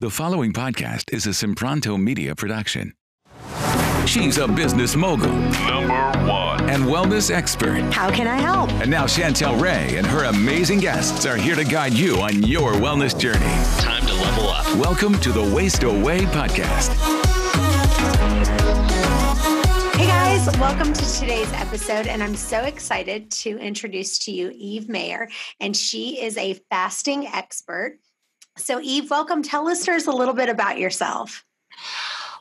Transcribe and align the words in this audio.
The 0.00 0.10
following 0.10 0.52
podcast 0.52 1.12
is 1.12 1.26
a 1.26 1.30
Sempronto 1.30 2.00
Media 2.00 2.32
production. 2.36 2.92
She's 4.06 4.38
a 4.38 4.46
business 4.46 4.94
mogul 4.94 5.28
Number 5.32 5.92
one. 6.30 6.70
and 6.70 6.84
wellness 6.84 7.32
expert. 7.32 7.80
How 7.92 8.08
can 8.08 8.28
I 8.28 8.36
help? 8.36 8.70
And 8.74 8.88
now 8.92 9.06
Chantel 9.06 9.60
Ray 9.60 9.96
and 9.96 10.06
her 10.06 10.24
amazing 10.26 10.78
guests 10.78 11.26
are 11.26 11.36
here 11.36 11.56
to 11.56 11.64
guide 11.64 11.94
you 11.94 12.20
on 12.20 12.44
your 12.44 12.74
wellness 12.74 13.18
journey. 13.18 13.40
Time 13.80 14.06
to 14.06 14.14
level 14.14 14.48
up. 14.50 14.66
Welcome 14.76 15.18
to 15.18 15.32
the 15.32 15.42
Waist 15.42 15.82
Away 15.82 16.20
podcast. 16.26 16.94
Hey 19.96 20.06
guys, 20.06 20.46
welcome 20.60 20.92
to 20.92 21.12
today's 21.18 21.52
episode. 21.54 22.06
And 22.06 22.22
I'm 22.22 22.36
so 22.36 22.60
excited 22.60 23.32
to 23.32 23.58
introduce 23.58 24.16
to 24.20 24.30
you 24.30 24.52
Eve 24.54 24.88
Mayer. 24.88 25.28
And 25.60 25.76
she 25.76 26.22
is 26.22 26.36
a 26.36 26.54
fasting 26.70 27.26
expert. 27.26 27.98
So, 28.58 28.80
Eve, 28.82 29.08
welcome. 29.10 29.42
Tell 29.42 29.64
listeners 29.64 30.06
a 30.06 30.12
little 30.12 30.34
bit 30.34 30.48
about 30.48 30.78
yourself. 30.78 31.44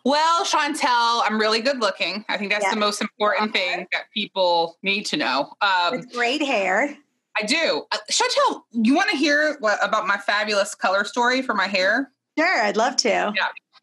Well, 0.04 0.46
Chantel, 0.46 1.22
I'm 1.26 1.40
really 1.40 1.62
good 1.62 1.80
looking. 1.80 2.26
I 2.30 2.38
think 2.38 2.52
that's 2.52 2.64
Yeah. 2.66 2.73
the 2.73 2.80
most 2.80 3.02
important 3.02 3.54
thing 3.54 3.88
that 3.92 4.09
people 4.14 4.78
need 4.82 5.06
to 5.08 5.18
know. 5.18 5.54
Um, 5.62 5.92
With 5.98 6.12
great 6.14 6.42
hair. 6.42 6.98
I 7.40 7.45
do. 7.45 7.86
Uh, 7.92 7.98
Chantel, 8.09 8.64
you 8.72 8.95
want 8.95 9.09
to 9.12 9.18
hear 9.18 9.58
what, 9.59 9.84
about 9.84 10.08
my 10.08 10.18
fabulous 10.18 10.73
color 10.73 11.04
story 11.04 11.42
for 11.42 11.54
my 11.54 11.68
hair? 11.68 12.12
Sure, 12.38 12.62
I'd 12.64 12.78
love 12.78 12.95
to. 12.98 13.34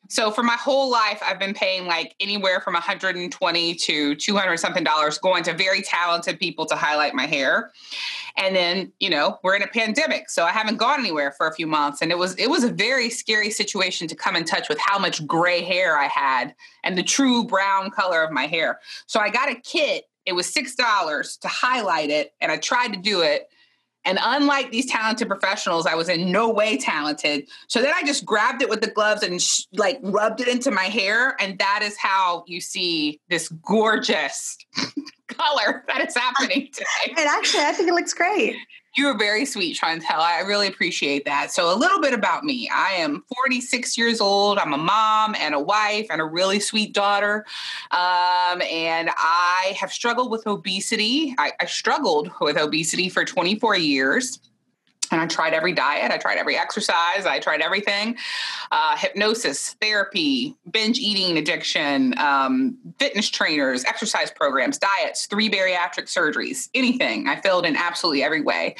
So 0.08 0.30
for 0.30 0.42
my 0.42 0.56
whole 0.56 0.90
life, 0.90 1.22
I've 1.24 1.38
been 1.38 1.54
paying 1.54 1.86
like 1.86 2.14
anywhere 2.20 2.60
from 2.60 2.74
120 2.74 3.74
to 3.74 4.14
200 4.14 4.56
something 4.58 4.84
dollars 4.84 5.18
going 5.18 5.42
to 5.44 5.54
very 5.54 5.82
talented 5.82 6.38
people 6.38 6.66
to 6.66 6.76
highlight 6.76 7.14
my 7.14 7.26
hair. 7.26 7.72
And 8.36 8.54
then, 8.54 8.92
you 9.00 9.08
know, 9.08 9.38
we're 9.42 9.56
in 9.56 9.62
a 9.62 9.68
pandemic, 9.68 10.28
so 10.28 10.44
I 10.44 10.50
haven't 10.50 10.76
gone 10.76 10.98
anywhere 10.98 11.32
for 11.32 11.46
a 11.46 11.54
few 11.54 11.66
months 11.66 12.02
and 12.02 12.10
it 12.10 12.18
was 12.18 12.34
it 12.34 12.50
was 12.50 12.64
a 12.64 12.70
very 12.70 13.08
scary 13.08 13.50
situation 13.50 14.08
to 14.08 14.14
come 14.14 14.36
in 14.36 14.44
touch 14.44 14.68
with 14.68 14.78
how 14.78 14.98
much 14.98 15.26
gray 15.26 15.62
hair 15.62 15.98
I 15.98 16.06
had 16.06 16.54
and 16.82 16.98
the 16.98 17.02
true 17.02 17.44
brown 17.44 17.90
color 17.90 18.22
of 18.22 18.30
my 18.30 18.46
hair. 18.46 18.80
So 19.06 19.20
I 19.20 19.30
got 19.30 19.50
a 19.50 19.54
kit. 19.54 20.04
It 20.26 20.32
was 20.32 20.52
$6 20.52 21.40
to 21.40 21.48
highlight 21.48 22.10
it 22.10 22.32
and 22.40 22.50
I 22.50 22.56
tried 22.56 22.94
to 22.94 22.98
do 22.98 23.20
it 23.20 23.48
and 24.04 24.18
unlike 24.22 24.70
these 24.70 24.86
talented 24.86 25.28
professionals, 25.28 25.86
I 25.86 25.94
was 25.94 26.08
in 26.08 26.30
no 26.30 26.50
way 26.50 26.76
talented. 26.76 27.48
So 27.68 27.80
then 27.80 27.92
I 27.94 28.02
just 28.02 28.24
grabbed 28.24 28.62
it 28.62 28.68
with 28.68 28.80
the 28.80 28.90
gloves 28.90 29.22
and 29.22 29.40
sh- 29.40 29.62
like 29.72 29.98
rubbed 30.02 30.40
it 30.40 30.48
into 30.48 30.70
my 30.70 30.84
hair. 30.84 31.36
And 31.40 31.58
that 31.58 31.80
is 31.82 31.96
how 31.96 32.44
you 32.46 32.60
see 32.60 33.20
this 33.28 33.48
gorgeous 33.48 34.56
color 35.28 35.84
that 35.88 36.06
is 36.06 36.14
happening 36.14 36.68
today. 36.72 37.14
And 37.16 37.28
actually, 37.28 37.62
I 37.64 37.72
think 37.72 37.88
it 37.88 37.94
looks 37.94 38.14
great. 38.14 38.56
You 38.96 39.06
were 39.06 39.18
very 39.18 39.44
sweet, 39.44 39.76
Chantel. 39.76 40.18
I 40.18 40.40
really 40.42 40.68
appreciate 40.68 41.24
that. 41.24 41.50
So, 41.50 41.74
a 41.74 41.74
little 41.74 42.00
bit 42.00 42.14
about 42.14 42.44
me 42.44 42.70
I 42.72 42.90
am 42.90 43.24
46 43.42 43.98
years 43.98 44.20
old. 44.20 44.56
I'm 44.58 44.72
a 44.72 44.78
mom 44.78 45.34
and 45.34 45.52
a 45.52 45.58
wife 45.58 46.06
and 46.10 46.20
a 46.20 46.24
really 46.24 46.60
sweet 46.60 46.92
daughter. 46.92 47.44
Um, 47.90 48.62
and 48.62 49.10
I 49.16 49.76
have 49.80 49.92
struggled 49.92 50.30
with 50.30 50.46
obesity. 50.46 51.34
I, 51.38 51.52
I 51.60 51.66
struggled 51.66 52.30
with 52.40 52.56
obesity 52.56 53.08
for 53.08 53.24
24 53.24 53.76
years. 53.78 54.38
And 55.14 55.22
I 55.22 55.26
tried 55.26 55.54
every 55.54 55.72
diet, 55.72 56.10
I 56.10 56.18
tried 56.18 56.38
every 56.38 56.56
exercise, 56.56 57.24
I 57.24 57.38
tried 57.38 57.60
everything 57.60 58.16
uh, 58.72 58.96
hypnosis, 58.96 59.74
therapy, 59.80 60.56
binge 60.72 60.98
eating 60.98 61.38
addiction, 61.38 62.18
um, 62.18 62.76
fitness 62.98 63.30
trainers, 63.30 63.84
exercise 63.84 64.32
programs, 64.32 64.76
diets, 64.76 65.26
three 65.26 65.48
bariatric 65.48 66.12
surgeries, 66.12 66.68
anything. 66.74 67.28
I 67.28 67.40
failed 67.40 67.64
in 67.64 67.76
absolutely 67.76 68.24
every 68.24 68.40
way. 68.40 68.74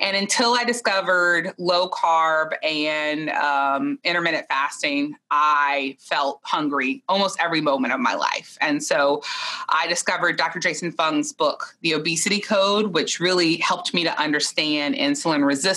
And 0.00 0.16
until 0.16 0.54
I 0.54 0.64
discovered 0.64 1.52
low 1.58 1.90
carb 1.90 2.52
and 2.62 3.28
um, 3.28 3.98
intermittent 4.04 4.48
fasting, 4.48 5.16
I 5.30 5.98
felt 6.00 6.40
hungry 6.44 7.02
almost 7.06 7.38
every 7.38 7.60
moment 7.60 7.92
of 7.92 8.00
my 8.00 8.14
life. 8.14 8.56
And 8.62 8.82
so 8.82 9.22
I 9.68 9.86
discovered 9.88 10.38
Dr. 10.38 10.60
Jason 10.60 10.90
Fung's 10.92 11.34
book, 11.34 11.76
The 11.82 11.92
Obesity 11.92 12.40
Code, 12.40 12.94
which 12.94 13.20
really 13.20 13.58
helped 13.58 13.92
me 13.92 14.04
to 14.04 14.18
understand 14.18 14.94
insulin 14.94 15.44
resistance 15.44 15.73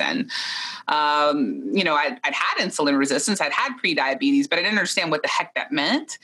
and 0.00 0.30
um, 0.88 1.62
you 1.72 1.84
know, 1.84 1.94
I'd, 1.94 2.18
I'd, 2.24 2.34
had 2.34 2.58
insulin 2.58 2.98
resistance, 2.98 3.40
I'd 3.40 3.52
had 3.52 3.76
pre-diabetes, 3.78 4.46
but 4.46 4.58
I 4.58 4.62
didn't 4.62 4.76
understand 4.78 5.10
what 5.10 5.22
the 5.22 5.28
heck 5.28 5.54
that 5.54 5.72
meant. 5.72 6.18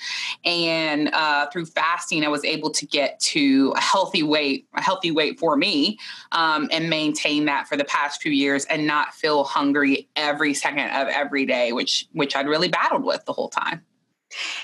And 0.45 1.09
uh, 1.15 1.49
through 1.51 1.67
fasting, 1.67 2.25
I 2.25 2.29
was 2.29 2.45
able 2.45 2.71
to 2.71 2.87
get 2.87 3.19
to 3.21 3.73
a 3.77 3.81
healthy 3.81 4.23
weight, 4.23 4.67
a 4.75 4.83
healthy 4.83 5.11
weight 5.11 5.39
for 5.39 5.57
me, 5.57 5.99
um, 6.33 6.69
and 6.71 6.91
maintain 6.91 7.47
that 7.47 7.69
for 7.69 7.77
the 7.77 7.85
past 7.85 8.21
few 8.21 8.33
years, 8.33 8.65
and 8.67 8.87
not 8.87 9.15
feel 9.15 9.45
hungry 9.45 10.09
every 10.17 10.53
second 10.53 10.91
of 10.91 11.09
every 11.09 11.47
day, 11.47 11.73
which 11.73 12.07
which 12.13 12.37
I'd 12.37 12.49
really 12.49 12.69
battled 12.69 13.05
with 13.05 13.25
the 13.25 13.33
whole 13.33 13.49
time. 13.49 13.83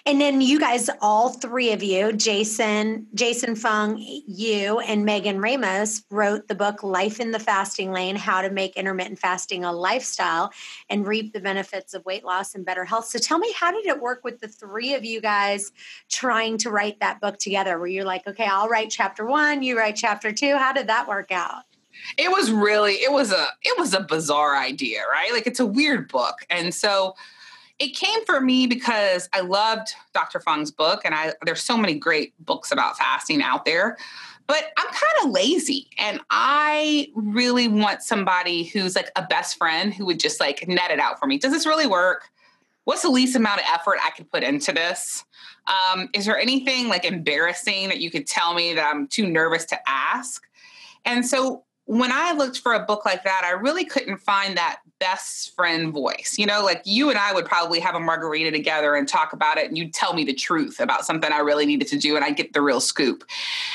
And 0.05 0.21
then 0.21 0.41
you 0.41 0.61
guys, 0.61 0.89
all 1.01 1.31
three 1.31 1.73
of 1.73 1.83
you, 1.83 2.13
Jason, 2.13 3.07
Jason 3.15 3.57
Fung, 3.57 3.97
you, 3.99 4.79
and 4.81 5.05
Megan 5.05 5.41
Ramos 5.41 6.05
wrote 6.11 6.47
the 6.47 6.55
book 6.55 6.83
Life 6.83 7.19
in 7.19 7.33
the 7.33 7.39
Fasting 7.39 7.91
Lane: 7.93 8.17
How 8.17 8.43
to 8.43 8.51
Make 8.51 8.77
Intermittent 8.77 9.19
Fasting 9.19 9.65
a 9.65 9.73
Lifestyle 9.73 10.53
and 10.89 11.07
Reap 11.07 11.33
the 11.33 11.41
Benefits 11.41 11.95
of 11.95 12.05
Weight 12.05 12.25
Loss 12.25 12.55
and 12.55 12.65
Better 12.65 12.85
Health. 12.85 13.07
So 13.07 13.19
tell 13.19 13.39
me, 13.39 13.53
how 13.53 13.73
did 13.73 13.87
it 13.87 14.01
work 14.01 14.23
with 14.23 14.41
the 14.41 14.49
three 14.49 14.95
of 14.95 15.05
you 15.05 15.21
guys 15.21 15.73
trying 16.09 16.59
to 16.59 16.71
write 16.71 17.01
that 17.01 17.21
book 17.21 17.39
together? 17.39 17.79
Where 17.79 17.89
you're 17.89 18.05
like, 18.05 18.27
okay, 18.27 18.47
I'll 18.47 18.69
write 18.69 18.91
chapter 18.91 19.27
one, 19.27 19.63
you 19.63 19.77
write 19.77 19.97
chapter 19.97 20.33
two. 20.33 20.57
How 20.57 20.73
did 20.73 20.87
that 20.87 21.09
work 21.09 21.33
out? 21.33 21.65
It 22.19 22.31
was 22.31 22.53
really, 22.53 22.95
it 22.95 23.11
was 23.11 23.33
a, 23.33 23.49
it 23.63 23.79
was 23.79 23.95
a 23.95 24.01
bizarre 24.01 24.57
idea, 24.57 25.01
right? 25.11 25.33
Like 25.33 25.47
it's 25.47 25.61
a 25.61 25.67
weird 25.67 26.09
book, 26.09 26.47
and 26.51 26.73
so 26.75 27.15
it 27.79 27.89
came 27.95 28.25
for 28.25 28.41
me 28.41 28.67
because 28.67 29.29
I 29.33 29.41
loved 29.41 29.89
Dr. 30.15 30.41
Fung's 30.41 30.71
book, 30.71 31.03
and 31.05 31.15
I 31.15 31.35
there's 31.45 31.63
so 31.63 31.77
many 31.77 31.95
great 31.95 32.33
books 32.45 32.73
about 32.73 32.97
fasting 32.97 33.43
out 33.43 33.65
there. 33.65 33.99
But 34.47 34.65
I'm 34.79 34.87
kind 34.87 35.25
of 35.25 35.31
lazy, 35.31 35.89
and 35.99 36.21
I 36.31 37.09
really 37.15 37.69
want 37.69 38.03
somebody 38.03 38.65
who's 38.65 38.95
like 38.95 39.11
a 39.17 39.27
best 39.27 39.59
friend 39.59 39.93
who 39.93 40.07
would 40.07 40.21
just 40.21 40.41
like 40.41 40.67
net 40.69 40.91
it 40.91 41.01
out 41.01 41.19
for 41.19 41.27
me. 41.27 41.39
Does 41.39 41.53
this 41.53 41.67
really 41.67 41.87
work? 41.87 42.29
What's 42.85 43.03
the 43.03 43.11
least 43.11 43.35
amount 43.35 43.61
of 43.61 43.67
effort 43.73 43.99
I 44.03 44.11
could 44.11 44.31
put 44.31 44.45
into 44.45 44.73
this? 44.73 45.25
Um, 45.67 46.09
is 46.15 46.25
there 46.25 46.39
anything 46.39 46.89
like 46.89 47.05
embarrassing 47.05 47.89
that 47.89 47.99
you 47.99 48.11
could 48.11 48.29
tell 48.29 48.55
me 48.55 48.75
that 48.75 48.89
I'm 48.89 49.09
too 49.09 49.27
nervous 49.27 49.65
to 49.67 49.79
ask? 49.89 50.45
And 51.05 51.27
so 51.27 51.65
when 51.87 52.13
I 52.13 52.33
looked 52.33 52.61
for 52.61 52.75
a 52.75 52.85
book 52.85 53.05
like 53.05 53.25
that, 53.25 53.43
I 53.45 53.51
really 53.51 53.85
couldn't 53.85 54.19
find 54.19 54.57
that 54.57 54.81
best 54.99 55.55
friend 55.55 55.93
voice. 55.93 56.37
You 56.39 56.47
know, 56.47 56.63
like 56.63 56.83
you 56.85 57.11
and 57.11 57.19
I 57.19 57.33
would 57.33 57.45
probably 57.45 57.81
have 57.81 57.95
a 57.95 58.01
margarita 58.01 58.51
together 58.51 58.95
and 58.95 59.07
talk 59.07 59.33
about 59.33 59.59
it, 59.59 59.67
and 59.67 59.77
you'd 59.77 59.95
tell 59.95 60.15
me 60.15 60.25
the 60.25 60.35
truth 60.35 60.81
about 60.81 61.05
something 61.05 61.33
I 61.33 61.39
really 61.39 61.67
needed 61.67 61.89
to 61.89 61.99
do, 61.99 62.17
and 62.17 62.25
I'd 62.25 62.37
get 62.37 62.53
the 62.53 62.63
real 62.63 62.81
scoop. 62.81 63.25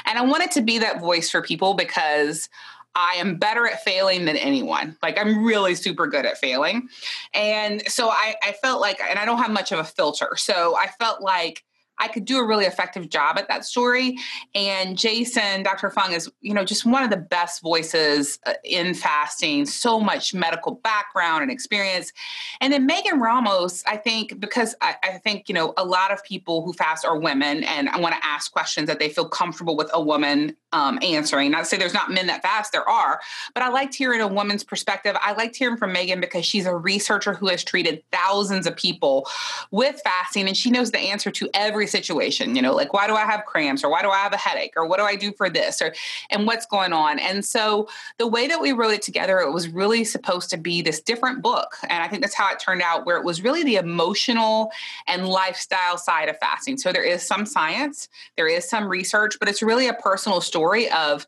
And 0.06 0.18
I 0.18 0.22
wanted 0.22 0.52
to 0.52 0.62
be 0.62 0.80
that 0.80 1.00
voice 1.00 1.30
for 1.30 1.42
people 1.42 1.74
because 1.74 2.50
I 2.94 3.14
am 3.16 3.38
better 3.38 3.66
at 3.68 3.84
failing 3.84 4.26
than 4.26 4.36
anyone. 4.36 4.98
Like 5.02 5.18
I'm 5.18 5.44
really 5.46 5.76
super 5.76 6.08
good 6.08 6.26
at 6.26 6.38
failing. 6.38 6.90
And 7.34 7.88
so 7.88 8.10
I, 8.10 8.36
I 8.44 8.52
felt 8.54 8.82
like, 8.82 9.00
and 9.00 9.18
I 9.18 9.24
don't 9.24 9.38
have 9.38 9.52
much 9.52 9.72
of 9.72 9.80
a 9.80 9.84
filter. 9.86 10.36
So 10.36 10.76
I 10.78 10.88
felt 11.00 11.22
like, 11.22 11.64
I 12.00 12.08
could 12.08 12.26
do 12.26 12.40
a 12.40 12.46
really 12.46 12.66
effective 12.66 13.10
job 13.10 13.38
at 13.38 13.48
that 13.48 13.64
story. 13.64 14.18
And 14.56 14.98
Jason, 14.98 15.64
Dr. 15.64 15.90
Fung 15.92 16.14
is, 16.14 16.32
you 16.42 16.54
know, 16.54 16.66
just 16.66 16.86
one 16.86 17.04
of 17.04 17.10
the 17.10 17.18
best 17.18 17.62
voices 17.62 18.40
uh, 18.46 18.54
in 18.64 18.94
fasting, 18.94 19.66
so 19.66 20.00
much 20.00 20.34
medical 20.34 20.76
background 20.76 21.44
and 21.44 21.52
experience. 21.52 22.12
And 22.60 22.74
then 22.74 22.86
Megan 22.86 23.20
Ramos, 23.20 23.84
I 23.86 23.98
think, 23.98 24.40
because 24.40 24.76
I, 24.82 24.96
I 25.04 25.18
think, 25.20 25.48
you 25.48 25.54
know, 25.54 25.74
a 25.78 25.86
lot 25.86 26.12
of 26.12 26.24
people 26.24 26.64
who 26.64 26.74
fast 26.74 27.06
are 27.06 27.20
women 27.20 27.64
and 27.64 27.88
I 27.90 28.00
want 28.00 28.16
to 28.16 28.26
ask 28.26 28.52
questions 28.52 28.88
that 28.88 29.00
they 29.00 29.10
feel 29.10 29.28
comfortable 29.28 29.76
with 29.76 29.90
a 29.94 30.02
woman 30.02 30.56
um, 30.74 31.00
answering. 31.02 31.52
Not 31.52 31.60
to 31.60 31.66
say 31.66 31.78
there's 31.78 31.94
not 31.94 32.12
men 32.12 32.28
that 32.28 32.42
fast, 32.42 32.72
there 32.72 32.88
are, 32.88 33.20
but 33.54 33.64
I 33.64 33.70
liked 33.70 33.94
hearing 33.94 34.22
a 34.22 34.28
woman's 34.28 34.64
perspective. 34.64 35.16
I 35.22 35.34
liked 35.34 35.56
hearing 35.56 35.78
from 35.78 35.92
Megan 35.92 36.22
because 36.22 36.46
she's 36.46 36.66
a 36.66 36.76
researcher 36.76 37.34
who 37.34 37.48
has 37.48 37.64
treated 37.64 38.04
thousands 38.12 38.66
of 38.66 38.76
people 38.76 39.28
with 39.70 40.02
fasting 40.04 40.48
and 40.48 40.56
she 40.56 40.72
knows 40.72 40.92
the 40.92 41.00
answer 41.00 41.30
to 41.32 41.50
every 41.54 41.81
situation 41.88 42.56
you 42.56 42.62
know 42.62 42.74
like 42.74 42.94
why 42.94 43.08
do 43.08 43.16
i 43.16 43.26
have 43.26 43.46
cramps 43.46 43.84
or 43.84 43.90
why 43.90 44.02
do 44.02 44.10
i 44.10 44.18
have 44.18 44.34
a 44.34 44.38
headache 44.38 44.74
or 44.76 44.86
what 44.86 44.98
do 44.98 45.04
i 45.04 45.16
do 45.16 45.32
for 45.34 45.50
this 45.50 45.82
or 45.82 45.94
and 46.30 46.48
what's 46.48 46.66
going 46.66 46.94
on? 46.94 47.20
And 47.20 47.44
so 47.44 47.88
the 48.18 48.28
way 48.28 48.48
that 48.48 48.62
we 48.62 48.72
wrote 48.72 48.92
it 48.92 49.02
together 49.02 49.40
it 49.40 49.52
was 49.52 49.68
really 49.68 50.04
supposed 50.04 50.50
to 50.52 50.58
be 50.58 50.82
this 50.82 51.02
different 51.02 51.42
book. 51.42 51.78
And 51.84 52.04
i 52.04 52.08
think 52.08 52.22
that's 52.22 52.36
how 52.36 52.52
it 52.52 52.60
turned 52.60 52.82
out 52.82 53.06
where 53.06 53.18
it 53.18 53.24
was 53.24 53.42
really 53.42 53.64
the 53.64 53.76
emotional 53.76 54.72
and 55.08 55.28
lifestyle 55.28 55.98
side 55.98 56.30
of 56.30 56.38
fasting. 56.40 56.78
So 56.78 56.92
there 56.92 57.04
is 57.04 57.26
some 57.26 57.46
science 57.46 58.10
there 58.36 58.48
is 58.48 58.68
some 58.68 58.88
research 58.88 59.38
but 59.40 59.48
it's 59.48 59.62
really 59.62 59.88
a 59.88 59.94
personal 59.94 60.42
story 60.42 60.90
of 60.92 61.28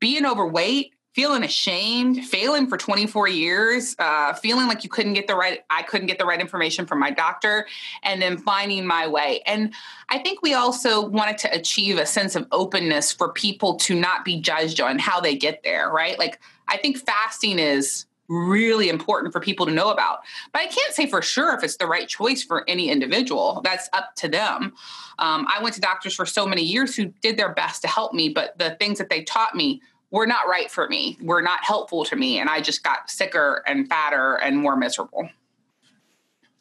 being 0.00 0.26
overweight 0.26 0.94
feeling 1.20 1.44
ashamed, 1.44 2.24
failing 2.24 2.66
for 2.66 2.78
24 2.78 3.28
years, 3.28 3.94
uh, 3.98 4.32
feeling 4.32 4.66
like 4.66 4.82
you 4.82 4.88
couldn't 4.88 5.12
get 5.12 5.26
the 5.26 5.34
right, 5.34 5.60
I 5.68 5.82
couldn't 5.82 6.06
get 6.06 6.18
the 6.18 6.24
right 6.24 6.40
information 6.40 6.86
from 6.86 6.98
my 6.98 7.10
doctor, 7.10 7.66
and 8.02 8.22
then 8.22 8.38
finding 8.38 8.86
my 8.86 9.06
way. 9.06 9.42
And 9.44 9.74
I 10.08 10.16
think 10.16 10.40
we 10.40 10.54
also 10.54 11.06
wanted 11.06 11.36
to 11.36 11.54
achieve 11.54 11.98
a 11.98 12.06
sense 12.06 12.36
of 12.36 12.46
openness 12.52 13.12
for 13.12 13.34
people 13.34 13.74
to 13.80 13.94
not 13.94 14.24
be 14.24 14.40
judged 14.40 14.80
on 14.80 14.98
how 14.98 15.20
they 15.20 15.36
get 15.36 15.62
there, 15.62 15.90
right? 15.90 16.18
Like, 16.18 16.40
I 16.68 16.78
think 16.78 16.96
fasting 16.96 17.58
is 17.58 18.06
really 18.28 18.88
important 18.88 19.34
for 19.34 19.40
people 19.40 19.66
to 19.66 19.72
know 19.72 19.90
about. 19.90 20.20
But 20.54 20.62
I 20.62 20.68
can't 20.68 20.94
say 20.94 21.06
for 21.06 21.20
sure 21.20 21.54
if 21.54 21.62
it's 21.62 21.76
the 21.76 21.86
right 21.86 22.08
choice 22.08 22.42
for 22.42 22.64
any 22.66 22.88
individual. 22.88 23.60
That's 23.62 23.90
up 23.92 24.14
to 24.16 24.28
them. 24.28 24.72
Um, 25.18 25.46
I 25.54 25.62
went 25.62 25.74
to 25.74 25.82
doctors 25.82 26.14
for 26.14 26.24
so 26.24 26.46
many 26.46 26.62
years 26.62 26.96
who 26.96 27.12
did 27.20 27.36
their 27.36 27.52
best 27.52 27.82
to 27.82 27.88
help 27.88 28.14
me, 28.14 28.30
but 28.30 28.56
the 28.56 28.70
things 28.80 28.96
that 28.96 29.10
they 29.10 29.22
taught 29.22 29.54
me 29.54 29.82
were 30.10 30.26
not 30.26 30.48
right 30.48 30.70
for 30.70 30.88
me, 30.88 31.16
were 31.20 31.42
not 31.42 31.64
helpful 31.64 32.04
to 32.04 32.16
me. 32.16 32.38
And 32.38 32.48
I 32.48 32.60
just 32.60 32.82
got 32.82 33.10
sicker 33.10 33.62
and 33.66 33.88
fatter 33.88 34.36
and 34.36 34.56
more 34.56 34.76
miserable. 34.76 35.28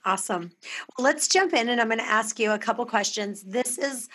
Awesome. 0.05 0.51
Well, 0.97 1.05
let's 1.05 1.27
jump 1.27 1.53
in 1.53 1.69
and 1.69 1.81
I'm 1.81 1.87
going 1.87 1.99
to 1.99 2.05
ask 2.05 2.39
you 2.39 2.51
a 2.51 2.59
couple 2.59 2.85
questions. 2.85 3.43
This 3.43 3.77
is 3.77 4.07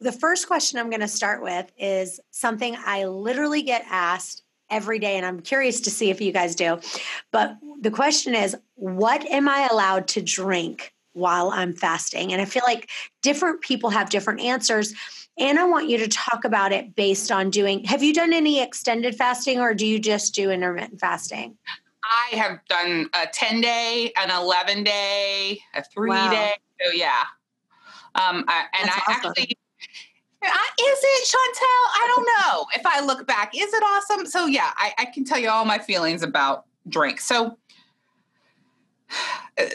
the 0.00 0.12
first 0.12 0.46
question 0.46 0.78
I'm 0.78 0.90
going 0.90 1.00
to 1.00 1.08
start 1.08 1.42
with 1.42 1.70
is 1.78 2.20
something 2.30 2.76
I 2.84 3.04
literally 3.04 3.62
get 3.62 3.84
asked 3.88 4.42
every 4.70 4.98
day 4.98 5.16
and 5.16 5.26
I'm 5.26 5.40
curious 5.40 5.80
to 5.82 5.90
see 5.90 6.10
if 6.10 6.20
you 6.20 6.32
guys 6.32 6.54
do. 6.54 6.78
But 7.32 7.56
the 7.80 7.90
question 7.90 8.34
is, 8.34 8.56
what 8.74 9.24
am 9.26 9.48
I 9.48 9.68
allowed 9.70 10.08
to 10.08 10.22
drink 10.22 10.94
while 11.20 11.50
I'm 11.50 11.72
fasting? 11.72 12.32
And 12.32 12.42
I 12.42 12.44
feel 12.44 12.64
like 12.66 12.90
different 13.22 13.60
people 13.60 13.90
have 13.90 14.10
different 14.10 14.40
answers. 14.40 14.94
And 15.38 15.58
I 15.58 15.64
want 15.64 15.88
you 15.88 15.98
to 15.98 16.08
talk 16.08 16.44
about 16.44 16.72
it 16.72 16.94
based 16.96 17.30
on 17.30 17.50
doing. 17.50 17.84
Have 17.84 18.02
you 18.02 18.12
done 18.12 18.32
any 18.32 18.60
extended 18.60 19.14
fasting 19.14 19.60
or 19.60 19.74
do 19.74 19.86
you 19.86 19.98
just 19.98 20.34
do 20.34 20.50
intermittent 20.50 21.00
fasting? 21.00 21.56
I 22.04 22.36
have 22.36 22.58
done 22.68 23.08
a 23.14 23.26
10 23.26 23.60
day, 23.60 24.12
an 24.16 24.30
11 24.30 24.82
day, 24.84 25.60
a 25.74 25.84
three 25.84 26.10
wow. 26.10 26.30
day. 26.30 26.54
So, 26.82 26.92
yeah. 26.92 27.22
Um, 28.14 28.44
I, 28.48 28.64
and 28.78 28.88
That's 28.88 28.96
I 29.06 29.12
awesome. 29.12 29.30
actually, 29.30 29.58
is 30.42 30.98
it 31.02 31.28
Chantel? 31.28 31.62
I 31.94 32.14
don't 32.14 32.26
know. 32.26 32.66
If 32.74 32.86
I 32.86 33.04
look 33.04 33.26
back, 33.26 33.52
is 33.54 33.72
it 33.72 33.82
awesome? 33.82 34.26
So, 34.26 34.46
yeah, 34.46 34.70
I, 34.76 34.92
I 34.98 35.04
can 35.06 35.24
tell 35.24 35.38
you 35.38 35.50
all 35.50 35.64
my 35.64 35.78
feelings 35.78 36.22
about 36.22 36.64
drink. 36.88 37.20
So, 37.20 37.58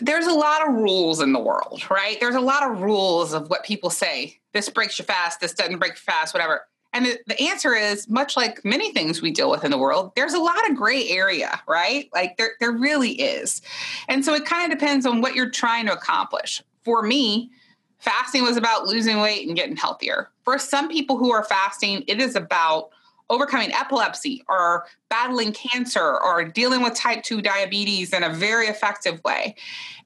there's 0.01 0.27
a 0.27 0.33
lot 0.33 0.67
of 0.67 0.75
rules 0.75 1.21
in 1.21 1.33
the 1.33 1.39
world, 1.39 1.83
right? 1.89 2.17
There's 2.19 2.35
a 2.35 2.41
lot 2.41 2.69
of 2.69 2.81
rules 2.81 3.33
of 3.33 3.49
what 3.49 3.63
people 3.63 3.89
say. 3.89 4.39
This 4.53 4.69
breaks 4.69 4.97
you 4.99 5.05
fast, 5.05 5.39
this 5.39 5.53
doesn't 5.53 5.79
break 5.79 5.97
fast, 5.97 6.33
whatever. 6.33 6.61
And 6.93 7.05
the, 7.05 7.19
the 7.27 7.41
answer 7.41 7.73
is 7.73 8.09
much 8.09 8.37
like 8.37 8.63
many 8.63 8.93
things 8.93 9.21
we 9.21 9.31
deal 9.31 9.51
with 9.51 9.65
in 9.65 9.71
the 9.71 9.77
world, 9.77 10.13
there's 10.15 10.33
a 10.33 10.39
lot 10.39 10.69
of 10.69 10.77
gray 10.77 11.09
area, 11.09 11.59
right? 11.67 12.09
Like 12.13 12.37
there, 12.37 12.51
there 12.61 12.71
really 12.71 13.11
is. 13.11 13.61
And 14.07 14.23
so 14.23 14.33
it 14.33 14.45
kind 14.45 14.71
of 14.71 14.79
depends 14.79 15.05
on 15.05 15.19
what 15.19 15.35
you're 15.35 15.49
trying 15.49 15.87
to 15.87 15.93
accomplish. 15.93 16.63
For 16.85 17.01
me, 17.01 17.51
fasting 17.99 18.43
was 18.43 18.55
about 18.55 18.85
losing 18.85 19.19
weight 19.19 19.45
and 19.45 19.57
getting 19.57 19.75
healthier. 19.75 20.29
For 20.45 20.57
some 20.57 20.87
people 20.87 21.17
who 21.17 21.33
are 21.33 21.43
fasting, 21.43 22.05
it 22.07 22.21
is 22.21 22.35
about 22.35 22.91
overcoming 23.29 23.71
epilepsy 23.73 24.43
or 24.47 24.85
battling 25.09 25.51
cancer 25.53 26.19
or 26.21 26.43
dealing 26.45 26.83
with 26.83 26.93
type 26.93 27.23
2 27.23 27.41
diabetes 27.41 28.13
in 28.13 28.23
a 28.23 28.29
very 28.29 28.67
effective 28.67 29.21
way. 29.23 29.55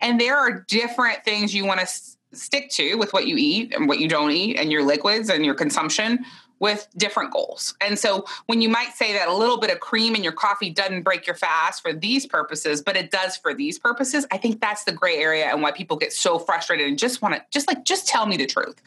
And 0.02 0.20
there 0.20 0.38
are 0.38 0.66
different 0.68 1.24
things 1.26 1.54
you 1.54 1.66
want 1.66 1.80
to 1.80 1.84
s- 1.84 2.18
stick 2.34 2.70
to 2.72 2.96
with 2.96 3.12
what 3.12 3.28
you 3.28 3.36
eat 3.38 3.74
and 3.76 3.88
what 3.88 4.00
you 4.00 4.08
don't 4.08 4.32
eat 4.32 4.58
and 4.58 4.72
your 4.72 4.84
liquids 4.84 5.30
and 5.30 5.46
your 5.46 5.56
consumption 5.56 6.26
with 6.60 6.88
different 6.98 7.32
goals. 7.32 7.74
And 7.82 7.98
so 7.98 8.26
when 8.48 8.62
you 8.62 8.70
might 8.70 8.94
say 8.94 9.14
that 9.14 9.28
a 9.28 9.34
little 9.34 9.60
bit 9.60 9.72
of 9.72 9.80
cream 9.80 10.16
in 10.16 10.24
your 10.24 10.34
coffee 10.34 10.70
doesn't 10.70 11.04
break 11.04 11.26
your 11.26 11.36
fast 11.36 11.82
for 11.82 11.94
these 11.94 12.26
purposes, 12.26 12.82
but 12.82 12.98
it 12.98 13.12
does 13.12 13.38
for 13.38 13.54
these 13.54 13.80
purposes, 13.80 14.28
I 14.32 14.38
think 14.38 14.60
that's 14.60 14.84
the 14.84 14.92
gray 14.92 15.18
area 15.18 15.46
and 15.46 15.62
why 15.62 15.72
people 15.72 15.98
get 15.98 16.14
so 16.14 16.38
frustrated 16.38 16.88
and 16.88 17.00
just 17.00 17.22
want 17.22 17.36
to 17.36 17.44
just 17.50 17.68
like 17.68 17.86
just 17.86 18.08
tell 18.08 18.26
me 18.26 18.38
the 18.38 18.46
truth. 18.46 18.82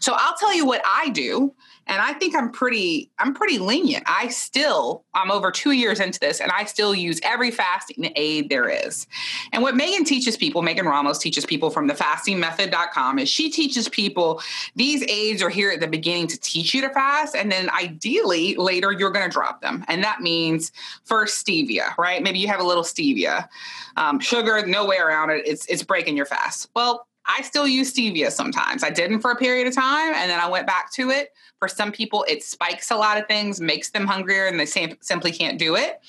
So 0.00 0.14
I'll 0.16 0.36
tell 0.36 0.54
you 0.54 0.64
what 0.64 0.82
I 0.86 1.10
do 1.10 1.54
and 1.88 2.00
i 2.00 2.12
think 2.12 2.34
i'm 2.34 2.50
pretty 2.50 3.10
i'm 3.18 3.34
pretty 3.34 3.58
lenient. 3.58 4.04
I 4.06 4.28
still 4.28 5.04
i'm 5.14 5.30
over 5.30 5.50
two 5.50 5.72
years 5.72 6.00
into 6.00 6.20
this 6.20 6.40
and 6.40 6.50
i 6.52 6.64
still 6.64 6.94
use 6.94 7.20
every 7.22 7.50
fasting 7.50 8.12
aid 8.16 8.48
there 8.48 8.68
is. 8.68 9.06
And 9.52 9.62
what 9.62 9.74
megan 9.74 10.04
teaches 10.04 10.36
people 10.36 10.62
megan 10.62 10.86
ramos 10.86 11.18
teaches 11.18 11.44
people 11.44 11.70
from 11.70 11.86
the 11.86 11.94
fastingmethod.com 11.94 13.18
is 13.18 13.28
she 13.28 13.50
teaches 13.50 13.88
people 13.88 14.40
these 14.76 15.02
aids 15.08 15.42
are 15.42 15.50
here 15.50 15.70
at 15.70 15.80
the 15.80 15.88
beginning 15.88 16.28
to 16.28 16.38
teach 16.38 16.74
you 16.74 16.80
to 16.82 16.90
fast 16.90 17.34
and 17.34 17.50
then 17.50 17.70
ideally 17.70 18.54
later 18.56 18.92
you're 18.92 19.10
going 19.10 19.24
to 19.24 19.32
drop 19.32 19.60
them. 19.60 19.84
And 19.88 20.02
that 20.04 20.20
means 20.20 20.72
first 21.04 21.44
stevia 21.44 21.96
right? 21.96 22.22
Maybe 22.22 22.38
you 22.38 22.48
have 22.48 22.60
a 22.60 22.64
little 22.64 22.82
stevia. 22.82 23.48
Um, 23.96 24.20
sugar 24.20 24.64
no 24.66 24.86
way 24.86 24.98
around 24.98 25.30
it. 25.30 25.42
It's 25.46 25.66
it's 25.66 25.82
breaking 25.82 26.16
your 26.16 26.26
fast. 26.26 26.70
Well 26.74 27.07
I 27.28 27.42
still 27.42 27.68
use 27.68 27.92
stevia 27.92 28.30
sometimes. 28.30 28.82
I 28.82 28.90
didn't 28.90 29.20
for 29.20 29.30
a 29.30 29.36
period 29.36 29.66
of 29.66 29.74
time 29.74 30.14
and 30.14 30.30
then 30.30 30.40
I 30.40 30.48
went 30.48 30.66
back 30.66 30.92
to 30.94 31.10
it. 31.10 31.32
For 31.58 31.68
some 31.68 31.92
people, 31.92 32.24
it 32.28 32.42
spikes 32.42 32.90
a 32.90 32.96
lot 32.96 33.18
of 33.18 33.26
things, 33.26 33.60
makes 33.60 33.90
them 33.90 34.06
hungrier, 34.06 34.46
and 34.46 34.58
they 34.58 34.66
simply 35.00 35.32
can't 35.32 35.58
do 35.58 35.74
it. 35.74 36.00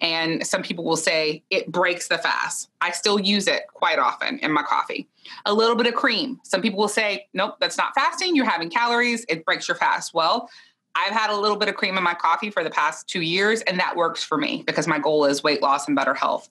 And 0.00 0.46
some 0.46 0.62
people 0.62 0.84
will 0.84 0.98
say 0.98 1.42
it 1.50 1.72
breaks 1.72 2.08
the 2.08 2.18
fast. 2.18 2.70
I 2.80 2.90
still 2.90 3.18
use 3.18 3.48
it 3.48 3.62
quite 3.72 3.98
often 3.98 4.38
in 4.40 4.52
my 4.52 4.62
coffee. 4.62 5.08
A 5.46 5.54
little 5.54 5.76
bit 5.76 5.86
of 5.86 5.94
cream. 5.94 6.40
Some 6.44 6.60
people 6.60 6.78
will 6.78 6.88
say, 6.88 7.26
nope, 7.32 7.56
that's 7.58 7.78
not 7.78 7.94
fasting. 7.94 8.36
You're 8.36 8.48
having 8.48 8.68
calories. 8.68 9.24
It 9.28 9.44
breaks 9.46 9.66
your 9.66 9.76
fast. 9.76 10.12
Well, 10.12 10.50
I've 10.94 11.12
had 11.12 11.30
a 11.30 11.36
little 11.36 11.56
bit 11.56 11.68
of 11.68 11.74
cream 11.74 11.96
in 11.96 12.02
my 12.02 12.14
coffee 12.14 12.50
for 12.50 12.62
the 12.62 12.70
past 12.70 13.08
two 13.08 13.22
years, 13.22 13.62
and 13.62 13.78
that 13.78 13.96
works 13.96 14.22
for 14.22 14.36
me 14.36 14.62
because 14.66 14.86
my 14.86 14.98
goal 14.98 15.24
is 15.24 15.42
weight 15.42 15.62
loss 15.62 15.86
and 15.86 15.96
better 15.96 16.14
health. 16.14 16.48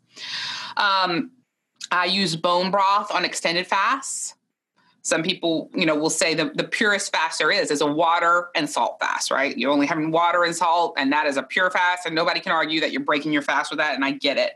Um, 0.77 1.31
I 1.91 2.05
use 2.05 2.35
bone 2.35 2.71
broth 2.71 3.11
on 3.13 3.25
extended 3.25 3.67
fasts. 3.67 4.33
Some 5.01 5.23
people, 5.23 5.69
you 5.73 5.85
know, 5.85 5.95
will 5.95 6.09
say 6.09 6.33
the, 6.33 6.51
the 6.53 6.65
purest 6.65 7.13
fast 7.13 7.39
there 7.39 7.49
is 7.49 7.71
is 7.71 7.79
a 7.79 7.87
water 7.87 8.49
and 8.55 8.69
salt 8.69 8.97
fast, 8.99 9.31
right? 9.31 9.57
You're 9.57 9.71
only 9.71 9.87
having 9.87 10.11
water 10.11 10.43
and 10.43 10.53
salt, 10.53 10.95
and 10.97 11.13
that 11.13 11.27
is 11.27 11.37
a 11.37 11.43
pure 11.43 11.71
fast, 11.71 12.05
and 12.05 12.13
nobody 12.13 12.41
can 12.41 12.51
argue 12.51 12.81
that 12.81 12.91
you're 12.91 13.03
breaking 13.03 13.31
your 13.31 13.41
fast 13.41 13.71
with 13.71 13.79
that, 13.79 13.95
and 13.95 14.03
I 14.03 14.11
get 14.11 14.37
it. 14.37 14.53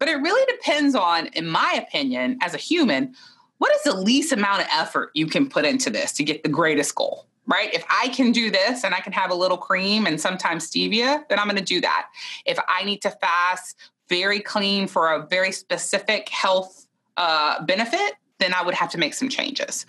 But 0.00 0.08
it 0.08 0.16
really 0.16 0.44
depends 0.52 0.96
on, 0.96 1.26
in 1.28 1.46
my 1.46 1.80
opinion, 1.86 2.38
as 2.42 2.54
a 2.54 2.58
human, 2.58 3.14
what 3.58 3.72
is 3.72 3.82
the 3.82 3.94
least 3.94 4.32
amount 4.32 4.62
of 4.62 4.68
effort 4.72 5.10
you 5.14 5.26
can 5.26 5.48
put 5.48 5.64
into 5.64 5.90
this 5.90 6.10
to 6.14 6.24
get 6.24 6.42
the 6.42 6.48
greatest 6.48 6.94
goal? 6.96 7.28
right? 7.46 7.72
If 7.74 7.84
I 7.90 8.08
can 8.08 8.32
do 8.32 8.50
this 8.50 8.84
and 8.84 8.94
I 8.94 9.00
can 9.00 9.12
have 9.12 9.30
a 9.30 9.34
little 9.34 9.58
cream 9.58 10.06
and 10.06 10.20
sometimes 10.20 10.70
stevia, 10.70 11.28
then 11.28 11.38
I'm 11.38 11.46
going 11.46 11.58
to 11.58 11.64
do 11.64 11.80
that. 11.82 12.08
If 12.46 12.58
I 12.68 12.84
need 12.84 13.02
to 13.02 13.10
fast 13.10 13.76
very 14.08 14.40
clean 14.40 14.86
for 14.86 15.12
a 15.12 15.26
very 15.26 15.52
specific 15.52 16.28
health 16.28 16.86
uh, 17.16 17.62
benefit, 17.64 18.14
then 18.38 18.52
I 18.52 18.62
would 18.62 18.74
have 18.74 18.90
to 18.90 18.98
make 18.98 19.14
some 19.14 19.28
changes. 19.28 19.86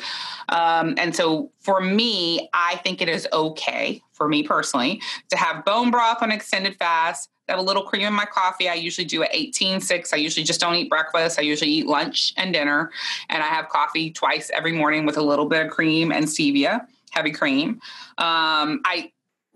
Um, 0.50 0.96
and 0.98 1.16
so 1.16 1.52
for 1.60 1.82
me, 1.82 2.50
I 2.54 2.76
think 2.78 3.02
it 3.02 3.10
is 3.10 3.28
okay 3.34 4.02
for 4.14 4.28
me 4.28 4.44
personally 4.44 5.02
to 5.30 5.38
have 5.38 5.66
bone 5.66 5.92
broth 5.92 6.22
on 6.22 6.32
extended 6.32 6.76
fast, 6.76 7.30
have 7.50 7.60
a 7.60 7.62
little 7.62 7.84
cream 7.84 8.08
in 8.08 8.14
my 8.14 8.26
coffee. 8.26 8.70
I 8.70 8.74
usually 8.74 9.06
do 9.06 9.24
at 9.24 9.30
18, 9.32 9.80
6. 9.80 10.14
I 10.14 10.18
usually 10.18 10.44
just 10.44 10.60
don't 10.60 10.76
eat 10.76 10.90
breakfast. 10.90 11.38
I 11.38 11.44
usually 11.44 11.72
eat 11.72 11.86
lunch 11.86 12.34
and 12.38 12.54
dinner. 12.54 12.92
And 13.30 13.44
I 13.44 13.48
have 13.48 13.70
coffee 13.70 14.12
twice 14.12 14.50
every 14.54 14.72
morning 14.72 15.06
with 15.06 15.18
a 15.18 15.22
little 15.22 15.46
bit 15.46 15.66
of 15.66 15.72
cream 15.72 16.12
and 16.12 16.26
stevia, 16.26 16.88
heavy 17.12 17.32
cream. 17.32 17.82
Um, 18.18 18.82
I 18.86 19.12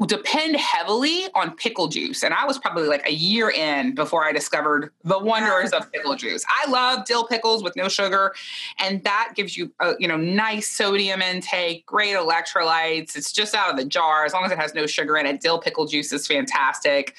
depend 0.05 0.55
heavily 0.55 1.25
on 1.35 1.55
pickle 1.55 1.87
juice. 1.87 2.23
And 2.23 2.33
I 2.33 2.45
was 2.45 2.57
probably 2.57 2.87
like 2.87 3.05
a 3.05 3.11
year 3.11 3.49
in 3.49 3.95
before 3.95 4.23
I 4.23 4.31
discovered 4.31 4.91
the 5.03 5.19
wonders 5.19 5.71
of 5.71 5.91
pickle 5.91 6.15
juice. 6.15 6.45
I 6.47 6.69
love 6.69 7.05
dill 7.05 7.25
pickles 7.27 7.63
with 7.63 7.75
no 7.75 7.89
sugar, 7.89 8.33
and 8.79 9.03
that 9.03 9.33
gives 9.35 9.57
you 9.57 9.71
a 9.79 9.95
you 9.99 10.07
know 10.07 10.15
nice 10.15 10.69
sodium 10.69 11.21
intake, 11.21 11.85
great 11.85 12.15
electrolytes. 12.15 13.17
It's 13.17 13.33
just 13.33 13.53
out 13.53 13.69
of 13.69 13.77
the 13.77 13.85
jar 13.85 14.25
as 14.25 14.33
long 14.33 14.45
as 14.45 14.51
it 14.51 14.57
has 14.57 14.73
no 14.73 14.85
sugar 14.85 15.17
in 15.17 15.25
it. 15.25 15.41
Dill 15.41 15.59
pickle 15.59 15.85
juice 15.85 16.13
is 16.13 16.25
fantastic. 16.25 17.15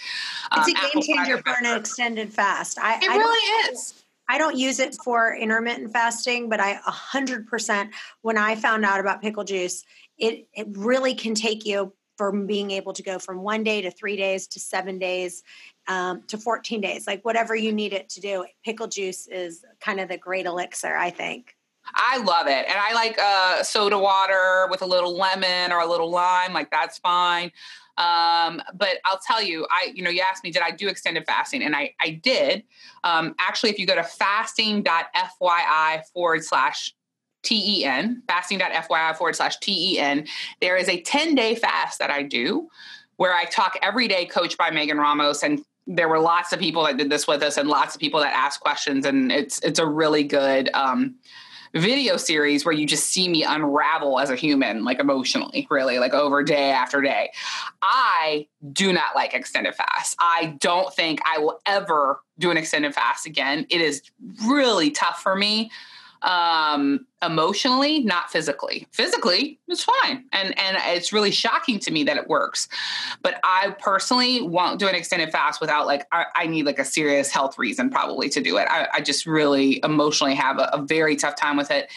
It's 0.53 0.69
um, 0.69 0.75
a 0.75 0.93
game 0.93 1.03
changer 1.03 1.39
for 1.39 1.55
an 1.63 1.79
extended 1.79 2.33
fast. 2.33 2.79
I, 2.79 2.97
it 2.97 3.11
I 3.11 3.17
really 3.17 3.73
is. 3.73 3.95
I 4.29 4.39
don't 4.39 4.57
use 4.57 4.79
it 4.79 4.97
for 5.05 5.35
intermittent 5.35 5.93
fasting, 5.93 6.49
but 6.49 6.61
I 6.61 6.77
100% 6.87 7.91
when 8.23 8.39
I 8.39 8.55
found 8.55 8.85
out 8.85 9.01
about 9.01 9.21
pickle 9.21 9.45
juice, 9.45 9.85
it 10.19 10.47
it 10.55 10.69
really 10.71 11.15
can 11.15 11.35
take 11.35 11.67
you 11.67 11.93
from 12.21 12.47
being 12.47 12.71
able 12.71 12.93
to 12.93 13.03
go 13.03 13.19
from 13.19 13.41
one 13.41 13.65
day 13.65 13.81
to 13.81 13.91
three 13.91 14.15
days 14.15 14.47
to 14.47 14.61
seven 14.61 14.99
days 14.99 15.43
um, 15.89 16.21
to 16.27 16.37
14 16.37 16.79
days, 16.79 17.07
like 17.07 17.25
whatever 17.25 17.55
you 17.57 17.73
need 17.73 17.95
it 17.95 18.11
to 18.11 18.21
do. 18.21 18.45
Pickle 18.63 18.89
juice 18.89 19.27
is 19.27 19.65
kind 19.81 19.99
of 19.99 20.11
the 20.11 20.19
great 20.19 20.45
elixir, 20.45 20.95
I 20.95 21.09
think. 21.09 21.57
I 21.95 22.19
love 22.19 22.47
it. 22.47 22.67
And 22.69 22.77
I 22.79 22.93
like 22.93 23.19
uh, 23.19 23.63
soda 23.63 23.99
water 23.99 24.69
with 24.71 24.83
a 24.83 24.87
little 24.87 25.17
lemon 25.17 25.73
or 25.73 25.81
a 25.81 25.87
little 25.87 26.11
lime, 26.11 26.53
like 26.53 26.71
that's 26.71 26.99
fine. 26.99 27.53
Um, 27.97 28.61
but 28.75 28.99
I'll 29.07 29.21
tell 29.27 29.43
you, 29.43 29.67
I, 29.71 29.91
you 29.95 30.03
know, 30.03 30.11
you 30.11 30.21
asked 30.21 30.45
me, 30.45 30.51
did 30.51 30.61
I 30.61 30.73
do 30.73 30.89
extended 30.89 31.25
fasting? 31.25 31.63
And 31.63 31.75
I, 31.75 31.95
I 32.03 32.21
did. 32.23 32.65
Um, 33.03 33.35
actually, 33.39 33.71
if 33.71 33.79
you 33.79 33.87
go 33.87 33.95
to 33.95 34.05
fasting.fyi 34.05 36.03
forward 36.13 36.45
slash 36.45 36.95
T-E-N, 37.43 38.23
fasting.fyi 38.27 39.17
forward 39.17 39.37
slash 39.37 39.59
T-E-N. 39.59 40.27
There 40.61 40.77
is 40.77 40.89
a 40.89 41.03
10-day 41.03 41.57
fast 41.57 41.99
that 41.99 42.11
I 42.11 42.23
do 42.23 42.69
where 43.17 43.35
I 43.35 43.45
talk 43.45 43.79
every 43.83 44.09
day, 44.09 44.27
coached 44.27 44.57
by 44.57 44.71
Megan 44.71 44.99
Ramos. 44.99 45.43
And 45.43 45.63
there 45.87 46.09
were 46.09 46.21
lots 46.21 46.53
of 46.53 46.59
people 46.59 46.85
that 46.85 46.97
did 46.97 47.11
this 47.11 47.27
with 47.27 47.43
us 47.43 47.57
and 47.57 47.69
lots 47.69 47.95
of 47.95 48.01
people 48.01 48.21
that 48.21 48.33
asked 48.33 48.61
questions. 48.61 49.05
And 49.05 49.31
it's 49.33 49.61
it's 49.61 49.79
a 49.79 49.87
really 49.87 50.23
good 50.23 50.71
um, 50.73 51.17
video 51.75 52.17
series 52.17 52.65
where 52.65 52.75
you 52.75 52.87
just 52.87 53.09
see 53.09 53.29
me 53.29 53.45
unravel 53.45 54.19
as 54.19 54.31
a 54.31 54.37
human, 54.37 54.85
like 54.85 54.99
emotionally, 54.99 55.67
really, 55.71 55.99
like 55.99 56.15
over 56.15 56.43
day 56.43 56.71
after 56.71 57.01
day. 57.01 57.31
I 57.83 58.47
do 58.73 58.93
not 58.93 59.15
like 59.15 59.35
extended 59.35 59.75
fasts. 59.75 60.17
I 60.19 60.57
don't 60.61 60.93
think 60.95 61.21
I 61.25 61.39
will 61.39 61.61
ever 61.67 62.21
do 62.39 62.51
an 62.51 62.57
extended 62.57 62.95
fast 62.95 63.27
again. 63.27 63.67
It 63.71 63.81
is 63.81 64.03
really 64.47 64.91
tough 64.91 65.23
for 65.23 65.37
me 65.37 65.71
um, 66.23 67.07
emotionally, 67.23 68.01
not 68.01 68.31
physically. 68.31 68.87
Physically, 68.93 69.59
it's 69.69 69.85
fine, 69.85 70.25
and 70.33 70.59
and 70.59 70.77
it's 70.97 71.13
really 71.13 71.31
shocking 71.31 71.79
to 71.81 71.91
me 71.91 72.05
that 72.05 72.17
it 72.17 72.29
works. 72.29 72.69
But 73.23 73.41
I 73.45 73.75
personally 73.79 74.43
won't 74.43 74.79
do 74.79 74.89
an 74.89 74.95
extended 74.95 75.31
fast 75.31 75.61
without 75.61 75.87
like 75.87 76.07
I, 76.13 76.27
I 76.35 76.47
need 76.47 76.67
like 76.67 76.79
a 76.79 76.85
serious 76.85 77.31
health 77.31 77.59
reason 77.59 77.91
probably 77.91 78.29
to 78.31 78.41
do 78.41 78.59
it. 78.59 78.67
I, 78.71 78.89
I 78.95 79.01
just 79.01 79.27
really 79.27 79.81
emotionally 79.83 80.35
have 80.35 80.59
a, 80.59 80.71
a, 80.73 80.83
very 80.83 81.17
tough 81.17 81.37
time 81.37 81.57
with 81.57 81.71
it, 81.71 81.91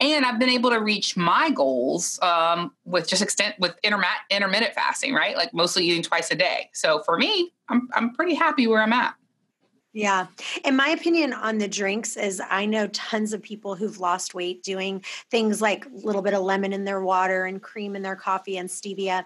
and 0.00 0.24
I've 0.24 0.38
been 0.38 0.50
able 0.50 0.70
to 0.70 0.80
reach 0.80 1.16
my 1.16 1.50
goals 1.50 2.18
um, 2.22 2.72
with 2.84 3.08
just 3.08 3.22
extent 3.22 3.54
with 3.58 3.74
intermittent 3.82 4.20
intermittent 4.30 4.74
fasting, 4.74 5.14
right? 5.14 5.36
Like 5.36 5.54
mostly 5.54 5.84
eating 5.84 6.02
twice 6.02 6.30
a 6.30 6.34
day. 6.34 6.70
So 6.72 7.02
for 7.02 7.16
me, 7.16 7.52
I'm 7.68 7.88
I'm 7.94 8.14
pretty 8.14 8.34
happy 8.34 8.66
where 8.66 8.82
I'm 8.82 8.92
at. 8.92 9.14
Yeah. 9.92 10.28
And 10.64 10.76
my 10.76 10.88
opinion 10.88 11.32
on 11.32 11.58
the 11.58 11.66
drinks 11.66 12.16
is 12.16 12.40
I 12.48 12.64
know 12.64 12.86
tons 12.88 13.32
of 13.32 13.42
people 13.42 13.74
who've 13.74 13.98
lost 13.98 14.34
weight 14.34 14.62
doing 14.62 15.04
things 15.30 15.60
like 15.60 15.84
a 15.84 15.88
little 16.06 16.22
bit 16.22 16.32
of 16.34 16.42
lemon 16.42 16.72
in 16.72 16.84
their 16.84 17.00
water 17.00 17.44
and 17.44 17.60
cream 17.60 17.96
in 17.96 18.02
their 18.02 18.14
coffee 18.14 18.56
and 18.56 18.68
stevia. 18.68 19.24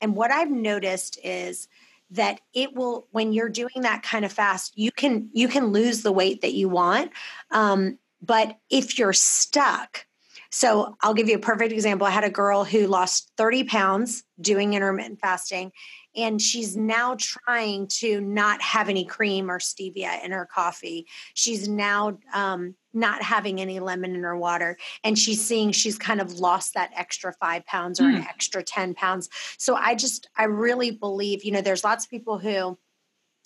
And 0.00 0.16
what 0.16 0.30
I've 0.30 0.50
noticed 0.50 1.18
is 1.22 1.68
that 2.10 2.40
it 2.54 2.74
will 2.74 3.06
when 3.10 3.32
you're 3.32 3.48
doing 3.50 3.82
that 3.82 4.02
kind 4.02 4.24
of 4.24 4.32
fast, 4.32 4.78
you 4.78 4.90
can 4.90 5.28
you 5.32 5.48
can 5.48 5.66
lose 5.66 6.02
the 6.02 6.12
weight 6.12 6.40
that 6.40 6.54
you 6.54 6.68
want. 6.68 7.10
Um, 7.50 7.98
but 8.22 8.56
if 8.70 8.98
you're 8.98 9.12
stuck, 9.12 10.06
so 10.50 10.96
I'll 11.02 11.14
give 11.14 11.28
you 11.28 11.36
a 11.36 11.40
perfect 11.40 11.72
example. 11.72 12.06
I 12.06 12.10
had 12.10 12.24
a 12.24 12.30
girl 12.30 12.64
who 12.64 12.86
lost 12.86 13.30
30 13.36 13.64
pounds 13.64 14.24
doing 14.40 14.72
intermittent 14.72 15.20
fasting 15.20 15.72
and 16.16 16.40
she's 16.40 16.76
now 16.76 17.16
trying 17.18 17.86
to 17.86 18.20
not 18.20 18.60
have 18.62 18.88
any 18.88 19.04
cream 19.04 19.50
or 19.50 19.58
stevia 19.58 20.24
in 20.24 20.32
her 20.32 20.46
coffee. 20.46 21.06
She's 21.34 21.68
now 21.68 22.18
um, 22.32 22.74
not 22.94 23.22
having 23.22 23.60
any 23.60 23.78
lemon 23.80 24.14
in 24.14 24.22
her 24.22 24.36
water, 24.36 24.78
and 25.04 25.18
she's 25.18 25.44
seeing 25.44 25.72
she's 25.72 25.98
kind 25.98 26.20
of 26.20 26.40
lost 26.40 26.74
that 26.74 26.90
extra 26.96 27.32
five 27.34 27.66
pounds 27.66 28.00
or 28.00 28.04
mm. 28.04 28.16
an 28.16 28.22
hmm. 28.22 28.28
extra 28.28 28.62
10 28.62 28.94
pounds. 28.94 29.28
So 29.58 29.74
I 29.76 29.94
just, 29.94 30.28
I 30.36 30.44
really 30.44 30.90
believe, 30.90 31.44
you 31.44 31.52
know, 31.52 31.60
there's 31.60 31.84
lots 31.84 32.06
of 32.06 32.10
people 32.10 32.38
who, 32.38 32.78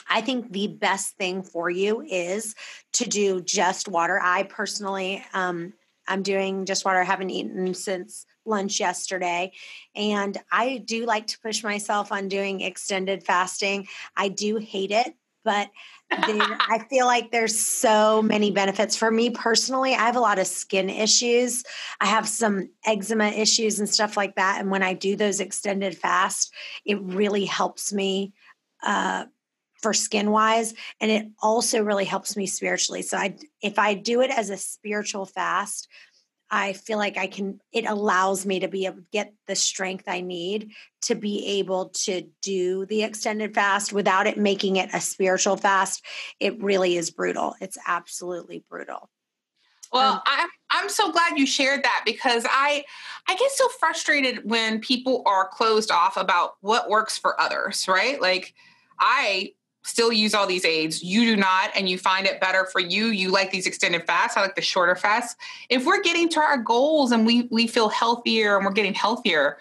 I 0.09 0.21
think 0.21 0.53
the 0.53 0.69
best 0.69 1.17
thing 1.17 1.43
for 1.43 1.71
you 1.71 2.03
is 2.03 2.55
to 2.95 3.09
do 3.09 3.41
just 3.41 3.89
water. 3.89 4.19
I 4.21 4.45
personally, 4.45 5.25
um, 5.35 5.73
I'm 6.09 6.23
doing 6.23 6.67
just 6.67 6.85
water. 6.85 7.01
I 7.01 7.05
haven't 7.05 7.31
eaten 7.31 7.73
since 7.75 8.27
lunch 8.45 8.81
yesterday. 8.81 9.53
And 9.95 10.37
I 10.51 10.79
do 10.79 11.07
like 11.07 11.27
to 11.29 11.39
push 11.41 11.63
myself 11.63 12.13
on 12.13 12.29
doing 12.29 12.61
extended 12.61 13.23
fasting. 13.23 13.87
I 14.17 14.29
do 14.29 14.57
hate 14.57 14.91
it, 14.91 15.15
but 15.45 15.71
I 16.11 16.85
feel 16.91 17.07
like 17.07 17.31
there's 17.31 17.59
so 17.59 18.21
many 18.21 18.51
benefits 18.51 18.97
for 18.97 19.11
me 19.11 19.31
personally. 19.31 19.95
I 19.95 20.07
have 20.07 20.17
a 20.17 20.21
lot 20.21 20.39
of 20.39 20.47
skin 20.47 20.91
issues. 20.91 21.65
I 22.01 22.07
have 22.07 22.29
some 22.29 22.71
eczema 22.85 23.29
issues 23.29 23.79
and 23.79 23.89
stuff 23.89 24.17
like 24.17 24.35
that. 24.35 24.61
And 24.61 24.71
when 24.71 24.83
I 24.83 24.95
do 24.95 25.15
those 25.15 25.41
extended 25.41 25.97
fast, 25.97 26.53
it 26.85 27.01
really 27.01 27.45
helps 27.45 27.93
me 27.93 28.33
uh, 28.83 29.27
for 29.81 29.95
skin 29.95 30.31
wise, 30.31 30.75
and 31.01 31.11
it 31.11 31.27
also 31.41 31.83
really 31.83 32.05
helps 32.05 32.37
me 32.37 32.47
spiritually. 32.47 33.03
So 33.03 33.17
I, 33.17 33.37
if 33.63 33.79
I 33.79 33.95
do 33.95 34.21
it 34.21 34.31
as 34.31 34.51
a 34.51 34.57
spiritual 34.57 35.27
fast, 35.27 35.89
I 36.51 36.73
feel 36.73 36.99
like 36.99 37.17
I 37.17 37.27
can, 37.27 37.61
it 37.73 37.85
allows 37.85 38.45
me 38.45 38.61
to 38.61 38.69
be 38.69 38.87
able 38.87 38.97
to 38.97 39.07
get 39.13 39.33
the 39.47 39.55
strength 39.55 40.05
I 40.09 40.21
need 40.21 40.73
to 41.03 41.15
be 41.15 41.47
able 41.59 41.91
to 41.91 42.23
do 42.43 42.87
the 42.87 43.05
extended 43.05 43.55
fast 43.55 43.93
without 43.93 44.27
it 44.27 44.37
making 44.37 44.77
it 44.77 44.91
a 44.93 45.01
spiritual 45.01 45.57
fast. 45.57 46.05
It 46.41 46.61
really 46.63 46.97
is 46.97 47.11
brutal. 47.11 47.55
It's 47.61 47.79
absolutely 47.87 48.65
brutal. 48.69 49.09
Well, 49.93 50.15
um, 50.15 50.21
I'm 50.27 50.49
I'm 50.71 50.89
so 50.89 51.11
glad 51.11 51.37
you 51.37 51.47
shared 51.47 51.83
that 51.83 52.03
because 52.05 52.47
I 52.49 52.85
I 53.27 53.35
get 53.35 53.51
so 53.51 53.69
frustrated 53.69 54.49
when 54.49 54.81
people 54.81 55.23
are 55.27 55.49
closed 55.49 55.91
off 55.91 56.17
about 56.17 56.55
what 56.61 56.89
works 56.89 57.19
for 57.19 57.41
others, 57.41 57.89
right? 57.89 58.21
Like 58.21 58.55
I 59.01 59.53
still 59.83 60.13
use 60.13 60.35
all 60.35 60.47
these 60.47 60.65
aids. 60.65 61.03
You 61.03 61.25
do 61.25 61.37
not, 61.37 61.71
and 61.75 61.89
you 61.89 61.99
find 61.99 62.27
it 62.27 62.41
better 62.41 62.67
for 62.67 62.81
you. 62.81 63.07
You 63.07 63.31
like 63.31 63.51
these 63.51 63.67
extended 63.67 64.07
fasts. 64.07 64.37
I 64.37 64.43
like 64.43 64.55
the 64.55 64.63
shorter 64.63 64.95
fasts. 64.95 65.37
If 65.69 65.87
we're 65.87 66.03
getting 66.03 66.29
to 66.31 66.41
our 66.41 66.59
goals 66.59 67.13
and 67.13 67.27
we 67.27 67.49
we 67.51 67.67
feel 67.67 67.89
healthier 67.89 68.57
and 68.57 68.65
we're 68.65 68.73
getting 68.73 68.95
healthier, 68.95 69.59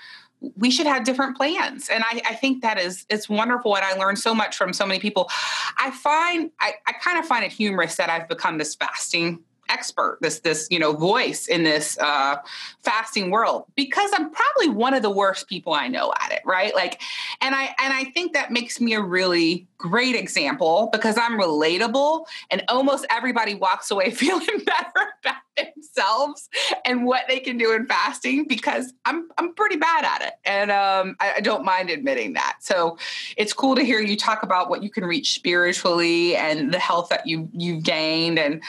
we 0.56 0.72
should 0.72 0.88
have 0.88 1.04
different 1.04 1.36
plans. 1.38 1.90
And 1.90 2.04
I, 2.04 2.22
I 2.30 2.36
think 2.36 2.62
that 2.62 2.80
is 2.80 3.06
it's 3.10 3.30
wonderful. 3.30 3.76
And 3.76 3.86
I 3.86 3.94
learned 3.94 4.20
so 4.20 4.34
much 4.34 4.58
from 4.58 4.74
so 4.74 4.86
many 4.86 5.00
people. 5.00 5.30
I 5.78 5.92
find 5.92 6.52
I, 6.60 6.74
I 6.86 6.94
kind 6.94 7.20
of 7.20 7.26
find 7.26 7.44
it 7.44 7.52
humorous 7.52 7.96
that 7.96 8.10
I've 8.10 8.28
become 8.28 8.58
this 8.58 8.76
fasting 8.76 9.40
expert, 9.70 10.18
this 10.22 10.40
this 10.40 10.68
you 10.70 10.80
know 10.80 10.94
voice 10.94 11.48
in 11.48 11.64
this 11.64 11.98
uh, 12.00 12.38
fasting 12.82 13.32
world 13.32 13.66
because 13.76 14.12
I'm 14.14 14.32
probably 14.32 14.70
one 14.70 14.94
of 14.94 15.02
the 15.02 15.10
worst 15.10 15.48
people 15.48 15.74
I 15.74 15.88
know 15.88 16.14
at 16.20 16.32
it, 16.32 16.42
right? 16.46 16.74
Like, 16.74 17.02
and 17.42 17.56
I 17.56 17.76
and 17.82 17.94
I 17.94 18.06
think 18.06 18.34
that 18.34 18.52
makes 18.52 18.82
me 18.82 18.94
a 18.94 19.02
really 19.02 19.68
great 19.78 20.16
example 20.16 20.90
because 20.92 21.18
I'm 21.18 21.40
relatable, 21.40 22.26
and 22.52 22.64
almost 22.70 23.06
everybody 23.10 23.56
walks 23.56 23.92
away 23.92 24.12
feeling 24.12 24.60
better 24.66 25.14
about 25.22 25.36
themselves 25.58 26.50
and 26.86 27.06
what 27.06 27.24
they 27.28 27.40
can 27.40 27.58
do 27.58 27.74
in 27.74 27.86
fasting 27.86 28.46
because 28.48 28.94
I'm 29.06 29.30
I'm 29.38 29.54
pretty 29.54 29.78
bad 29.78 30.06
at 30.06 30.22
it, 30.22 30.34
and 30.46 30.72
um, 30.72 31.16
I, 31.20 31.36
I 31.38 31.40
don't 31.42 31.66
mind 31.66 31.90
admitting 31.90 32.34
that. 32.34 32.58
So 32.62 32.98
it's 33.38 33.54
cool 33.54 33.76
to 33.76 33.84
hear 33.84 34.00
you 34.00 34.18
talk 34.18 34.44
about 34.44 34.70
what 34.70 34.84
you 34.84 34.90
can 34.90 35.06
reach 35.06 35.34
spiritually 35.34 36.36
and 36.36 36.74
the 36.74 36.80
health 36.80 37.10
that 37.10 37.26
you 37.26 37.50
you've 37.54 37.84
gained, 37.84 38.40
and 38.40 38.62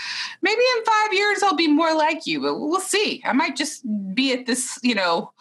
maybe 0.42 0.62
in 0.76 0.84
five 0.90 1.12
years 1.12 1.42
I'll 1.42 1.54
be 1.54 1.68
more 1.68 1.94
like 1.94 2.26
you, 2.26 2.40
but 2.40 2.58
we'll 2.58 2.80
see. 2.80 3.22
I 3.24 3.32
might 3.32 3.56
just 3.56 3.84
be 4.14 4.32
at 4.32 4.46
this, 4.46 4.78
you 4.82 4.94
know, 4.94 5.32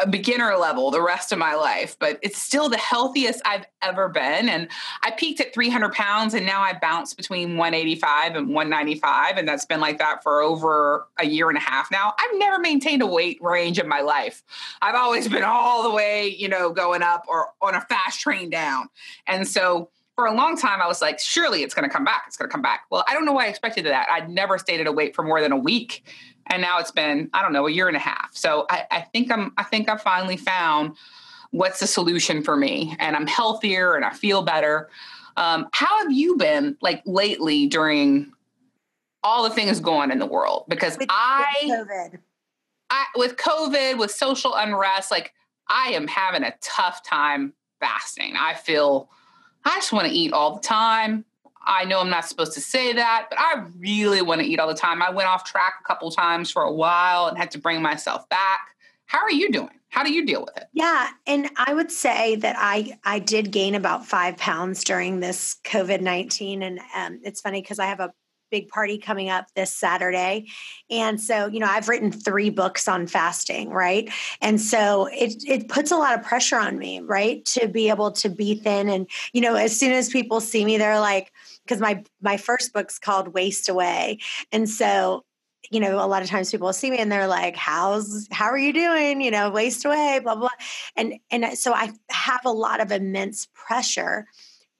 a 0.00 0.06
beginner 0.06 0.54
level 0.56 0.90
the 0.90 1.02
rest 1.02 1.32
of 1.32 1.38
my 1.38 1.54
life, 1.54 1.96
but 1.98 2.18
it's 2.22 2.40
still 2.40 2.68
the 2.68 2.76
healthiest 2.76 3.42
I've 3.44 3.66
ever 3.82 4.08
been. 4.08 4.48
And 4.48 4.68
I 5.02 5.10
peaked 5.10 5.40
at 5.40 5.52
300 5.52 5.92
pounds 5.92 6.34
and 6.34 6.46
now 6.46 6.60
I 6.60 6.74
bounce 6.80 7.14
between 7.14 7.56
185 7.56 8.36
and 8.36 8.48
195. 8.48 9.36
And 9.36 9.48
that's 9.48 9.64
been 9.64 9.80
like 9.80 9.98
that 9.98 10.22
for 10.22 10.40
over 10.40 11.08
a 11.18 11.26
year 11.26 11.48
and 11.48 11.58
a 11.58 11.60
half 11.60 11.90
now. 11.90 12.14
I've 12.18 12.38
never 12.38 12.60
maintained 12.60 13.02
a 13.02 13.06
weight 13.06 13.38
range 13.40 13.78
in 13.78 13.88
my 13.88 14.00
life. 14.00 14.42
I've 14.80 14.94
always 14.94 15.26
been 15.28 15.44
all 15.44 15.82
the 15.82 15.90
way, 15.90 16.28
you 16.28 16.48
know, 16.48 16.70
going 16.70 17.02
up 17.02 17.24
or 17.26 17.48
on 17.60 17.74
a 17.74 17.80
fast 17.80 18.20
train 18.20 18.50
down. 18.50 18.88
And 19.26 19.48
so, 19.48 19.90
for 20.14 20.26
a 20.26 20.34
long 20.34 20.56
time, 20.56 20.80
I 20.80 20.86
was 20.86 21.00
like, 21.00 21.18
surely 21.18 21.62
it's 21.62 21.74
going 21.74 21.88
to 21.88 21.92
come 21.92 22.04
back. 22.04 22.24
It's 22.26 22.36
going 22.36 22.48
to 22.48 22.52
come 22.52 22.62
back. 22.62 22.82
Well, 22.90 23.04
I 23.08 23.14
don't 23.14 23.24
know 23.24 23.32
why 23.32 23.46
I 23.46 23.48
expected 23.48 23.86
that. 23.86 24.08
I'd 24.10 24.28
never 24.28 24.58
stayed 24.58 24.80
at 24.80 24.86
a 24.86 24.92
weight 24.92 25.14
for 25.14 25.22
more 25.22 25.40
than 25.40 25.52
a 25.52 25.56
week, 25.56 26.04
and 26.46 26.60
now 26.60 26.78
it's 26.78 26.90
been 26.90 27.30
I 27.32 27.42
don't 27.42 27.52
know 27.52 27.66
a 27.66 27.70
year 27.70 27.88
and 27.88 27.96
a 27.96 28.00
half. 28.00 28.30
So 28.34 28.66
I, 28.68 28.84
I 28.90 29.00
think 29.00 29.30
I'm 29.32 29.52
I 29.56 29.62
think 29.62 29.88
I 29.88 29.96
finally 29.96 30.36
found 30.36 30.96
what's 31.50 31.80
the 31.80 31.86
solution 31.86 32.42
for 32.42 32.56
me, 32.56 32.94
and 32.98 33.16
I'm 33.16 33.26
healthier 33.26 33.94
and 33.94 34.04
I 34.04 34.10
feel 34.10 34.42
better. 34.42 34.90
Um, 35.36 35.68
how 35.72 36.02
have 36.02 36.12
you 36.12 36.36
been 36.36 36.76
like 36.82 37.02
lately 37.06 37.66
during 37.66 38.32
all 39.22 39.44
the 39.44 39.50
things 39.50 39.80
going 39.80 40.10
in 40.10 40.18
the 40.18 40.26
world? 40.26 40.64
Because 40.68 40.98
with, 40.98 41.08
I, 41.10 41.46
with 41.62 41.88
COVID. 41.88 42.18
I 42.90 43.04
with 43.16 43.36
COVID 43.36 43.98
with 43.98 44.10
social 44.10 44.54
unrest, 44.54 45.10
like 45.10 45.32
I 45.68 45.92
am 45.92 46.06
having 46.06 46.42
a 46.42 46.54
tough 46.60 47.02
time 47.02 47.54
fasting. 47.80 48.34
I 48.38 48.52
feel 48.54 49.08
I 49.64 49.76
just 49.76 49.92
want 49.92 50.08
to 50.08 50.12
eat 50.12 50.32
all 50.32 50.54
the 50.54 50.60
time. 50.60 51.24
I 51.64 51.84
know 51.84 52.00
I'm 52.00 52.10
not 52.10 52.28
supposed 52.28 52.54
to 52.54 52.60
say 52.60 52.92
that, 52.92 53.26
but 53.30 53.38
I 53.38 53.64
really 53.78 54.20
want 54.20 54.40
to 54.40 54.46
eat 54.46 54.58
all 54.58 54.66
the 54.66 54.74
time. 54.74 55.00
I 55.00 55.10
went 55.10 55.28
off 55.28 55.44
track 55.44 55.74
a 55.80 55.84
couple 55.86 56.10
times 56.10 56.50
for 56.50 56.62
a 56.62 56.72
while 56.72 57.26
and 57.28 57.38
had 57.38 57.50
to 57.52 57.58
bring 57.58 57.80
myself 57.80 58.28
back. 58.28 58.60
How 59.06 59.20
are 59.20 59.30
you 59.30 59.50
doing? 59.52 59.70
How 59.90 60.02
do 60.02 60.12
you 60.12 60.24
deal 60.24 60.40
with 60.40 60.56
it? 60.56 60.64
Yeah, 60.72 61.10
and 61.26 61.50
I 61.56 61.74
would 61.74 61.92
say 61.92 62.36
that 62.36 62.56
I 62.58 62.98
I 63.04 63.18
did 63.18 63.52
gain 63.52 63.74
about 63.74 64.06
five 64.06 64.38
pounds 64.38 64.84
during 64.84 65.20
this 65.20 65.56
COVID 65.64 66.00
nineteen, 66.00 66.62
and 66.62 66.80
um, 66.96 67.20
it's 67.22 67.42
funny 67.42 67.60
because 67.60 67.78
I 67.78 67.84
have 67.86 68.00
a 68.00 68.12
big 68.52 68.68
party 68.68 68.98
coming 68.98 69.30
up 69.30 69.46
this 69.56 69.72
Saturday. 69.72 70.46
And 70.90 71.20
so, 71.20 71.46
you 71.46 71.58
know, 71.58 71.66
I've 71.66 71.88
written 71.88 72.12
three 72.12 72.50
books 72.50 72.86
on 72.86 73.08
fasting, 73.08 73.70
right? 73.70 74.08
And 74.40 74.60
so 74.60 75.08
it 75.10 75.42
it 75.44 75.68
puts 75.68 75.90
a 75.90 75.96
lot 75.96 76.16
of 76.16 76.24
pressure 76.24 76.58
on 76.58 76.78
me, 76.78 77.00
right? 77.00 77.44
To 77.46 77.66
be 77.66 77.88
able 77.88 78.12
to 78.12 78.28
be 78.28 78.54
thin 78.54 78.88
and, 78.88 79.08
you 79.32 79.40
know, 79.40 79.56
as 79.56 79.76
soon 79.76 79.90
as 79.90 80.08
people 80.10 80.40
see 80.40 80.64
me 80.64 80.78
they're 80.78 81.00
like 81.00 81.32
because 81.64 81.80
my 81.80 82.04
my 82.20 82.36
first 82.36 82.72
book's 82.72 82.98
called 82.98 83.34
Waist 83.34 83.68
Away. 83.68 84.18
And 84.52 84.68
so 84.68 85.24
you 85.70 85.80
know, 85.80 86.04
a 86.04 86.06
lot 86.06 86.22
of 86.22 86.28
times 86.28 86.50
people 86.50 86.70
see 86.72 86.90
me 86.90 86.98
and 86.98 87.10
they're 87.10 87.28
like, 87.28 87.56
"How's 87.56 88.28
how 88.30 88.46
are 88.46 88.58
you 88.58 88.72
doing?" 88.74 89.22
You 89.22 89.30
know, 89.30 89.48
waste 89.48 89.84
away, 89.84 90.20
blah 90.22 90.34
blah. 90.34 90.50
And 90.96 91.14
and 91.30 91.56
so 91.56 91.72
I 91.72 91.92
have 92.10 92.44
a 92.44 92.50
lot 92.50 92.80
of 92.80 92.92
immense 92.92 93.48
pressure 93.54 94.26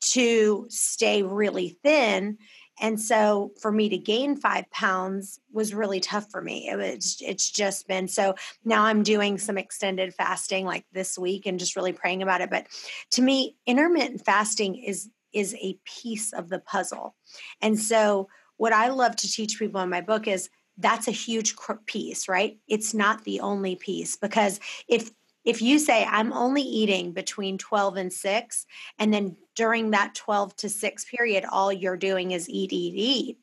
to 0.02 0.66
stay 0.68 1.22
really 1.22 1.78
thin 1.82 2.36
And 2.82 3.00
so 3.00 3.52
for 3.60 3.70
me 3.70 3.88
to 3.88 3.96
gain 3.96 4.36
five 4.36 4.68
pounds 4.72 5.40
was 5.52 5.72
really 5.72 6.00
tough 6.00 6.30
for 6.30 6.42
me. 6.42 6.68
It 6.68 6.76
was, 6.76 7.16
it's 7.20 7.48
just 7.48 7.86
been 7.86 8.08
so 8.08 8.34
now 8.64 8.82
I'm 8.84 9.04
doing 9.04 9.38
some 9.38 9.56
extended 9.56 10.12
fasting 10.12 10.66
like 10.66 10.84
this 10.92 11.16
week 11.16 11.46
and 11.46 11.60
just 11.60 11.76
really 11.76 11.92
praying 11.92 12.22
about 12.22 12.40
it. 12.40 12.50
But 12.50 12.66
to 13.12 13.22
me, 13.22 13.56
intermittent 13.66 14.24
fasting 14.24 14.74
is 14.74 15.08
is 15.32 15.54
a 15.54 15.78
piece 15.86 16.32
of 16.34 16.50
the 16.50 16.58
puzzle. 16.58 17.14
And 17.62 17.78
so 17.78 18.28
what 18.58 18.74
I 18.74 18.88
love 18.88 19.16
to 19.16 19.30
teach 19.30 19.58
people 19.58 19.80
in 19.80 19.88
my 19.88 20.02
book 20.02 20.28
is 20.28 20.50
that's 20.76 21.08
a 21.08 21.12
huge 21.12 21.54
piece, 21.86 22.28
right? 22.28 22.58
It's 22.68 22.92
not 22.92 23.24
the 23.24 23.40
only 23.40 23.76
piece 23.76 24.16
because 24.16 24.60
if 24.88 25.10
if 25.44 25.60
you 25.60 25.78
say 25.78 26.04
I'm 26.04 26.32
only 26.32 26.62
eating 26.62 27.12
between 27.12 27.58
12 27.58 27.96
and 27.96 28.12
6 28.12 28.66
and 28.98 29.12
then 29.12 29.36
during 29.54 29.90
that 29.90 30.14
12 30.14 30.56
to 30.56 30.68
6 30.68 31.04
period 31.06 31.44
all 31.50 31.72
you're 31.72 31.96
doing 31.96 32.30
is 32.30 32.48
eat 32.48 32.72
eat 32.72 32.94
eat 32.96 33.38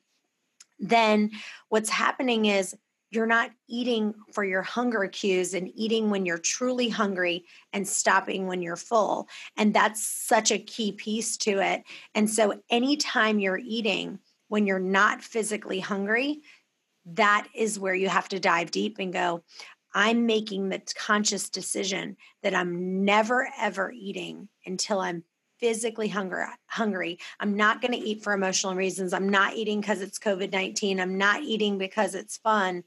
then 0.79 1.31
what's 1.67 1.89
happening 1.89 2.45
is 2.45 2.75
you're 3.11 3.25
not 3.25 3.49
eating 3.67 4.13
for 4.33 4.43
your 4.43 4.61
hunger 4.61 5.07
cues 5.07 5.53
and 5.53 5.71
eating 5.73 6.09
when 6.09 6.25
you're 6.25 6.37
truly 6.37 6.89
hungry 6.89 7.43
and 7.73 7.87
stopping 7.87 8.47
when 8.47 8.61
you're 8.61 8.75
full 8.75 9.27
and 9.57 9.73
that's 9.73 10.05
such 10.05 10.51
a 10.51 10.59
key 10.59 10.91
piece 10.91 11.35
to 11.37 11.59
it. 11.59 11.83
And 12.15 12.29
so 12.29 12.61
anytime 12.69 13.39
you're 13.39 13.61
eating 13.63 14.19
when 14.47 14.65
you're 14.65 14.79
not 14.79 15.23
physically 15.23 15.79
hungry 15.79 16.41
that 17.05 17.47
is 17.55 17.79
where 17.79 17.95
you 17.95 18.07
have 18.07 18.29
to 18.29 18.39
dive 18.39 18.71
deep 18.71 18.97
and 18.99 19.11
go 19.11 19.43
I'm 19.93 20.25
making 20.25 20.69
the 20.69 20.81
conscious 20.96 21.50
decision 21.50 22.17
that 22.43 22.53
I'm 22.53 23.03
never 23.03 23.50
ever 23.60 23.91
eating 23.91 24.50
until 24.65 25.00
I'm 25.00 25.24
physically 25.60 26.08
hunger, 26.08 26.48
hungry. 26.67 27.19
I'm 27.39 27.55
not 27.55 27.81
going 27.81 27.91
to 27.91 27.98
eat 27.98 28.24
for 28.24 28.34
emotional 28.34 28.75
reasons. 28.75 29.13
I'm 29.13 29.29
not 29.29 29.55
eating 29.55 29.81
because 29.81 30.01
it's 30.01 30.19
COVID 30.19 30.51
19. 30.51 31.00
I'm 31.00 31.17
not 31.17 31.43
eating 31.43 31.77
because 31.77 32.15
it's 32.15 32.38
fun. 32.38 32.84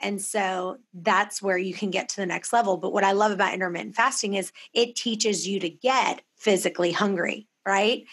And 0.00 0.20
so 0.20 0.78
that's 0.94 1.42
where 1.42 1.58
you 1.58 1.74
can 1.74 1.90
get 1.90 2.08
to 2.10 2.16
the 2.16 2.26
next 2.26 2.52
level. 2.52 2.78
But 2.78 2.92
what 2.92 3.04
I 3.04 3.12
love 3.12 3.32
about 3.32 3.52
intermittent 3.52 3.94
fasting 3.94 4.34
is 4.34 4.50
it 4.72 4.96
teaches 4.96 5.46
you 5.46 5.60
to 5.60 5.68
get 5.68 6.22
physically 6.36 6.90
hungry, 6.90 7.48
right? 7.66 8.04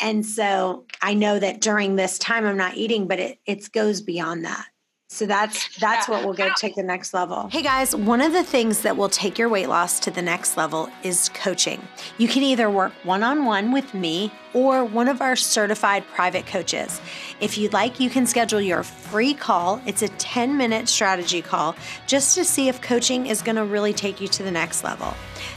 And 0.00 0.24
so 0.26 0.84
I 1.00 1.14
know 1.14 1.38
that 1.38 1.60
during 1.60 1.96
this 1.96 2.18
time 2.18 2.44
I'm 2.44 2.56
not 2.56 2.76
eating, 2.76 3.08
but 3.08 3.18
it 3.18 3.38
it 3.46 3.72
goes 3.72 4.00
beyond 4.00 4.44
that. 4.44 4.66
So 5.12 5.26
that's 5.26 5.68
that's 5.78 6.08
what 6.08 6.24
will 6.24 6.32
get 6.32 6.56
take 6.56 6.74
the 6.74 6.82
next 6.82 7.12
level. 7.12 7.46
Hey 7.50 7.60
guys, 7.60 7.94
one 7.94 8.22
of 8.22 8.32
the 8.32 8.42
things 8.42 8.80
that 8.80 8.96
will 8.96 9.10
take 9.10 9.38
your 9.38 9.50
weight 9.50 9.68
loss 9.68 10.00
to 10.00 10.10
the 10.10 10.22
next 10.22 10.56
level 10.56 10.88
is 11.02 11.28
coaching. 11.34 11.86
You 12.16 12.28
can 12.28 12.42
either 12.42 12.70
work 12.70 12.94
one-on-one 13.04 13.72
with 13.72 13.92
me 13.92 14.32
or 14.54 14.84
one 14.84 15.08
of 15.08 15.20
our 15.20 15.36
certified 15.36 16.06
private 16.08 16.46
coaches. 16.46 17.00
If 17.40 17.56
you'd 17.58 17.72
like, 17.72 18.00
you 18.00 18.10
can 18.10 18.26
schedule 18.26 18.60
your 18.60 18.82
free 18.82 19.34
call. 19.34 19.80
It's 19.86 20.02
a 20.02 20.08
10 20.08 20.56
minute 20.56 20.88
strategy 20.88 21.42
call 21.42 21.74
just 22.06 22.34
to 22.36 22.44
see 22.44 22.68
if 22.68 22.80
coaching 22.80 23.26
is 23.26 23.42
going 23.42 23.56
to 23.56 23.64
really 23.64 23.92
take 23.92 24.20
you 24.20 24.28
to 24.28 24.42
the 24.42 24.50
next 24.50 24.84
level. 24.84 25.14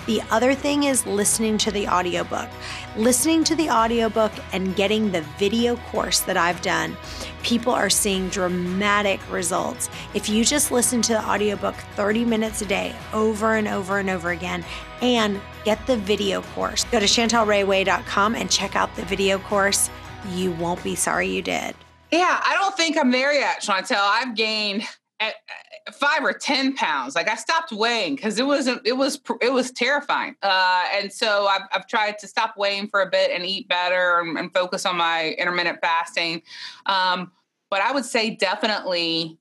The 0.08 0.22
other 0.32 0.54
thing 0.54 0.84
is 0.84 1.06
listening 1.06 1.58
to 1.60 1.72
the 1.72 1.88
audiobook. 1.88 2.50
Listening 2.98 3.44
to 3.46 3.56
the 3.56 3.70
audiobook 3.70 4.32
and 4.54 4.76
getting 4.76 5.12
the 5.12 5.22
video 5.38 5.76
course 5.76 6.22
that 6.22 6.38
I've 6.38 6.62
done, 6.62 6.96
people 7.44 7.74
are 7.74 7.90
seeing 7.90 8.30
dramatic 8.30 9.20
results. 9.32 9.90
If 10.14 10.30
you 10.30 10.44
just 10.44 10.72
listen 10.72 11.02
to 11.04 11.14
the 11.14 11.30
audiobook 11.30 11.76
30 11.96 12.26
minutes 12.26 12.62
a 12.62 12.66
day 12.66 12.96
over 13.14 13.56
and 13.56 13.68
over 13.68 14.00
and 14.00 14.10
over 14.10 14.32
again 14.32 14.64
and 15.02 15.42
get 15.64 15.86
the 15.88 15.98
video 15.98 16.42
course. 16.42 16.84
Go 16.86 17.00
to 17.00 17.06
chantelrayway.com 17.06 18.36
and 18.36 18.50
check 18.50 18.76
out 18.76 18.96
the 18.96 19.04
video 19.06 19.40
course. 19.40 19.90
You 20.30 20.52
won't 20.54 20.84
be 20.84 20.96
sorry 20.96 21.28
you 21.28 21.42
did. 21.42 21.76
Yeah, 22.12 22.42
I 22.46 22.56
don't 22.56 22.76
think 22.78 22.98
I'm 22.98 23.12
there 23.12 23.34
yet, 23.34 23.62
Chantel. 23.62 23.98
I've 23.98 24.36
gained 24.36 24.84
eh, 25.20 25.30
eh, 25.30 25.92
five 25.92 26.24
or 26.24 26.34
ten 26.34 26.76
pounds. 26.76 27.16
Like 27.16 27.30
I 27.30 27.36
stopped 27.36 27.72
weighing 27.72 28.16
because 28.16 28.40
it 28.40 28.46
wasn't. 28.46 28.82
It 28.86 28.94
was. 28.94 29.20
It 29.42 29.52
was 29.52 29.72
terrifying. 29.72 30.36
Uh, 30.42 30.86
and 30.94 31.12
so 31.12 31.48
I've, 31.48 31.64
I've 31.74 31.88
tried 31.88 32.18
to 32.20 32.28
stop 32.28 32.56
weighing 32.58 32.88
for 32.88 33.02
a 33.02 33.10
bit 33.10 33.32
and 33.32 33.46
eat 33.46 33.68
better 33.68 34.20
and, 34.20 34.38
and 34.38 34.54
focus 34.54 34.86
on 34.86 34.98
my 34.98 35.36
intermittent 35.38 35.80
fasting. 35.82 36.42
Um, 36.86 37.32
but 37.70 37.82
I 37.82 37.92
would 37.92 38.06
say 38.06 38.36
definitely 38.36 39.38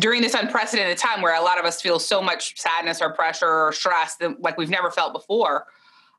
during 0.00 0.22
this 0.22 0.34
unprecedented 0.34 0.98
time 0.98 1.22
where 1.22 1.34
a 1.34 1.42
lot 1.42 1.58
of 1.58 1.64
us 1.64 1.80
feel 1.80 1.98
so 1.98 2.20
much 2.20 2.58
sadness 2.58 3.00
or 3.00 3.12
pressure 3.12 3.66
or 3.66 3.72
stress 3.72 4.16
that 4.16 4.40
like 4.40 4.56
we've 4.56 4.70
never 4.70 4.90
felt 4.90 5.12
before. 5.12 5.66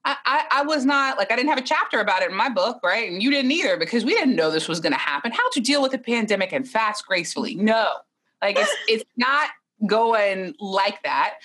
I, 0.03 0.15
I, 0.25 0.45
I, 0.51 0.63
was 0.63 0.83
not 0.83 1.17
like 1.17 1.31
I 1.31 1.35
didn't 1.35 1.49
have 1.49 1.59
a 1.59 1.63
chapter 1.63 1.99
about 1.99 2.23
it 2.23 2.31
in 2.31 2.35
my 2.35 2.49
book, 2.49 2.79
right? 2.83 3.11
And 3.11 3.21
you 3.21 3.29
didn't 3.29 3.51
either 3.51 3.77
because 3.77 4.03
we 4.03 4.15
didn't 4.15 4.35
know 4.35 4.49
this 4.49 4.67
was 4.67 4.79
going 4.79 4.93
to 4.93 4.99
happen. 4.99 5.31
How 5.31 5.47
to 5.51 5.59
deal 5.59 5.81
with 5.81 5.93
a 5.93 5.99
pandemic 5.99 6.51
and 6.53 6.67
fast 6.67 7.05
gracefully? 7.05 7.53
No, 7.55 7.87
like 8.41 8.57
it's 8.57 8.75
it's 8.87 9.05
not 9.15 9.49
going 9.85 10.55
like 10.59 11.01
that. 11.03 11.35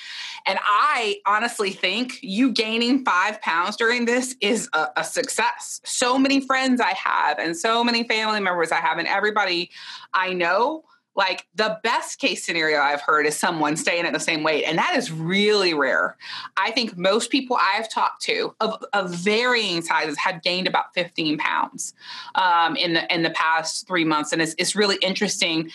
And 0.47 0.59
I 0.63 1.21
honestly 1.27 1.71
think 1.71 2.19
you 2.23 2.53
gaining 2.53 3.05
five 3.05 3.41
pounds 3.41 3.77
during 3.77 4.05
this 4.05 4.37
is 4.41 4.69
a, 4.73 4.89
a, 4.97 5.05
success. 5.05 5.81
So 5.85 6.19
many 6.19 6.41
friends 6.41 6.81
I 6.81 6.93
have, 6.93 7.39
and 7.39 7.57
so 7.57 7.83
many 7.83 8.07
family 8.07 8.41
members 8.41 8.73
I 8.73 8.77
have, 8.77 8.99
and 8.99 9.09
everybody 9.09 9.71
I 10.13 10.33
know 10.33 10.85
like 11.17 11.47
the 11.55 11.81
best 11.83 12.19
case 12.19 12.45
scenario 12.45 12.79
I've 12.79 13.01
heard 13.01 13.27
is 13.27 13.37
someone 13.37 13.77
staying 13.77 14.05
at 14.05 14.13
the 14.13 14.21
same 14.21 14.43
weight, 14.43 14.65
and 14.65 14.77
that 14.77 14.95
is 14.97 15.11
really 15.11 15.73
rare. 15.73 16.17
I 16.59 16.71
think 16.71 16.97
most 16.97 17.31
people 17.31 17.59
I've 17.61 17.91
talked 17.91 18.23
to 18.25 18.55
of, 18.61 18.85
of 18.93 19.11
varying 19.11 19.81
sizes 19.81 20.19
have 20.19 20.43
gained 20.43 20.67
about 20.67 20.93
15 20.95 21.39
pounds 21.39 21.95
um, 22.35 22.77
in 22.77 22.93
the 22.93 23.15
in 23.15 23.23
the 23.23 23.31
past 23.31 23.87
three 23.87 24.05
months, 24.05 24.33
and 24.33 24.43
it's 24.43 24.55
it's 24.59 24.77
really 24.77 24.97
interesting. 25.01 25.71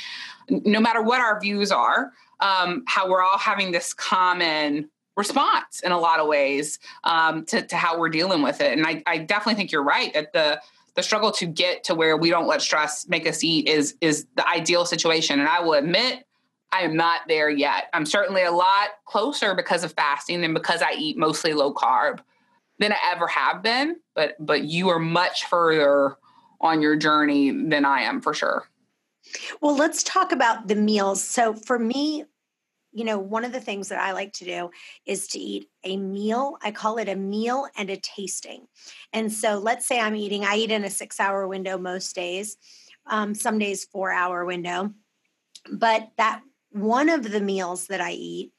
No 0.49 0.80
matter 0.80 1.01
what 1.01 1.19
our 1.19 1.39
views 1.39 1.71
are, 1.71 2.13
um, 2.39 2.84
how 2.88 3.10
we're 3.10 3.23
all 3.23 3.39
having 3.39 3.71
this 3.71 3.93
common 3.93 4.89
response 5.17 5.82
in 5.82 5.91
a 5.91 5.99
lot 5.99 6.19
of 6.19 6.27
ways 6.27 6.80
um, 7.04 7.45
to, 7.45 7.62
to 7.62 7.75
how 7.75 7.97
we're 7.97 8.10
dealing 8.10 8.43
with 8.43 8.62
it, 8.62 8.77
and 8.77 8.86
I, 8.86 9.01
I 9.08 9.17
definitely 9.17 9.56
think 9.56 9.71
you're 9.71 9.84
right 9.84 10.13
that 10.13 10.34
the 10.34 10.62
the 10.95 11.04
struggle 11.04 11.32
to 11.32 11.45
get 11.45 11.84
to 11.86 11.95
where 11.95 12.17
we 12.17 12.30
don't 12.30 12.47
let 12.47 12.62
stress 12.62 13.08
make 13.08 13.27
us 13.27 13.43
eat 13.43 13.67
is 13.67 13.95
is 14.01 14.27
the 14.36 14.47
ideal 14.47 14.86
situation. 14.86 15.39
And 15.39 15.47
I 15.47 15.62
will 15.62 15.73
admit, 15.73 16.25
I 16.71 16.82
am 16.82 16.95
not 16.95 17.21
there 17.27 17.49
yet. 17.49 17.89
I'm 17.93 18.06
certainly 18.06 18.43
a 18.43 18.51
lot 18.51 18.89
closer 19.06 19.56
because 19.56 19.84
of 19.84 19.93
fasting 19.93 20.43
and 20.43 20.54
because 20.54 20.82
I 20.82 20.93
eat 20.97 21.17
mostly 21.17 21.54
low 21.54 21.73
carb 21.73 22.19
than 22.80 22.91
I 22.91 22.97
ever 23.12 23.27
have 23.27 23.62
been. 23.62 23.97
But 24.15 24.36
but 24.39 24.63
you 24.63 24.89
are 24.89 24.99
much 24.99 25.45
further 25.45 26.17
on 26.60 26.82
your 26.82 26.95
journey 26.95 27.51
than 27.51 27.86
I 27.86 28.01
am 28.01 28.21
for 28.21 28.34
sure. 28.34 28.67
Well, 29.62 29.75
let's 29.75 30.04
talk 30.04 30.32
about 30.32 30.67
the 30.67 30.75
meals. 30.75 31.23
So 31.23 31.54
for 31.54 31.80
me, 31.80 32.25
you 32.93 33.06
know, 33.06 33.17
one 33.17 33.45
of 33.45 33.51
the 33.51 33.62
things 33.62 33.89
that 33.89 33.99
I 33.99 34.12
like 34.12 34.34
to 34.34 34.45
do 34.45 34.69
is 35.06 35.27
to 35.30 35.39
eat 35.39 35.69
a 35.84 35.97
meal. 35.97 36.58
I 36.62 36.71
call 36.71 36.97
it 36.97 37.10
a 37.10 37.15
meal 37.15 37.67
and 37.77 37.89
a 37.89 37.97
tasting. 37.97 38.67
And 39.13 39.32
so 39.32 39.58
let's 39.60 39.88
say 39.88 39.99
I'm 39.99 40.15
eating, 40.15 40.43
I 40.43 40.56
eat 40.56 40.71
in 40.71 40.84
a 40.84 40.89
six 40.89 41.19
hour 41.19 41.47
window 41.47 41.77
most 41.77 42.13
days, 42.15 42.58
um, 43.08 43.34
some 43.34 43.58
days, 43.60 43.86
four 43.86 44.12
hour 44.12 44.45
window. 44.45 44.93
But 45.71 46.10
that 46.17 46.41
one 46.71 47.10
of 47.10 47.30
the 47.30 47.41
meals 47.41 47.88
that 47.88 48.01
I 48.01 48.12
eat 48.12 48.51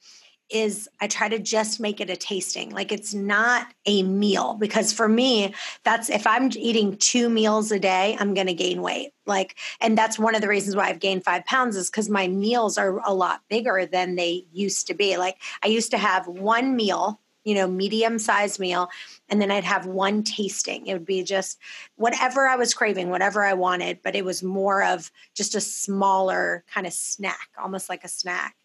is 0.53 0.89
I 1.01 1.07
try 1.07 1.29
to 1.29 1.39
just 1.39 1.81
make 1.81 2.01
it 2.01 2.11
a 2.11 2.17
tasting. 2.17 2.71
Like 2.71 2.93
it's 2.93 3.15
not 3.15 3.73
a 3.87 4.03
meal 4.03 4.55
because 4.55 4.93
for 4.93 5.09
me, 5.09 5.55
that's 5.83 6.11
if 6.11 6.27
I'm 6.27 6.51
eating 6.55 6.97
two 6.99 7.29
meals 7.29 7.73
a 7.73 7.79
day, 7.79 8.17
I'm 8.21 8.35
going 8.35 8.47
to 8.47 8.55
gain 8.55 8.83
weight. 8.83 9.13
Like, 9.27 9.57
and 9.81 9.97
that's 9.97 10.19
one 10.19 10.35
of 10.35 10.43
the 10.43 10.49
reasons 10.49 10.77
why 10.77 10.89
I've 10.89 11.01
gained 11.01 11.25
five 11.25 11.45
pounds 11.47 11.77
is 11.77 11.91
because 11.91 12.09
my 12.09 12.29
meals 12.29 12.77
are 12.77 12.99
a 13.07 13.15
lot 13.15 13.41
bigger 13.49 13.87
than 13.87 14.17
they 14.17 14.45
used 14.53 14.87
to 14.89 14.95
be. 14.95 15.17
Like, 15.17 15.37
I 15.63 15.69
used 15.69 15.91
to 15.93 15.99
have 15.99 16.27
one 16.27 16.77
meal, 16.77 17.21
you 17.45 17.55
know, 17.55 17.67
medium 17.67 18.19
sized 18.19 18.61
meal, 18.61 18.89
and 19.29 19.41
then 19.41 19.51
I'd 19.51 19.65
have 19.65 19.87
one 19.87 20.23
tasting. 20.23 20.87
It 20.87 20.93
would 20.93 21.07
be 21.07 21.23
just 21.23 21.59
whatever 21.97 22.47
I 22.47 22.57
was 22.57 22.75
craving, 22.75 23.11
whatever 23.11 23.45
I 23.45 23.55
wanted, 23.55 24.01
but 24.03 24.15
it 24.15 24.25
was 24.25 24.43
more 24.43 24.83
of 24.83 25.11
just 25.35 25.55
a 25.55 25.61
smaller 25.61 26.65
kind 26.73 26.87
of 26.87 26.93
snack, 26.93 27.49
almost 27.63 27.89
like 27.89 28.05
a 28.05 28.09
snack. 28.09 28.57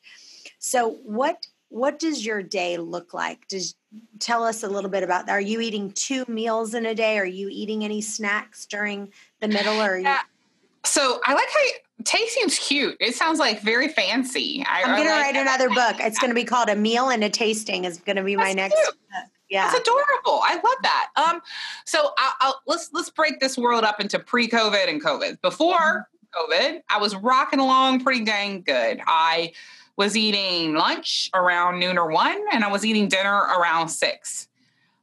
So, 0.59 0.97
what 1.03 1.45
what 1.69 1.99
does 1.99 2.25
your 2.25 2.41
day 2.41 2.77
look 2.77 3.13
like? 3.13 3.47
Does 3.47 3.75
tell 4.19 4.43
us 4.43 4.63
a 4.63 4.67
little 4.67 4.89
bit 4.89 5.03
about 5.03 5.25
that. 5.25 5.31
are 5.33 5.41
you 5.41 5.61
eating 5.61 5.91
two 5.91 6.25
meals 6.27 6.73
in 6.73 6.85
a 6.85 6.95
day? 6.95 7.17
Are 7.17 7.25
you 7.25 7.49
eating 7.51 7.83
any 7.83 8.01
snacks 8.01 8.65
during 8.65 9.11
the 9.39 9.47
middle 9.47 9.81
or 9.81 9.97
yeah. 9.97 10.19
so 10.83 11.19
i 11.25 11.33
like 11.33 11.47
how 11.53 11.59
you, 11.61 11.71
tasting's 12.03 12.59
cute. 12.59 12.95
It 12.99 13.15
sounds 13.15 13.39
like 13.39 13.61
very 13.61 13.87
fancy. 13.87 14.65
I, 14.69 14.81
am 14.81 14.97
gonna 14.97 15.09
like 15.09 15.33
write 15.33 15.35
another 15.35 15.69
book. 15.69 15.95
It's 15.99 16.19
gonna 16.19 16.33
be 16.33 16.43
called 16.43 16.69
a 16.69 16.75
meal 16.75 17.09
and 17.09 17.23
a 17.23 17.29
tasting 17.29 17.85
is 17.85 17.97
gonna 17.99 18.23
be 18.23 18.35
my 18.35 18.53
next 18.53 18.75
book. 18.75 18.95
yeah. 19.49 19.69
It's 19.71 19.79
adorable. 19.79 20.41
I 20.43 20.55
love 20.55 20.77
that. 20.83 21.09
Um 21.15 21.41
so 21.85 22.11
I'll, 22.17 22.33
I'll, 22.41 22.61
let's 22.67 22.89
let's 22.93 23.09
break 23.09 23.39
this 23.39 23.57
world 23.57 23.83
up 23.83 23.99
into 23.99 24.19
pre-covid 24.19 24.89
and 24.89 25.03
covid. 25.03 25.41
Before 25.41 25.77
mm-hmm. 25.77 26.53
covid 26.53 26.81
i 26.89 26.97
was 26.97 27.15
rocking 27.15 27.59
along 27.59 28.03
pretty 28.03 28.23
dang 28.23 28.61
good. 28.61 29.01
I 29.07 29.53
was 29.97 30.15
eating 30.15 30.75
lunch 30.75 31.29
around 31.33 31.79
noon 31.79 31.97
or 31.97 32.09
one, 32.09 32.39
and 32.53 32.63
I 32.63 32.71
was 32.71 32.85
eating 32.85 33.07
dinner 33.07 33.35
around 33.35 33.89
six. 33.89 34.47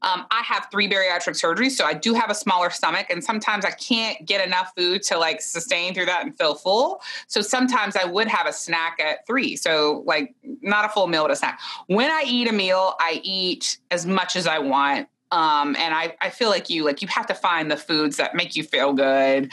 Um, 0.03 0.27
I 0.31 0.43
have 0.43 0.69
three 0.71 0.89
bariatric 0.89 1.33
surgeries, 1.33 1.71
so 1.71 1.87
I 1.87 1.95
do 1.95 2.13
have 2.13 2.31
a 2.31 2.35
smaller 2.35 2.69
stomach, 2.69 3.07
and 3.09 3.25
sometimes 3.25 3.65
I 3.65 3.71
can't 3.71 4.25
get 4.27 4.47
enough 4.47 4.73
food 4.77 5.03
to 5.05 5.19
like 5.19 5.41
sustain 5.41 5.95
through 5.95 6.07
that 6.07 6.25
and 6.25 6.37
feel 6.37 6.55
full. 6.55 7.01
So 7.27 7.41
sometimes 7.41 7.97
I 7.97 8.05
would 8.05 8.29
have 8.29 8.47
a 8.47 8.53
snack 8.53 9.01
at 9.01 9.27
three. 9.27 9.57
So 9.57 10.03
like 10.07 10.35
not 10.61 10.85
a 10.85 10.89
full 10.91 11.07
meal, 11.07 11.23
but 11.23 11.31
a 11.31 11.37
snack. 11.37 11.59
When 11.87 12.11
I 12.11 12.23
eat 12.27 12.49
a 12.49 12.53
meal, 12.53 12.95
I 13.01 13.21
eat 13.25 13.79
as 13.91 14.05
much 14.07 14.37
as 14.37 14.47
I 14.47 14.59
want. 14.59 15.09
Um, 15.33 15.75
and 15.77 15.95
I, 15.95 16.15
I 16.21 16.31
feel 16.31 16.51
like 16.51 16.71
you 16.71 16.85
like 16.85 17.03
you 17.03 17.09
have 17.09 17.27
to 17.27 17.35
find 17.35 17.71
the 17.71 17.77
foods 17.77 18.19
that 18.19 18.35
make 18.35 18.55
you 18.55 18.63
feel 18.63 18.93
good 18.93 19.51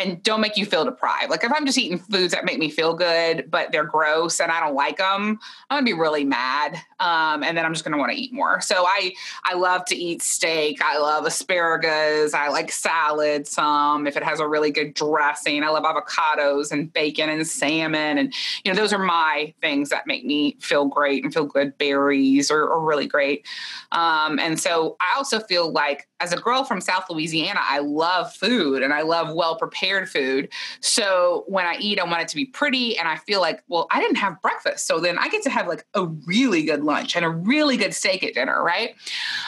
and 0.00 0.22
don't 0.22 0.40
make 0.40 0.56
you 0.56 0.66
feel 0.66 0.84
deprived. 0.84 1.30
Like 1.30 1.44
if 1.44 1.52
I'm 1.52 1.66
just 1.66 1.78
eating 1.78 1.98
foods 1.98 2.32
that 2.32 2.44
make 2.44 2.58
me 2.58 2.70
feel 2.70 2.94
good, 2.94 3.50
but 3.50 3.72
they're 3.72 3.84
gross 3.84 4.40
and 4.40 4.50
I 4.50 4.60
don't 4.60 4.74
like 4.74 4.98
them, 4.98 5.38
I'm 5.68 5.76
gonna 5.76 5.84
be 5.84 5.92
really 5.92 6.24
mad. 6.24 6.80
Um, 7.00 7.42
and 7.42 7.56
then 7.56 7.64
I'm 7.64 7.72
just 7.72 7.84
gonna 7.84 7.98
want 7.98 8.12
to 8.12 8.18
eat 8.18 8.32
more. 8.32 8.60
So 8.60 8.84
I 8.86 9.12
I 9.44 9.54
love 9.54 9.84
to 9.86 9.96
eat 9.96 10.22
steak. 10.22 10.82
I 10.82 10.98
love 10.98 11.26
asparagus. 11.26 12.34
I 12.34 12.48
like 12.48 12.70
salad 12.70 13.46
some 13.46 14.06
if 14.06 14.16
it 14.16 14.22
has 14.22 14.40
a 14.40 14.46
really 14.46 14.70
good 14.70 14.94
dressing. 14.94 15.64
I 15.64 15.70
love 15.70 15.84
avocados 15.84 16.72
and 16.72 16.92
bacon 16.92 17.28
and 17.28 17.46
salmon, 17.46 18.18
and 18.18 18.34
you 18.64 18.72
know 18.72 18.78
those 18.78 18.92
are 18.92 18.98
my 18.98 19.52
things 19.60 19.88
that 19.88 20.06
make 20.06 20.24
me 20.24 20.56
feel 20.60 20.86
great 20.86 21.24
and 21.24 21.32
feel 21.32 21.46
good. 21.46 21.76
Berries 21.78 22.50
are, 22.50 22.70
are 22.70 22.80
really 22.80 23.06
great. 23.06 23.46
Um, 23.92 24.38
and 24.38 24.60
so 24.60 24.96
I 25.00 25.16
also 25.16 25.40
feel 25.40 25.72
like 25.72 26.06
as 26.20 26.32
a 26.32 26.36
girl 26.36 26.64
from 26.64 26.80
South 26.80 27.08
Louisiana, 27.08 27.60
I 27.62 27.78
love 27.78 28.32
food 28.34 28.82
and 28.82 28.92
I 28.92 29.02
love 29.02 29.34
well 29.34 29.56
prepared 29.56 30.08
food. 30.08 30.50
So 30.80 31.44
when 31.48 31.66
I 31.66 31.76
eat, 31.80 31.98
I 31.98 32.04
want 32.04 32.22
it 32.22 32.28
to 32.28 32.36
be 32.36 32.44
pretty. 32.44 32.96
And 32.98 33.08
I 33.08 33.16
feel 33.16 33.40
like, 33.40 33.62
well, 33.68 33.86
I 33.90 34.00
didn't 34.00 34.16
have 34.16 34.40
breakfast. 34.42 34.86
So 34.86 35.00
then 35.00 35.18
I 35.18 35.28
get 35.28 35.42
to 35.44 35.50
have 35.50 35.66
like 35.66 35.84
a 35.94 36.06
really 36.06 36.62
good 36.62 36.84
lunch 36.90 37.16
and 37.16 37.24
a 37.24 37.30
really 37.30 37.76
good 37.76 37.94
steak 37.94 38.22
at 38.22 38.34
dinner, 38.34 38.62
right? 38.62 38.94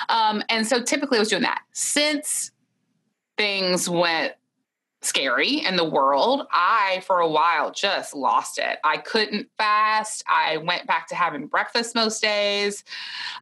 Um, 0.08 0.42
and 0.48 0.66
so 0.66 0.82
typically 0.82 1.18
I 1.18 1.20
was 1.20 1.28
doing 1.28 1.42
that. 1.42 1.62
Since 1.72 2.52
things 3.36 3.88
went 3.88 4.34
scary 5.04 5.64
in 5.64 5.76
the 5.76 5.84
world, 5.84 6.46
I, 6.52 7.02
for 7.06 7.18
a 7.18 7.28
while, 7.28 7.72
just 7.72 8.14
lost 8.14 8.58
it. 8.58 8.78
I 8.84 8.98
couldn't 8.98 9.48
fast. 9.58 10.22
I 10.28 10.58
went 10.58 10.86
back 10.86 11.08
to 11.08 11.14
having 11.14 11.46
breakfast 11.46 11.94
most 11.94 12.22
days. 12.22 12.84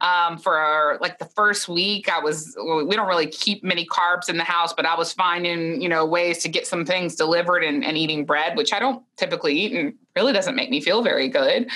Um, 0.00 0.38
for 0.38 0.98
like 1.00 1.18
the 1.18 1.26
first 1.26 1.68
week, 1.68 2.08
I 2.08 2.18
was, 2.18 2.56
we 2.58 2.96
don't 2.96 3.08
really 3.08 3.26
keep 3.26 3.62
many 3.62 3.86
carbs 3.86 4.28
in 4.28 4.38
the 4.38 4.44
house, 4.44 4.72
but 4.72 4.86
I 4.86 4.96
was 4.96 5.12
finding, 5.12 5.80
you 5.80 5.88
know, 5.88 6.06
ways 6.06 6.38
to 6.38 6.48
get 6.48 6.66
some 6.66 6.84
things 6.84 7.14
delivered 7.14 7.62
and, 7.62 7.84
and 7.84 7.96
eating 7.96 8.24
bread, 8.24 8.56
which 8.56 8.72
I 8.72 8.78
don't 8.78 9.02
typically 9.16 9.54
eat 9.58 9.72
and 9.72 9.94
really 10.16 10.32
doesn't 10.32 10.56
make 10.56 10.70
me 10.70 10.80
feel 10.80 11.02
very 11.02 11.28
good. 11.28 11.68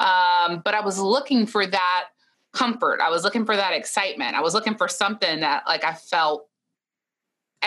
Um, 0.00 0.62
but 0.64 0.74
I 0.74 0.80
was 0.82 0.98
looking 0.98 1.46
for 1.46 1.66
that 1.66 2.06
comfort. 2.52 3.00
I 3.02 3.10
was 3.10 3.22
looking 3.22 3.44
for 3.44 3.54
that 3.54 3.74
excitement. 3.74 4.34
I 4.34 4.40
was 4.40 4.54
looking 4.54 4.76
for 4.76 4.88
something 4.88 5.40
that 5.40 5.64
like 5.66 5.84
I 5.84 5.92
felt 5.92 6.48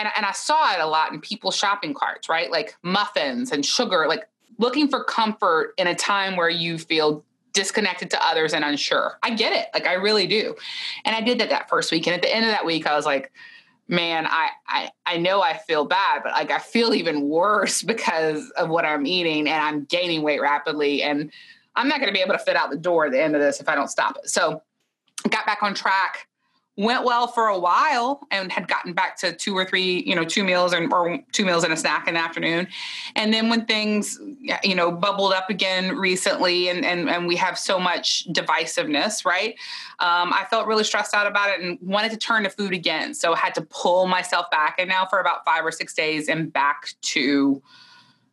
and, 0.00 0.08
and 0.16 0.24
I 0.24 0.32
saw 0.32 0.72
it 0.72 0.80
a 0.80 0.86
lot 0.86 1.12
in 1.12 1.20
people's 1.20 1.54
shopping 1.54 1.92
carts, 1.92 2.28
right? 2.28 2.50
Like 2.50 2.76
muffins 2.82 3.52
and 3.52 3.64
sugar, 3.64 4.06
like 4.08 4.26
looking 4.58 4.88
for 4.88 5.04
comfort 5.04 5.74
in 5.76 5.86
a 5.86 5.94
time 5.94 6.36
where 6.36 6.48
you 6.48 6.78
feel 6.78 7.22
disconnected 7.52 8.10
to 8.10 8.26
others 8.26 8.54
and 8.54 8.64
unsure. 8.64 9.18
I 9.22 9.34
get 9.34 9.52
it. 9.52 9.66
Like 9.74 9.86
I 9.86 9.94
really 9.94 10.26
do. 10.26 10.54
And 11.04 11.14
I 11.14 11.20
did 11.20 11.38
that 11.40 11.50
that 11.50 11.68
first 11.68 11.92
week. 11.92 12.06
And 12.06 12.14
at 12.14 12.22
the 12.22 12.34
end 12.34 12.46
of 12.46 12.50
that 12.50 12.64
week, 12.64 12.86
I 12.86 12.96
was 12.96 13.04
like, 13.04 13.30
man, 13.88 14.26
I, 14.26 14.48
I, 14.66 14.90
I 15.04 15.16
know 15.18 15.42
I 15.42 15.58
feel 15.58 15.84
bad, 15.84 16.22
but 16.22 16.32
like 16.32 16.50
I 16.50 16.58
feel 16.58 16.94
even 16.94 17.28
worse 17.28 17.82
because 17.82 18.48
of 18.50 18.70
what 18.70 18.86
I'm 18.86 19.06
eating 19.06 19.48
and 19.48 19.62
I'm 19.62 19.84
gaining 19.84 20.22
weight 20.22 20.40
rapidly. 20.40 21.02
And 21.02 21.30
I'm 21.76 21.88
not 21.88 21.98
going 21.98 22.08
to 22.08 22.14
be 22.14 22.20
able 22.20 22.32
to 22.32 22.38
fit 22.38 22.56
out 22.56 22.70
the 22.70 22.76
door 22.76 23.06
at 23.06 23.12
the 23.12 23.22
end 23.22 23.34
of 23.34 23.42
this 23.42 23.60
if 23.60 23.68
I 23.68 23.74
don't 23.74 23.88
stop 23.88 24.16
it. 24.16 24.30
So 24.30 24.62
got 25.28 25.44
back 25.44 25.62
on 25.62 25.74
track 25.74 26.26
went 26.80 27.04
well 27.04 27.26
for 27.26 27.46
a 27.46 27.58
while 27.58 28.26
and 28.30 28.50
had 28.50 28.66
gotten 28.66 28.94
back 28.94 29.16
to 29.18 29.34
two 29.34 29.54
or 29.54 29.66
three, 29.66 30.02
you 30.06 30.14
know, 30.14 30.24
two 30.24 30.42
meals 30.42 30.72
and 30.72 30.90
or 30.92 31.18
two 31.32 31.44
meals 31.44 31.62
and 31.62 31.72
a 31.72 31.76
snack 31.76 32.08
in 32.08 32.14
the 32.14 32.20
afternoon. 32.20 32.66
And 33.16 33.34
then 33.34 33.50
when 33.50 33.66
things, 33.66 34.18
you 34.64 34.74
know, 34.74 34.90
bubbled 34.90 35.34
up 35.34 35.50
again 35.50 35.96
recently 35.96 36.68
and 36.68 36.84
and, 36.84 37.10
and 37.10 37.26
we 37.26 37.36
have 37.36 37.58
so 37.58 37.78
much 37.78 38.26
divisiveness, 38.32 39.26
right? 39.26 39.50
Um, 39.98 40.32
I 40.32 40.46
felt 40.48 40.66
really 40.66 40.84
stressed 40.84 41.14
out 41.14 41.26
about 41.26 41.50
it 41.50 41.60
and 41.60 41.78
wanted 41.82 42.12
to 42.12 42.16
turn 42.16 42.44
to 42.44 42.50
food 42.50 42.72
again. 42.72 43.12
So 43.12 43.34
I 43.34 43.38
had 43.38 43.54
to 43.56 43.62
pull 43.62 44.06
myself 44.06 44.50
back. 44.50 44.76
And 44.78 44.88
now 44.88 45.04
for 45.04 45.20
about 45.20 45.44
five 45.44 45.64
or 45.64 45.70
six 45.70 45.92
days 45.92 46.28
and 46.28 46.50
back 46.50 46.94
to 47.02 47.62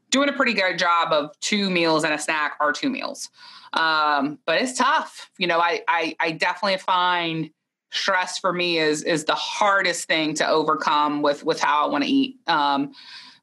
doing 0.10 0.30
a 0.30 0.34
pretty 0.34 0.54
good 0.54 0.80
job 0.80 1.12
of 1.12 1.38
two 1.42 1.70
meals 1.70 2.06
and 2.06 2.14
a 2.14 2.18
snack 2.18 2.56
or 2.62 2.72
two 2.72 2.90
meals. 2.90 3.30
Um, 3.74 4.40
but 4.46 4.62
it's 4.62 4.78
tough. 4.78 5.30
You 5.38 5.48
know, 5.48 5.60
I, 5.60 5.82
I, 5.88 6.16
I 6.22 6.32
definitely 6.32 6.78
find 6.78 7.50
stress 7.90 8.38
for 8.38 8.54
me 8.54 8.80
is 8.80 9.04
is 9.04 9.26
the 9.26 9.36
hardest 9.36 10.08
thing 10.08 10.34
to 10.36 10.48
overcome 10.48 11.22
with 11.22 11.44
with 11.44 11.60
how 11.60 11.86
I 11.86 11.90
want 11.90 12.04
to 12.04 12.10
eat. 12.10 12.38
Um, 12.48 12.94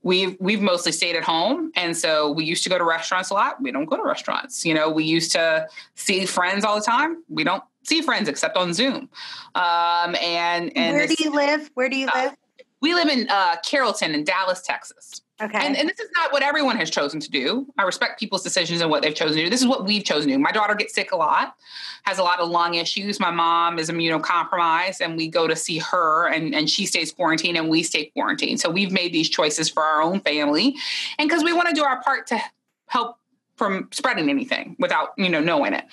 we've 0.02 0.36
we've 0.38 0.60
mostly 0.60 0.92
stayed 0.92 1.16
at 1.16 1.24
home, 1.24 1.72
and 1.74 1.96
so 1.96 2.30
we 2.30 2.44
used 2.44 2.62
to 2.64 2.70
go 2.70 2.78
to 2.78 2.84
restaurants 2.84 3.30
a 3.30 3.34
lot. 3.34 3.60
We 3.60 3.72
don't 3.72 3.86
go 3.86 3.96
to 3.96 4.02
restaurants. 4.02 4.64
You 4.64 4.74
know, 4.74 4.90
we 4.90 5.04
used 5.04 5.32
to 5.32 5.66
see 5.94 6.26
friends 6.26 6.64
all 6.64 6.76
the 6.76 6.84
time. 6.84 7.22
We 7.28 7.44
don't 7.44 7.64
see 7.82 8.02
friends 8.02 8.28
except 8.28 8.56
on 8.56 8.72
Zoom. 8.74 9.08
Um, 9.54 10.16
and 10.22 10.72
and 10.76 10.96
where 10.96 11.06
do 11.06 11.16
you 11.18 11.30
live? 11.30 11.70
Where 11.74 11.88
do 11.88 11.96
you 11.96 12.08
uh, 12.08 12.12
live? 12.14 12.36
We 12.80 12.94
live 12.94 13.08
in 13.08 13.26
uh, 13.30 13.56
Carrollton 13.64 14.14
in 14.14 14.24
Dallas, 14.24 14.60
Texas. 14.60 15.22
Okay. 15.42 15.58
And, 15.58 15.76
and, 15.76 15.88
this 15.88 15.98
is 15.98 16.08
not 16.14 16.32
what 16.32 16.44
everyone 16.44 16.76
has 16.76 16.90
chosen 16.90 17.18
to 17.18 17.28
do. 17.28 17.66
I 17.76 17.82
respect 17.82 18.20
people's 18.20 18.44
decisions 18.44 18.80
and 18.80 18.88
what 18.88 19.02
they've 19.02 19.14
chosen 19.14 19.38
to 19.38 19.44
do. 19.44 19.50
This 19.50 19.60
is 19.60 19.66
what 19.66 19.84
we've 19.84 20.04
chosen 20.04 20.28
to 20.28 20.36
do. 20.36 20.38
My 20.38 20.52
daughter 20.52 20.76
gets 20.76 20.94
sick 20.94 21.10
a 21.10 21.16
lot, 21.16 21.56
has 22.04 22.18
a 22.18 22.22
lot 22.22 22.38
of 22.38 22.48
lung 22.48 22.74
issues. 22.74 23.18
My 23.18 23.32
mom 23.32 23.80
is 23.80 23.90
immunocompromised, 23.90 25.00
and 25.00 25.16
we 25.16 25.26
go 25.26 25.48
to 25.48 25.56
see 25.56 25.78
her, 25.78 26.28
and, 26.28 26.54
and 26.54 26.70
she 26.70 26.86
stays 26.86 27.10
quarantined, 27.10 27.56
and 27.56 27.68
we 27.68 27.82
stay 27.82 28.12
quarantined. 28.16 28.60
So 28.60 28.70
we've 28.70 28.92
made 28.92 29.12
these 29.12 29.28
choices 29.28 29.68
for 29.68 29.82
our 29.82 30.02
own 30.02 30.20
family, 30.20 30.76
and 31.18 31.28
because 31.28 31.42
we 31.42 31.52
want 31.52 31.68
to 31.68 31.74
do 31.74 31.82
our 31.82 32.00
part 32.02 32.28
to 32.28 32.40
help 32.86 33.18
from 33.56 33.88
spreading 33.92 34.28
anything 34.28 34.76
without 34.78 35.10
you 35.16 35.28
know 35.28 35.40
knowing 35.40 35.72
it 35.74 35.84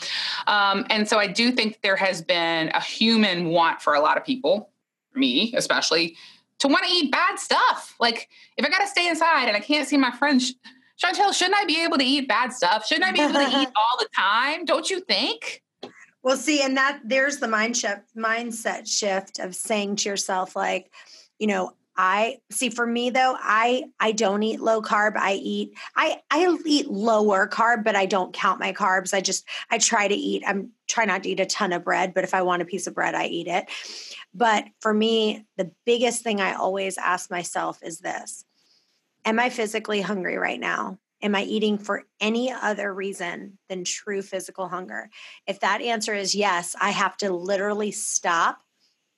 um, 0.47 0.84
and 0.89 1.08
so 1.08 1.19
i 1.19 1.27
do 1.27 1.51
think 1.51 1.80
there 1.84 1.95
has 1.95 2.19
been 2.19 2.69
a 2.69 2.82
human 2.82 3.49
want 3.49 3.80
for 3.80 3.93
a 3.93 3.99
lot 3.99 4.17
of 4.17 4.25
people 4.25 4.71
me 5.13 5.54
especially 5.56 6.17
to 6.62 6.67
want 6.67 6.86
to 6.86 6.91
eat 6.91 7.12
bad 7.12 7.39
stuff. 7.39 7.95
Like 8.00 8.30
if 8.56 8.65
I 8.65 8.69
got 8.69 8.80
to 8.80 8.88
stay 8.88 9.08
inside 9.08 9.47
and 9.47 9.58
I 9.58 9.60
can't 9.60 9.88
see 9.88 9.97
my 9.97 10.12
friends, 10.12 10.54
Chantel, 11.04 11.34
shouldn't 11.34 11.58
I 11.58 11.65
be 11.65 11.84
able 11.84 11.97
to 11.97 12.04
eat 12.04 12.28
bad 12.28 12.54
stuff? 12.54 12.86
Shouldn't 12.86 13.06
I 13.06 13.12
be 13.12 13.21
able 13.21 13.34
to 13.34 13.47
eat 13.47 13.69
all 13.76 13.97
the 14.00 14.08
time? 14.15 14.65
Don't 14.65 14.88
you 14.89 15.00
think? 15.02 15.63
Well, 16.24 16.38
see, 16.38 16.62
and 16.62 16.78
that 16.78 17.00
there's 17.04 17.38
the 17.38 17.47
mind 17.47 17.76
shift, 17.76 18.15
mindset 18.15 18.88
shift 18.88 19.39
of 19.39 19.56
saying 19.56 19.95
to 19.97 20.10
yourself, 20.10 20.56
like, 20.56 20.91
you 21.39 21.47
know, 21.47 21.74
I 21.97 22.38
see 22.49 22.69
for 22.69 22.88
me 22.88 23.10
though, 23.10 23.36
I 23.38 23.84
I 23.99 24.13
don't 24.13 24.43
eat 24.43 24.62
low 24.62 24.82
carb. 24.82 25.17
I 25.17 25.34
eat 25.34 25.73
I 25.95 26.21
I 26.32 26.58
eat 26.65 26.89
lower 26.89 27.47
carb, 27.47 27.84
but 27.84 27.95
I 27.95 28.06
don't 28.06 28.34
count 28.34 28.60
my 28.60 28.73
carbs. 28.73 29.13
I 29.13 29.21
just 29.21 29.47
I 29.69 29.77
try 29.77 30.08
to 30.08 30.15
eat. 30.15 30.43
I'm 30.47 30.71
try 30.88 31.06
not 31.06 31.23
to 31.23 31.30
eat 31.30 31.39
a 31.39 31.45
ton 31.45 31.73
of 31.73 31.84
bread, 31.84 32.13
but 32.13 32.23
if 32.23 32.34
I 32.34 32.41
want 32.41 32.62
a 32.62 32.65
piece 32.65 32.88
of 32.88 32.95
bread, 32.95 33.13
I 33.15 33.25
eat 33.25 33.47
it. 33.47 33.69
But 34.34 34.65
for 34.80 34.93
me, 34.93 35.45
the 35.58 35.71
biggest 35.86 36.23
thing 36.23 36.39
I 36.39 36.54
always 36.54 36.97
ask 36.97 37.30
myself 37.30 37.80
is 37.84 37.99
this 37.99 38.45
Am 39.25 39.39
I 39.39 39.49
physically 39.49 40.01
hungry 40.01 40.38
right 40.38 40.60
now? 40.60 40.97
Am 41.21 41.36
I 41.36 41.43
eating 41.43 41.77
for 41.77 42.04
any 42.19 42.51
other 42.51 42.91
reason 42.93 43.60
than 43.69 43.84
true 43.84 44.21
physical 44.21 44.67
hunger? 44.67 45.10
If 45.45 45.60
that 45.60 45.82
answer 45.82 46.15
is 46.15 46.34
yes, 46.34 46.75
I 46.80 46.89
have 46.89 47.15
to 47.17 47.32
literally 47.32 47.91
stop 47.91 48.60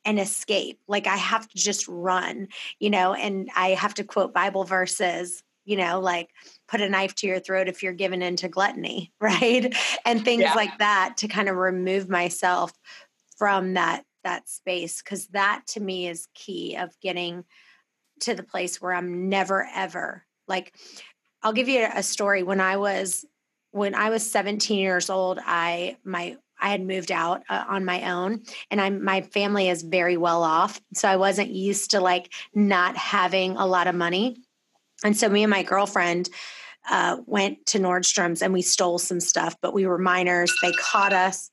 and 0.06 0.20
escape. 0.20 0.80
Like 0.88 1.08
I 1.08 1.18
have 1.18 1.48
to 1.48 1.58
just 1.58 1.88
run, 1.88 2.48
you 2.80 2.90
know, 2.90 3.14
and 3.14 3.50
I 3.56 3.70
have 3.70 3.94
to 3.96 4.04
quote 4.04 4.34
Bible 4.34 4.64
verses, 4.64 5.44
you 5.66 5.78
know, 5.78 6.00
like 6.00 6.30
put 6.68 6.82
a 6.82 6.90
knife 6.90 7.16
to 7.16 7.28
your 7.28 7.40
throat 7.40 7.68
if 7.68 7.82
you're 7.82 7.94
given 7.94 8.22
into 8.22 8.50
gluttony, 8.50 9.12
right? 9.22 9.76
And 10.06 10.24
things 10.24 10.44
yeah. 10.44 10.54
like 10.54 10.78
that 10.80 11.16
to 11.18 11.28
kind 11.28 11.50
of 11.50 11.56
remove 11.56 12.10
myself 12.10 12.74
from 13.38 13.74
that 13.74 14.04
that 14.24 14.48
space 14.48 15.02
because 15.02 15.28
that 15.28 15.64
to 15.68 15.82
me 15.82 16.08
is 16.08 16.28
key 16.34 16.78
of 16.78 16.98
getting 17.02 17.44
to 18.22 18.34
the 18.34 18.44
place 18.44 18.82
where 18.82 18.94
I'm 18.94 19.28
never 19.28 19.68
ever 19.76 20.24
like 20.48 20.76
I'll 21.42 21.52
give 21.54 21.68
you 21.68 21.86
a 21.94 22.02
story 22.02 22.42
when 22.42 22.62
I 22.62 22.78
was 22.78 23.26
when 23.72 23.96
I 23.96 24.10
was 24.10 24.30
17 24.30 24.80
years 24.80 25.10
old 25.10 25.40
I 25.44 25.98
my 26.06 26.38
I 26.64 26.70
had 26.70 26.82
moved 26.82 27.12
out 27.12 27.44
uh, 27.50 27.66
on 27.68 27.86
my 27.86 28.12
own 28.12 28.44
and 28.72 28.82
I'm 28.82 29.04
my 29.04 29.22
family 29.22 29.70
is 29.70 29.84
very 29.84 30.18
well 30.18 30.44
off 30.44 30.82
so 30.94 31.08
I 31.08 31.18
wasn't 31.18 31.52
used 31.52 31.92
to 31.92 32.00
like 32.00 32.34
not 32.56 32.98
having 32.98 33.58
a 33.58 33.68
lot 33.68 33.88
of 33.88 33.94
money 33.94 34.38
and 35.04 35.16
so 35.16 35.30
me 35.30 35.44
and 35.44 35.52
my 35.52 35.64
girlfriend 35.64 36.30
uh, 36.90 37.18
went 37.26 37.66
to 37.68 37.80
Nordstrom's 37.80 38.42
and 38.42 38.54
we 38.54 38.62
stole 38.62 38.98
some 38.98 39.20
stuff 39.20 39.56
but 39.62 39.74
we 39.74 39.86
were 39.86 39.98
minors 39.98 40.52
they 40.62 40.72
caught 40.72 41.14
us 41.14 41.52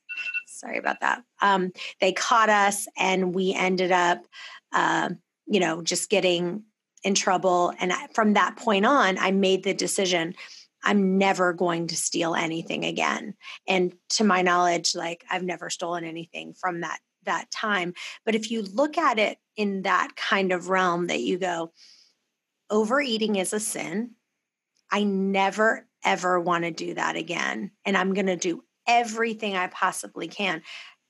Sorry 0.61 0.77
about 0.77 0.99
that. 0.99 1.23
Um, 1.41 1.71
they 1.99 2.13
caught 2.13 2.49
us, 2.49 2.87
and 2.95 3.33
we 3.33 3.51
ended 3.51 3.91
up, 3.91 4.23
uh, 4.71 5.09
you 5.47 5.59
know, 5.59 5.81
just 5.81 6.07
getting 6.07 6.63
in 7.03 7.15
trouble. 7.15 7.73
And 7.79 7.91
from 8.13 8.33
that 8.33 8.57
point 8.57 8.85
on, 8.85 9.17
I 9.17 9.31
made 9.31 9.63
the 9.63 9.73
decision 9.73 10.35
I'm 10.83 11.17
never 11.17 11.53
going 11.53 11.87
to 11.87 11.95
steal 11.95 12.35
anything 12.35 12.85
again. 12.85 13.35
And 13.67 13.93
to 14.11 14.23
my 14.23 14.41
knowledge, 14.41 14.95
like 14.95 15.23
I've 15.29 15.43
never 15.43 15.69
stolen 15.69 16.03
anything 16.03 16.53
from 16.53 16.81
that 16.81 16.99
that 17.25 17.51
time. 17.51 17.93
But 18.25 18.35
if 18.35 18.49
you 18.49 18.63
look 18.63 18.97
at 18.97 19.19
it 19.19 19.37
in 19.55 19.83
that 19.83 20.15
kind 20.15 20.51
of 20.51 20.69
realm 20.69 21.07
that 21.07 21.21
you 21.21 21.37
go, 21.37 21.71
overeating 22.69 23.35
is 23.35 23.53
a 23.53 23.59
sin. 23.59 24.11
I 24.91 25.03
never, 25.03 25.87
ever 26.03 26.39
want 26.39 26.63
to 26.63 26.71
do 26.71 26.95
that 26.95 27.15
again. 27.15 27.71
And 27.85 27.95
I'm 27.95 28.13
going 28.13 28.25
to 28.25 28.35
do 28.37 28.63
everything 28.87 29.55
I 29.55 29.67
possibly 29.67 30.27
can 30.27 30.63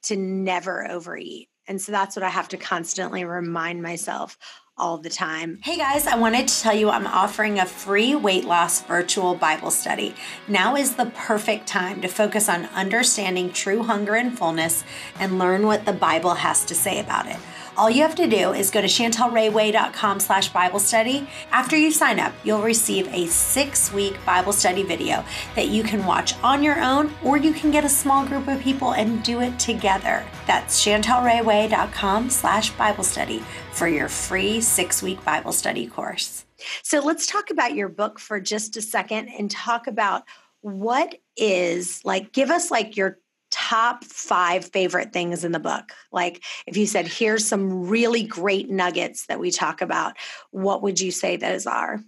to 0.04 0.18
never 0.18 0.90
overeat. 0.90 1.50
And 1.68 1.82
so 1.82 1.92
that's 1.92 2.16
what 2.16 2.24
I 2.24 2.30
have 2.30 2.50
to 2.50 2.58
constantly 2.58 3.24
remind 3.24 3.82
myself 3.82 4.38
all 4.78 4.98
the 4.98 5.10
time. 5.10 5.60
Hey 5.64 5.78
guys, 5.78 6.08
I 6.08 6.16
wanted 6.18 6.48
to 6.48 6.62
tell 6.62 6.76
you 6.76 6.90
I'm 6.90 7.06
offering 7.06 7.60
a 7.60 7.66
free 7.66 8.16
weight 8.16 8.46
loss 8.46 8.82
virtual 8.82 9.36
Bible 9.36 9.72
study. 9.72 10.16
Now 10.48 10.76
is 10.76 10.96
the 10.96 11.12
perfect 11.14 11.68
time 11.68 12.02
to 12.02 12.08
focus 12.08 12.50
on 12.50 12.66
understanding 12.68 13.52
true 13.52 13.84
hunger 13.84 14.16
and 14.16 14.38
fullness 14.38 14.84
and 15.20 15.38
learn 15.38 15.68
what 15.68 15.86
the 15.86 15.94
Bible 15.94 16.36
has 16.36 16.66
to 16.66 16.76
say 16.76 17.00
about 17.00 17.28
it. 17.28 17.38
All 17.78 17.90
you 17.90 18.02
have 18.02 18.16
to 18.16 18.28
do 18.28 18.54
is 18.54 18.70
go 18.70 18.82
to 18.82 18.88
chantelrayway.com 18.88 20.20
slash 20.20 20.50
Bible 20.50 20.80
study. 20.80 21.28
After 21.52 21.78
you 21.78 21.90
sign 21.92 22.20
up, 22.20 22.34
you'll 22.44 22.62
receive 22.62 23.08
a 23.14 23.28
six-week 23.28 24.18
Bible 24.26 24.52
study 24.52 24.84
video 24.84 25.24
that 25.56 25.70
you 25.70 25.82
can 25.82 26.06
watch 26.06 26.38
on 26.44 26.64
your 26.64 26.82
own 26.82 27.14
or 27.24 27.38
you 27.38 27.54
can 27.54 27.72
get 27.72 27.86
a 27.86 27.90
small 27.90 28.26
group 28.26 28.48
of 28.48 28.60
people 28.60 28.92
and 28.92 29.24
do 29.24 29.40
it 29.40 29.58
together. 29.58 30.26
That's 30.46 30.84
chantelrayway.com 30.86 32.30
slash 32.30 32.72
Bible 32.72 33.04
study 33.04 33.42
for 33.72 33.88
your 33.88 34.10
free 34.10 34.60
six-week 34.60 35.24
Bible 35.24 35.54
study 35.54 35.88
course. 35.88 36.46
So 36.84 37.00
let's 37.00 37.26
talk 37.26 37.50
about 37.50 37.74
your 37.74 37.90
book 37.90 38.20
for 38.20 38.40
just 38.40 38.76
a 38.76 38.82
second 38.82 39.30
and 39.30 39.50
talk 39.50 39.88
about 39.88 40.24
what 40.62 41.16
is 41.36 42.02
like 42.06 42.32
give 42.34 42.52
us 42.52 42.70
like 42.70 42.96
your 42.96 43.18
top 43.52 44.04
five 44.04 44.66
favorite 44.66 45.14
things 45.14 45.44
in 45.44 45.52
the 45.52 45.60
book? 45.60 45.94
Like, 46.12 46.44
if 46.66 46.78
you 46.78 46.86
said, 46.88 47.08
here's 47.08 47.46
some 47.46 47.88
really 47.88 48.24
great 48.24 48.70
nuggets 48.70 49.28
that 49.28 49.40
we 49.40 49.52
talk 49.52 49.82
about, 49.82 50.18
what 50.52 50.82
would 50.82 51.00
you 51.00 51.12
say 51.12 51.38
those 51.38 51.68
are? 51.68 52.00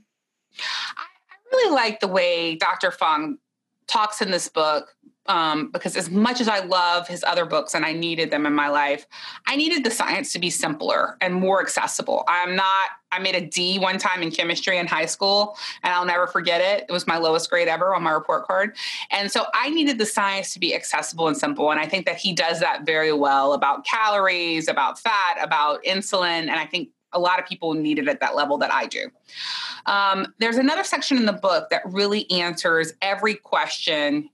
I 0.60 1.03
really 1.51 1.75
like 1.75 1.99
the 1.99 2.08
way 2.08 2.56
Dr. 2.56 2.91
Fung 2.91 3.38
talks 3.88 4.21
in 4.21 4.32
this 4.32 4.47
book 4.47 4.95
um, 5.27 5.69
because 5.71 5.95
as 5.95 6.09
much 6.09 6.41
as 6.41 6.47
I 6.47 6.59
love 6.59 7.07
his 7.07 7.23
other 7.23 7.45
books 7.45 7.73
and 7.73 7.86
I 7.86 7.93
needed 7.93 8.31
them 8.31 8.45
in 8.45 8.53
my 8.53 8.67
life, 8.67 9.07
I 9.47 9.55
needed 9.55 9.83
the 9.83 9.91
science 9.91 10.33
to 10.33 10.39
be 10.39 10.49
simpler 10.49 11.17
and 11.21 11.33
more 11.33 11.62
accessible. 11.62 12.23
I'm 12.27 12.55
not, 12.55 12.89
I 13.12 13.19
made 13.19 13.36
a 13.36 13.45
D 13.45 13.79
one 13.79 13.97
time 13.97 14.21
in 14.21 14.31
chemistry 14.31 14.77
in 14.77 14.88
high 14.88 15.05
school 15.05 15.57
and 15.81 15.93
I'll 15.93 16.05
never 16.05 16.27
forget 16.27 16.59
it. 16.59 16.86
It 16.89 16.91
was 16.91 17.07
my 17.07 17.17
lowest 17.17 17.49
grade 17.49 17.67
ever 17.67 17.95
on 17.95 18.03
my 18.03 18.12
report 18.12 18.45
card. 18.45 18.75
And 19.12 19.31
so 19.31 19.45
I 19.53 19.69
needed 19.69 19.97
the 19.97 20.05
science 20.05 20.53
to 20.53 20.59
be 20.59 20.75
accessible 20.75 21.27
and 21.27 21.38
simple. 21.38 21.71
And 21.71 21.79
I 21.79 21.86
think 21.86 22.05
that 22.05 22.17
he 22.17 22.33
does 22.33 22.59
that 22.59 22.86
very 22.86 23.13
well 23.13 23.53
about 23.53 23.86
calories, 23.86 24.67
about 24.67 24.99
fat, 24.99 25.38
about 25.41 25.83
insulin. 25.83 26.23
And 26.23 26.51
I 26.51 26.65
think 26.65 26.89
a 27.13 27.19
lot 27.19 27.39
of 27.39 27.45
people 27.45 27.75
need 27.75 27.99
it 27.99 28.07
at 28.07 28.19
that 28.19 28.36
level 28.36 28.57
that 28.57 28.73
I 28.73 28.88
do. 28.88 29.09
Um, 29.86 30.33
there's 30.39 30.57
another 30.57 30.83
section 30.83 31.15
in 31.17 31.25
the 31.25 31.33
book 31.33 31.69
that 31.69 31.83
really 31.86 32.29
answers 32.31 32.93
every 33.01 33.36
question 33.36 34.29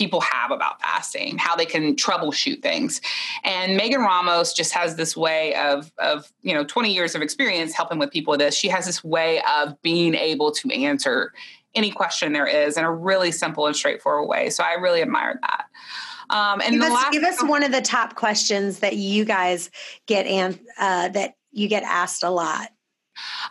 people 0.00 0.22
have 0.22 0.50
about 0.50 0.80
fasting, 0.80 1.36
how 1.36 1.54
they 1.54 1.66
can 1.66 1.94
troubleshoot 1.94 2.62
things. 2.62 3.02
And 3.44 3.76
Megan 3.76 4.00
Ramos 4.00 4.54
just 4.54 4.72
has 4.72 4.96
this 4.96 5.14
way 5.14 5.54
of, 5.56 5.92
of, 5.98 6.32
you 6.40 6.54
know, 6.54 6.64
20 6.64 6.90
years 6.90 7.14
of 7.14 7.20
experience 7.20 7.74
helping 7.74 7.98
with 7.98 8.10
people 8.10 8.30
with 8.30 8.40
this. 8.40 8.54
She 8.54 8.68
has 8.68 8.86
this 8.86 9.04
way 9.04 9.42
of 9.58 9.80
being 9.82 10.14
able 10.14 10.52
to 10.52 10.72
answer 10.72 11.34
any 11.74 11.90
question 11.90 12.32
there 12.32 12.46
is 12.46 12.78
in 12.78 12.84
a 12.84 12.90
really 12.90 13.30
simple 13.30 13.66
and 13.66 13.76
straightforward 13.76 14.26
way. 14.26 14.48
So 14.48 14.64
I 14.64 14.72
really 14.72 15.02
admire 15.02 15.38
that. 15.42 15.66
Um, 16.30 16.62
and 16.62 16.76
give 16.76 16.82
us, 16.82 16.90
last, 16.90 17.12
give 17.12 17.22
us 17.22 17.44
one 17.44 17.62
of 17.62 17.70
the 17.70 17.82
top 17.82 18.14
questions 18.14 18.78
that 18.78 18.96
you 18.96 19.26
guys 19.26 19.70
get 20.06 20.24
and 20.26 20.58
uh, 20.78 21.10
that 21.10 21.34
you 21.52 21.68
get 21.68 21.82
asked 21.82 22.22
a 22.22 22.30
lot. 22.30 22.70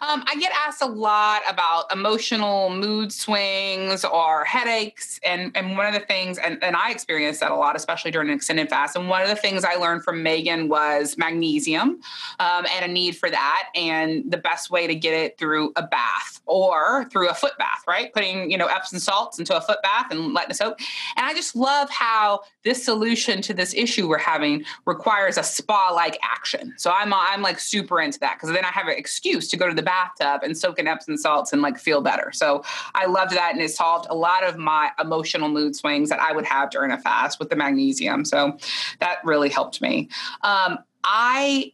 Um, 0.01 0.23
I 0.27 0.35
get 0.39 0.51
asked 0.65 0.81
a 0.81 0.87
lot 0.87 1.41
about 1.49 1.91
emotional 1.91 2.69
mood 2.69 3.11
swings 3.11 4.05
or 4.05 4.45
headaches. 4.45 5.19
And, 5.23 5.51
and 5.55 5.77
one 5.77 5.87
of 5.87 5.93
the 5.93 6.05
things, 6.05 6.37
and, 6.37 6.63
and 6.63 6.75
I 6.75 6.91
experienced 6.91 7.39
that 7.41 7.51
a 7.51 7.55
lot, 7.55 7.75
especially 7.75 8.11
during 8.11 8.29
an 8.29 8.35
extended 8.35 8.69
fast. 8.69 8.95
And 8.95 9.09
one 9.09 9.21
of 9.21 9.29
the 9.29 9.35
things 9.35 9.63
I 9.63 9.75
learned 9.75 10.03
from 10.03 10.23
Megan 10.23 10.69
was 10.69 11.17
magnesium 11.17 11.99
um, 12.39 12.65
and 12.73 12.85
a 12.85 12.87
need 12.87 13.17
for 13.17 13.29
that. 13.29 13.69
And 13.75 14.29
the 14.31 14.37
best 14.37 14.71
way 14.71 14.87
to 14.87 14.95
get 14.95 15.13
it 15.13 15.37
through 15.37 15.71
a 15.75 15.85
bath 15.85 16.41
or 16.45 17.05
through 17.05 17.29
a 17.29 17.33
foot 17.33 17.57
bath, 17.57 17.83
right? 17.87 18.13
Putting, 18.13 18.49
you 18.49 18.57
know, 18.57 18.67
Epsom 18.67 18.99
salts 18.99 19.39
into 19.39 19.55
a 19.55 19.61
foot 19.61 19.81
bath 19.83 20.11
and 20.11 20.33
letting 20.33 20.51
it 20.51 20.55
soak. 20.55 20.79
And 21.15 21.25
I 21.25 21.33
just 21.33 21.55
love 21.55 21.89
how 21.89 22.41
this 22.63 22.83
solution 22.83 23.41
to 23.43 23.53
this 23.53 23.73
issue 23.73 24.07
we're 24.07 24.17
having 24.17 24.63
requires 24.85 25.37
a 25.37 25.43
spa 25.43 25.91
like 25.93 26.17
action. 26.23 26.73
So 26.77 26.91
I'm, 26.91 27.13
I'm 27.13 27.41
like 27.41 27.59
super 27.59 28.01
into 28.01 28.19
that 28.19 28.37
because 28.37 28.53
then 28.53 28.65
I 28.65 28.69
have 28.69 28.87
an 28.87 28.95
excuse 28.97 29.47
to 29.49 29.57
go 29.59 29.67
to 29.67 29.75
the 29.75 29.83
bathtub 29.83 30.41
and 30.43 30.57
soak 30.57 30.79
in 30.79 30.87
Epsom 30.87 31.17
salts 31.17 31.53
and 31.53 31.61
like 31.61 31.77
feel 31.77 32.01
better. 32.01 32.31
So 32.31 32.63
I 32.95 33.05
loved 33.05 33.31
that. 33.33 33.51
And 33.53 33.61
it 33.61 33.69
solved 33.69 34.07
a 34.09 34.15
lot 34.15 34.43
of 34.43 34.57
my 34.57 34.91
emotional 34.99 35.49
mood 35.49 35.75
swings 35.75 36.09
that 36.09 36.19
I 36.19 36.31
would 36.31 36.45
have 36.45 36.69
during 36.69 36.91
a 36.91 36.97
fast 36.97 37.39
with 37.39 37.49
the 37.49 37.55
magnesium. 37.55 38.25
So 38.25 38.57
that 38.99 39.19
really 39.23 39.49
helped 39.49 39.81
me. 39.81 40.09
Um, 40.41 40.79
I 41.03 41.73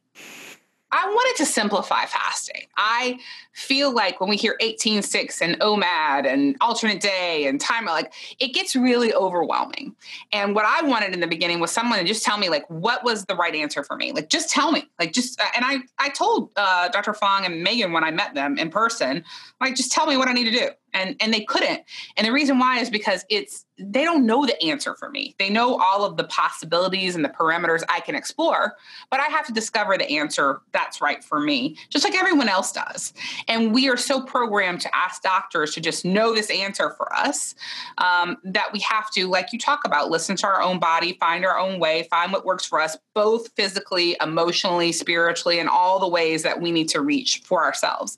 I 0.95 1.07
wanted 1.07 1.37
to 1.43 1.45
simplify 1.45 2.05
fasting. 2.05 2.61
I 2.77 3.19
feel 3.51 3.93
like 3.93 4.21
when 4.21 4.29
we 4.29 4.37
hear 4.37 4.55
18-6 4.61 5.41
and 5.41 5.59
OMAD 5.59 6.25
and 6.25 6.55
alternate 6.61 7.01
day 7.01 7.47
and 7.47 7.59
timer, 7.59 7.91
like 7.91 8.13
it 8.39 8.53
gets 8.53 8.77
really 8.77 9.13
overwhelming. 9.13 9.93
And 10.31 10.55
what 10.55 10.63
I 10.63 10.87
wanted 10.87 11.13
in 11.13 11.19
the 11.19 11.27
beginning 11.27 11.59
was 11.59 11.71
someone 11.71 11.99
to 11.99 12.05
just 12.05 12.23
tell 12.23 12.37
me 12.37 12.47
like 12.47 12.65
what 12.69 13.03
was 13.03 13.25
the 13.25 13.35
right 13.35 13.53
answer 13.53 13.83
for 13.83 13.97
me. 13.97 14.13
Like 14.13 14.29
just 14.29 14.49
tell 14.49 14.71
me. 14.71 14.85
Like 14.97 15.11
just 15.11 15.39
uh, 15.41 15.45
and 15.53 15.65
I 15.65 15.79
I 15.99 16.09
told 16.09 16.51
uh, 16.55 16.87
Dr. 16.87 17.13
Fung 17.13 17.45
and 17.45 17.61
Megan 17.61 17.91
when 17.91 18.05
I 18.05 18.11
met 18.11 18.33
them 18.33 18.57
in 18.57 18.69
person, 18.69 19.25
like 19.59 19.75
just 19.75 19.91
tell 19.91 20.05
me 20.05 20.15
what 20.15 20.29
I 20.29 20.31
need 20.31 20.45
to 20.45 20.51
do. 20.51 20.69
And 20.95 21.15
and 21.19 21.31
they 21.31 21.41
couldn't. 21.41 21.81
And 22.17 22.25
the 22.25 22.31
reason 22.31 22.57
why 22.57 22.79
is 22.79 22.89
because 22.89 23.23
it's 23.29 23.65
they 23.77 24.03
don't 24.03 24.25
know 24.25 24.45
the 24.45 24.61
answer 24.63 24.95
for 24.95 25.09
me. 25.09 25.35
They 25.37 25.49
know 25.49 25.77
all 25.77 26.05
of 26.05 26.15
the 26.15 26.23
possibilities 26.25 27.15
and 27.15 27.25
the 27.25 27.29
parameters 27.29 27.83
I 27.89 27.99
can 27.99 28.15
explore, 28.15 28.75
but 29.11 29.19
I 29.19 29.25
have 29.25 29.45
to 29.47 29.53
discover 29.53 29.97
the 29.97 30.09
answer 30.09 30.61
that's 30.71 31.01
right 31.01 31.23
for 31.23 31.39
me, 31.39 31.77
just 31.89 32.05
like 32.05 32.15
everyone 32.15 32.47
else 32.47 32.71
does. 32.71 33.13
And 33.47 33.73
we 33.73 33.89
are 33.89 33.97
so 33.97 34.21
programmed 34.21 34.81
to 34.81 34.95
ask 34.95 35.21
doctors 35.21 35.73
to 35.73 35.81
just 35.81 36.05
know 36.05 36.33
this 36.33 36.49
answer 36.49 36.91
for 36.91 37.13
us 37.13 37.53
um, 37.97 38.37
that 38.45 38.71
we 38.71 38.79
have 38.79 39.11
to, 39.11 39.27
like 39.27 39.51
you 39.51 39.59
talk 39.59 39.85
about, 39.85 40.09
listen 40.09 40.37
to 40.37 40.47
our 40.47 40.61
own 40.61 40.79
body, 40.79 41.17
find 41.19 41.45
our 41.45 41.59
own 41.59 41.79
way, 41.79 42.03
find 42.09 42.31
what 42.31 42.45
works 42.45 42.65
for 42.65 42.79
us, 42.79 42.95
both 43.15 43.49
physically, 43.55 44.15
emotionally, 44.21 44.91
spiritually, 44.91 45.57
and 45.57 45.69
all 45.69 45.99
the 45.99 46.07
ways 46.07 46.43
that 46.43 46.61
we 46.61 46.69
need 46.69 46.89
to 46.89 47.01
reach 47.01 47.41
for 47.45 47.63
ourselves. 47.63 48.17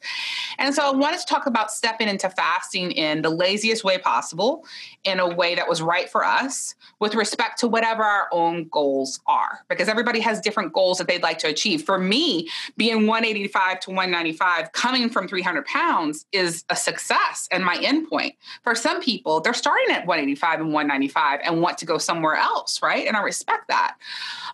And 0.58 0.74
so 0.74 0.84
I 0.84 0.92
wanted 0.92 1.20
to 1.20 1.26
talk 1.26 1.46
about 1.46 1.72
stepping 1.72 2.10
into 2.10 2.30
fasting 2.32 2.92
in 2.92 3.22
the 3.22 3.30
laziest 3.30 3.84
way 3.84 4.00
possible, 4.00 4.66
in 5.04 5.20
a 5.20 5.36
way 5.36 5.54
that 5.54 5.70
was 5.70 5.82
right 5.82 6.10
for 6.10 6.26
us, 6.26 6.74
with 7.00 7.14
respect 7.14 7.60
to 7.60 7.68
whatever 7.68 8.04
our 8.04 8.28
own 8.32 8.68
goals 8.70 9.20
are, 9.28 9.60
because 9.70 9.88
everybody 9.88 10.20
has 10.20 10.42
different 10.42 10.74
goals 10.74 10.98
that 10.98 11.08
they'd 11.08 11.22
like 11.22 11.38
to 11.40 11.48
achieve. 11.48 11.84
For 11.84 12.00
me, 12.00 12.50
being 12.76 13.06
185 13.06 13.80
to 13.82 13.90
195, 13.92 14.72
coming 14.72 15.10
from 15.10 15.28
300 15.28 15.66
pounds 15.66 16.26
is 16.32 16.66
a 16.70 16.76
success 16.76 17.48
and 17.52 17.64
my 17.64 17.78
endpoint. 17.78 18.36
For 18.64 18.74
some 18.74 19.00
people, 19.00 19.42
they're 19.42 19.54
starting 19.54 19.92
at 19.92 20.08
185 20.08 20.62
and 20.62 20.74
195 20.74 21.42
and 21.44 21.62
want 21.62 21.78
to 21.78 21.86
go 21.86 22.00
somewhere 22.00 22.36
else, 22.36 22.82
right? 22.82 23.08
And 23.08 23.16
I 23.16 23.22
respect 23.22 23.68
that. 23.68 23.96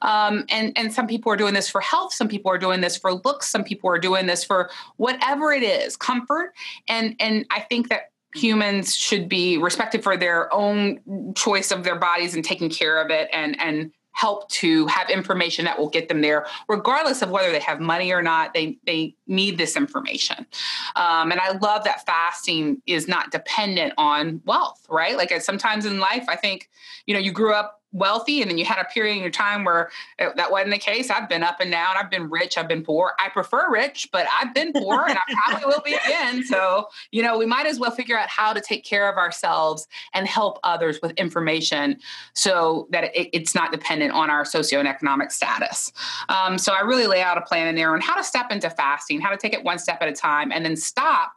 Um, 0.02 0.33
and 0.50 0.78
and 0.78 0.94
some 0.94 1.08
people 1.08 1.32
are 1.32 1.38
doing 1.38 1.54
this 1.54 1.70
for 1.70 1.82
health, 1.82 2.14
some 2.14 2.28
people 2.28 2.52
are 2.52 2.58
doing 2.58 2.82
this 2.82 2.98
for 2.98 3.14
looks, 3.14 3.48
some 3.48 3.64
people 3.64 3.90
are 3.90 4.00
doing 4.00 4.26
this 4.26 4.44
for 4.44 4.70
whatever 4.98 5.52
it 5.52 5.64
is, 5.64 5.96
comfort. 5.96 6.54
And 6.88 7.16
and 7.20 7.46
I 7.52 7.62
think 7.62 7.90
that 7.90 8.12
humans 8.36 8.96
should 8.96 9.30
be 9.30 9.58
respected 9.58 10.04
for 10.04 10.18
their 10.18 10.54
own 10.54 11.00
choice 11.36 11.72
of 11.72 11.84
their 11.84 11.98
bodies 11.98 12.36
and 12.36 12.44
taking 12.44 12.70
care 12.70 13.02
of 13.02 13.12
it 13.12 13.30
and 13.32 13.60
and 13.60 13.92
help 14.16 14.48
to 14.48 14.86
have 14.86 15.10
information 15.10 15.66
that 15.66 15.78
will 15.78 15.90
get 15.90 16.08
them 16.08 16.22
there 16.22 16.46
regardless 16.68 17.24
of 17.24 17.32
whether 17.32 17.52
they 17.52 17.60
have 17.60 17.80
money 17.80 18.12
or 18.12 18.22
not. 18.22 18.54
They 18.54 18.78
they 18.86 19.16
need 19.28 19.58
this 19.58 19.76
information. 19.76 20.46
Um, 20.96 21.32
and 21.32 21.40
i 21.40 21.52
love 21.58 21.84
that 21.84 22.06
fasting 22.06 22.82
is 22.86 23.08
not 23.08 23.32
dependent 23.32 23.94
on 23.98 24.42
wealth 24.46 24.86
right? 24.90 25.18
Like 25.18 25.32
sometimes 25.42 25.86
in 25.86 26.00
life 26.00 26.26
i 26.28 26.36
think 26.36 26.70
you 27.08 27.14
know 27.14 27.20
you 27.20 27.32
grew 27.32 27.54
up 27.54 27.83
wealthy 27.94 28.42
and 28.42 28.50
then 28.50 28.58
you 28.58 28.66
had 28.66 28.80
a 28.80 28.86
period 28.86 29.16
in 29.16 29.22
your 29.22 29.32
time 29.32 29.64
where 29.64 29.90
that 30.18 30.52
wasn't 30.52 30.72
the 30.72 30.78
case. 30.78 31.10
I've 31.10 31.30
been 31.30 31.44
up 31.44 31.60
and 31.60 31.72
down. 31.72 31.96
I've 31.96 32.10
been 32.10 32.30
rich. 32.30 32.58
I've 32.58 32.68
been 32.68 32.84
poor. 32.84 33.14
I 33.20 33.30
prefer 33.30 33.72
rich 33.72 34.10
but 34.12 34.26
i've 34.40 34.54
been 34.54 34.74
poor 34.74 35.06
and 35.08 35.18
i 35.18 35.34
probably 35.34 35.66
will 35.66 35.82
be 35.82 35.94
again. 35.94 36.44
So 36.44 36.88
you 37.12 37.22
know 37.22 37.38
we 37.38 37.46
might 37.46 37.66
as 37.66 37.80
well 37.80 37.92
figure 37.92 38.18
out 38.18 38.28
how 38.28 38.54
to 38.54 38.62
take 38.62 38.84
care 38.84 39.10
of 39.12 39.18
ourselves 39.18 39.88
and 40.14 40.28
help 40.28 40.60
others 40.64 41.00
with 41.02 41.12
information 41.14 42.00
so 42.34 42.88
that 42.92 43.06
it, 43.16 43.30
it's 43.34 43.56
not 43.56 43.72
dependent 43.72 44.14
on 44.14 44.30
our 44.30 44.44
socioeconomic 44.44 45.32
status. 45.32 45.92
Um, 46.30 46.58
so 46.58 46.74
i 46.74 46.82
really 46.82 47.08
lay 47.08 47.22
out 47.22 47.38
a 47.38 47.42
plan 47.42 47.68
in 47.68 47.76
there 47.76 47.94
on 47.94 48.02
how 48.02 48.16
to 48.16 48.24
step 48.24 48.52
into 48.52 48.70
fasting 48.70 49.22
how 49.22 49.30
to 49.30 49.38
take 49.38 49.54
it 49.54 49.64
one 49.64 49.80
step 49.80 50.00
at 50.02 50.08
a 50.08 50.14
time 50.14 50.52
and 50.52 50.66
then 50.66 50.76
stop 50.76 51.34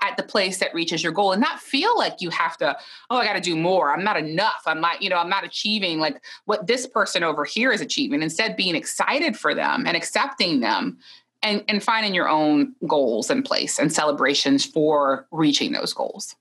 at 0.00 0.16
the 0.16 0.22
place 0.22 0.58
that 0.58 0.74
reaches 0.74 1.02
your 1.02 1.12
goal 1.12 1.32
and 1.32 1.40
not 1.40 1.60
feel 1.60 1.96
like 1.96 2.20
you 2.20 2.30
have 2.30 2.56
to 2.58 2.76
oh 3.10 3.16
i 3.16 3.24
got 3.24 3.34
to 3.34 3.40
do 3.40 3.56
more. 3.56 3.92
I'm 3.92 4.04
not 4.04 4.16
enough. 4.16 4.62
I'm 4.66 4.80
not 4.80 5.02
you 5.02 5.08
know 5.08 5.16
i'm 5.16 5.28
not 5.28 5.44
achieving 5.44 5.98
like 5.98 6.22
what 6.44 6.66
this 6.66 6.86
person 6.86 7.22
over 7.22 7.44
here 7.44 7.72
is 7.72 7.80
achieving. 7.80 8.22
Instead 8.22 8.56
being 8.56 8.74
excited 8.74 9.36
for 9.36 9.54
them 9.54 9.84
and 9.86 9.96
accepting 9.96 10.60
them 10.60 10.98
and 11.42 11.64
and 11.68 11.82
finding 11.82 12.14
your 12.14 12.28
own 12.28 12.74
goals 12.86 13.30
in 13.30 13.42
place 13.42 13.78
and 13.78 13.92
celebrations 13.92 14.64
for 14.64 15.26
reaching 15.30 15.72
those 15.72 15.92
goals. 15.92 16.36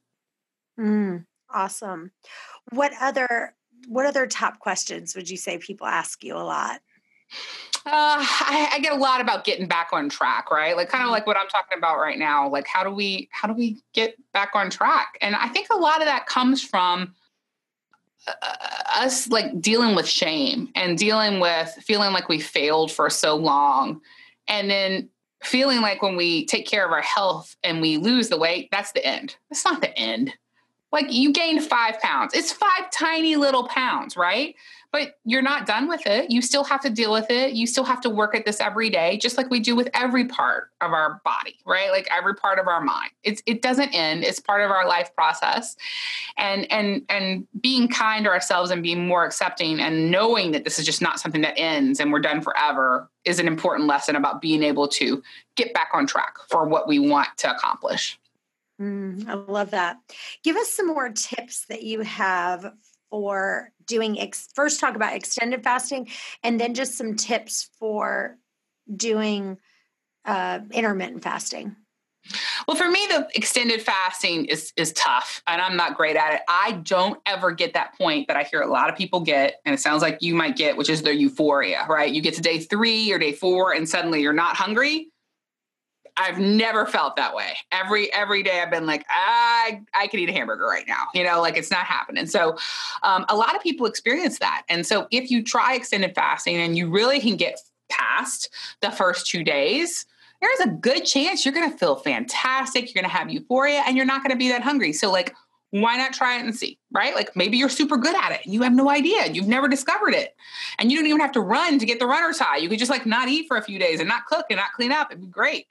Mm, 0.80 1.26
awesome. 1.54 2.12
What 2.72 2.92
other 3.00 3.54
what 3.88 4.06
other 4.06 4.26
top 4.28 4.60
questions 4.60 5.16
would 5.16 5.30
you 5.30 5.38
say 5.38 5.58
people 5.58 5.88
ask 5.88 6.24
you 6.24 6.36
a 6.36 6.40
lot 6.40 6.82
uh, 7.88 7.92
I, 7.92 8.70
I, 8.74 8.80
get 8.80 8.94
a 8.94 8.96
lot 8.96 9.22
about 9.22 9.44
getting 9.44 9.68
back 9.68 9.90
on 9.94 10.10
track, 10.10 10.50
right? 10.50 10.76
Like 10.76 10.90
kind 10.90 11.04
of 11.04 11.06
mm-hmm. 11.06 11.14
like 11.14 11.28
what 11.28 11.38
I'm 11.38 11.48
talking 11.48 11.78
about 11.78 12.00
right 12.00 12.18
now. 12.18 12.50
Like 12.50 12.68
how 12.68 12.84
do 12.84 12.90
we 12.90 13.30
how 13.32 13.48
do 13.48 13.54
we 13.54 13.78
get 13.94 14.16
back 14.34 14.52
on 14.56 14.72
track? 14.72 15.18
And 15.22 15.36
I 15.36 15.48
think 15.50 15.68
a 15.72 15.78
lot 15.78 16.02
of 16.02 16.08
that 16.08 16.26
comes 16.26 16.64
from 16.64 17.14
uh, 18.28 18.34
us 18.96 19.28
like 19.28 19.62
dealing 19.62 19.96
with 19.96 20.08
shame 20.08 20.70
and 20.74 20.98
dealing 20.98 21.40
with 21.40 21.70
feeling 21.82 22.12
like 22.12 22.28
we 22.28 22.40
failed 22.40 22.92
for 22.92 23.10
so 23.10 23.36
long, 23.36 24.02
and 24.48 24.70
then 24.70 25.10
feeling 25.44 25.82
like 25.82 26.02
when 26.02 26.16
we 26.16 26.46
take 26.48 26.66
care 26.66 26.86
of 26.86 26.92
our 26.92 27.04
health 27.04 27.56
and 27.64 27.82
we 27.82 27.98
lose 27.98 28.30
the 28.30 28.38
weight, 28.38 28.68
that's 28.72 28.94
the 28.94 29.06
end. 29.06 29.36
That's 29.50 29.64
not 29.64 29.82
the 29.82 29.96
end. 29.98 30.34
Like 30.92 31.12
you 31.12 31.32
gained 31.34 31.64
five 31.64 32.00
pounds. 32.00 32.34
It's 32.34 32.52
five 32.52 32.90
tiny 32.92 33.36
little 33.36 33.68
pounds, 33.68 34.18
right? 34.18 34.56
But 34.96 35.20
you're 35.26 35.42
not 35.42 35.66
done 35.66 35.90
with 35.90 36.08
it. 36.08 36.32
You 36.32 36.42
still 36.42 36.64
have 36.64 36.80
to 36.80 36.90
deal 36.90 37.12
with 37.12 37.30
it. 37.30 37.52
You 37.52 37.68
still 37.68 37.84
have 37.84 38.00
to 38.00 38.10
work 38.10 38.34
at 38.34 38.46
this 38.46 38.62
every 38.62 38.90
day, 38.90 39.18
just 39.18 39.36
like 39.36 39.50
we 39.50 39.60
do 39.60 39.76
with 39.76 39.90
every 39.94 40.24
part 40.24 40.70
of 40.80 40.94
our 40.94 41.20
body, 41.26 41.58
right? 41.66 41.92
Like 41.92 42.08
every 42.18 42.34
part 42.34 42.60
of 42.60 42.70
our 42.70 42.80
mind. 42.80 43.12
It's 43.22 43.44
it 43.46 43.62
doesn't 43.62 43.90
end. 43.90 44.24
It's 44.24 44.40
part 44.40 44.62
of 44.62 44.72
our 44.72 44.88
life 44.88 45.14
process. 45.14 45.76
And 46.38 46.72
and 46.72 47.02
and 47.10 47.46
being 47.60 47.90
kind 47.90 48.24
to 48.24 48.30
ourselves 48.30 48.72
and 48.72 48.82
being 48.82 49.06
more 49.06 49.26
accepting 49.26 49.82
and 49.82 50.12
knowing 50.12 50.54
that 50.54 50.64
this 50.64 50.80
is 50.80 50.86
just 50.86 51.02
not 51.02 51.20
something 51.20 51.42
that 51.42 51.60
ends 51.60 52.00
and 52.00 52.14
we're 52.14 52.22
done 52.22 52.40
forever 52.40 53.10
is 53.26 53.38
an 53.38 53.50
important 53.50 53.90
lesson 53.90 54.16
about 54.16 54.40
being 54.40 54.64
able 54.64 54.88
to 54.88 55.22
get 55.58 55.74
back 55.74 55.90
on 55.92 56.08
track 56.08 56.36
for 56.48 56.70
what 56.70 56.88
we 56.88 57.00
want 57.00 57.28
to 57.40 57.54
accomplish. 57.54 58.18
Mm, 58.80 59.28
I 59.28 59.34
love 59.34 59.72
that. 59.72 59.98
Give 60.42 60.56
us 60.56 60.70
some 60.70 60.88
more 60.88 61.10
tips 61.10 61.66
that 61.66 61.84
you 61.84 62.00
have 62.00 62.72
for 63.22 63.72
doing 63.86 64.20
ex- 64.20 64.50
first 64.54 64.80
talk 64.80 64.96
about 64.96 65.14
extended 65.14 65.64
fasting 65.64 66.10
and 66.44 66.60
then 66.60 66.74
just 66.74 66.98
some 66.98 67.16
tips 67.16 67.70
for 67.80 68.38
doing 68.96 69.58
uh, 70.26 70.60
intermittent 70.72 71.24
fasting 71.24 71.76
well, 72.68 72.76
for 72.76 72.90
me, 72.90 73.06
the 73.08 73.28
extended 73.36 73.82
fasting 73.82 74.46
is 74.46 74.74
is 74.76 74.92
tough, 74.94 75.44
and 75.48 75.62
I'm 75.62 75.76
not 75.76 75.96
great 75.96 76.16
at 76.16 76.34
it. 76.34 76.42
I 76.48 76.74
don't 76.84 77.20
ever 77.26 77.52
get 77.52 77.74
that 77.74 77.96
point 77.98 78.28
that 78.28 78.38
I 78.38 78.44
hear 78.44 78.62
a 78.62 78.70
lot 78.70 78.90
of 78.90 78.98
people 78.98 79.20
get, 79.20 79.56
and 79.66 79.74
it 79.74 79.80
sounds 79.80 80.02
like 80.02 80.22
you 80.22 80.34
might 80.34 80.56
get, 80.56 80.76
which 80.76 80.90
is 80.90 81.04
the 81.04 81.16
euphoria, 81.16 81.86
right? 81.88 82.12
You 82.12 82.22
get 82.22 82.34
to 82.36 82.42
day 82.42 82.60
three 82.60 83.12
or 83.12 83.20
day 83.20 83.32
four, 83.32 83.74
and 83.74 83.88
suddenly 83.88 84.22
you're 84.22 84.34
not 84.34 84.56
hungry. 84.56 85.10
I've 86.18 86.40
never 86.40 86.86
felt 86.86 87.16
that 87.18 87.36
way. 87.36 87.58
Every 87.72 88.12
every 88.14 88.42
day 88.42 88.62
I've 88.62 88.72
been 88.72 88.86
like, 88.86 89.06
I 89.10 89.82
I 89.94 90.08
could 90.08 90.20
eat 90.20 90.30
a 90.30 90.32
hamburger 90.32 90.66
right 90.66 90.86
now. 90.88 91.04
You 91.14 91.24
know, 91.24 91.42
like 91.42 91.58
it's 91.58 91.72
not 91.72 91.86
happening. 91.86 92.26
So 92.26 92.58
um, 93.04 93.26
a 93.30 93.36
lot 93.36 93.56
of 93.56 93.62
people 93.62 93.86
experience 93.86 94.40
that. 94.40 94.64
And 94.70 94.86
so 94.86 95.08
if 95.12 95.30
you 95.30 95.44
try 95.44 95.76
extended 95.76 96.16
fasting 96.16 96.56
and 96.56 96.78
you 96.78 96.90
really 96.90 97.20
can 97.20 97.36
get 97.36 97.60
past 97.90 98.50
the 98.82 98.92
first 98.92 99.28
two 99.28 99.44
days, 99.44 100.06
there's 100.42 100.60
a 100.62 100.70
good 100.70 101.02
chance 101.02 101.44
you're 101.44 101.54
going 101.54 101.72
to 101.72 101.78
feel 101.78 101.96
fantastic. 101.98 102.86
You're 102.86 103.02
going 103.02 103.12
to 103.12 103.18
have 103.18 103.30
euphoria 103.30 103.84
and 103.86 103.98
you're 103.98 104.06
not 104.06 104.22
going 104.22 104.32
to 104.32 104.38
be 104.38 104.50
that 104.50 104.62
hungry. 104.62 104.94
So 104.94 105.12
like 105.12 105.34
why 105.72 105.98
not 105.98 106.14
try 106.14 106.38
it 106.38 106.46
and 106.46 106.56
see, 106.56 106.78
right? 106.96 107.14
Like 107.14 107.36
maybe 107.36 107.58
you're 107.58 107.70
super 107.70 107.98
good 107.98 108.16
at 108.16 108.32
it. 108.32 108.42
And 108.46 108.54
you 108.54 108.62
have 108.64 108.74
no 108.74 108.90
idea. 108.90 109.28
You've 109.28 109.48
never 109.48 109.68
discovered 109.68 110.14
it. 110.14 110.36
And 110.80 110.92
you 110.92 110.98
don't 110.98 111.08
even 111.08 111.20
have 111.20 111.34
to 111.34 111.42
run 111.42 111.78
to 111.80 111.86
get 111.86 112.00
the 112.00 112.08
runner's 112.08 112.40
high. 112.40 112.58
You 112.58 112.70
could 112.70 112.80
just 112.80 112.92
like 112.92 113.06
not 113.06 113.28
eat 113.28 113.48
for 113.48 113.58
a 113.58 113.62
few 113.62 113.78
days 113.78 114.00
and 114.00 114.08
not 114.08 114.26
cook 114.26 114.46
and 114.50 114.58
not 114.58 114.72
clean 114.74 114.92
up. 114.92 115.12
It'd 115.12 115.22
be 115.22 115.28
great. 115.28 115.68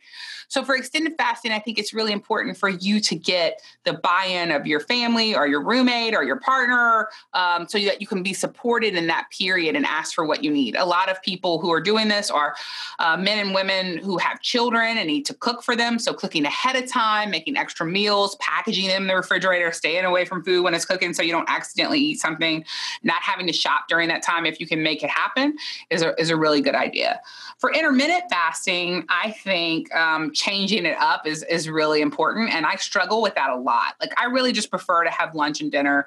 So 0.48 0.62
for 0.64 0.76
extended 0.76 1.14
fasting, 1.16 1.52
I 1.52 1.58
think 1.58 1.78
it's 1.78 1.94
really 1.94 2.12
important 2.12 2.56
for 2.56 2.68
you 2.68 3.00
to 3.00 3.16
get 3.16 3.62
the 3.84 3.94
buy-in 3.94 4.50
of 4.50 4.66
your 4.66 4.80
family 4.80 5.34
or 5.34 5.46
your 5.46 5.62
roommate 5.62 6.14
or 6.14 6.22
your 6.22 6.38
partner 6.38 7.08
um, 7.32 7.66
so 7.66 7.78
that 7.80 8.00
you 8.00 8.06
can 8.06 8.22
be 8.22 8.34
supported 8.34 8.94
in 8.94 9.06
that 9.06 9.28
period 9.36 9.74
and 9.74 9.86
ask 9.86 10.14
for 10.14 10.24
what 10.24 10.44
you 10.44 10.50
need. 10.50 10.76
A 10.76 10.84
lot 10.84 11.08
of 11.10 11.20
people 11.22 11.58
who 11.58 11.72
are 11.72 11.80
doing 11.80 12.08
this 12.08 12.30
are 12.30 12.54
uh, 12.98 13.16
men 13.16 13.38
and 13.38 13.54
women 13.54 13.98
who 13.98 14.18
have 14.18 14.40
children 14.42 14.98
and 14.98 15.06
need 15.06 15.24
to 15.26 15.34
cook 15.34 15.62
for 15.62 15.74
them. 15.74 15.98
So 15.98 16.12
cooking 16.12 16.44
ahead 16.44 16.76
of 16.76 16.90
time, 16.90 17.30
making 17.30 17.56
extra 17.56 17.86
meals, 17.86 18.36
packaging 18.36 18.88
them 18.88 19.02
in 19.02 19.08
the 19.08 19.16
refrigerator, 19.16 19.72
staying 19.72 20.04
away 20.04 20.24
from 20.24 20.44
food 20.44 20.62
when 20.62 20.74
it's 20.74 20.84
cooking 20.84 21.13
so 21.14 21.22
you 21.22 21.32
don't 21.32 21.48
accidentally 21.48 21.98
eat 21.98 22.20
something, 22.20 22.64
not 23.02 23.22
having 23.22 23.46
to 23.46 23.52
shop 23.52 23.84
during 23.88 24.08
that 24.08 24.22
time 24.22 24.46
if 24.46 24.60
you 24.60 24.66
can 24.66 24.82
make 24.82 25.02
it 25.02 25.10
happen 25.10 25.56
is 25.90 26.02
a, 26.02 26.18
is 26.20 26.30
a 26.30 26.36
really 26.36 26.60
good 26.60 26.74
idea. 26.74 27.20
For 27.58 27.72
intermittent 27.72 28.24
fasting, 28.30 29.04
I 29.08 29.30
think 29.30 29.94
um, 29.94 30.32
changing 30.32 30.86
it 30.86 30.96
up 30.98 31.26
is, 31.26 31.42
is 31.44 31.68
really 31.68 32.00
important. 32.00 32.54
And 32.54 32.66
I 32.66 32.76
struggle 32.76 33.22
with 33.22 33.34
that 33.34 33.50
a 33.50 33.56
lot. 33.56 33.94
Like, 34.00 34.12
I 34.18 34.26
really 34.26 34.52
just 34.52 34.70
prefer 34.70 35.04
to 35.04 35.10
have 35.10 35.34
lunch 35.34 35.60
and 35.60 35.70
dinner 35.70 36.06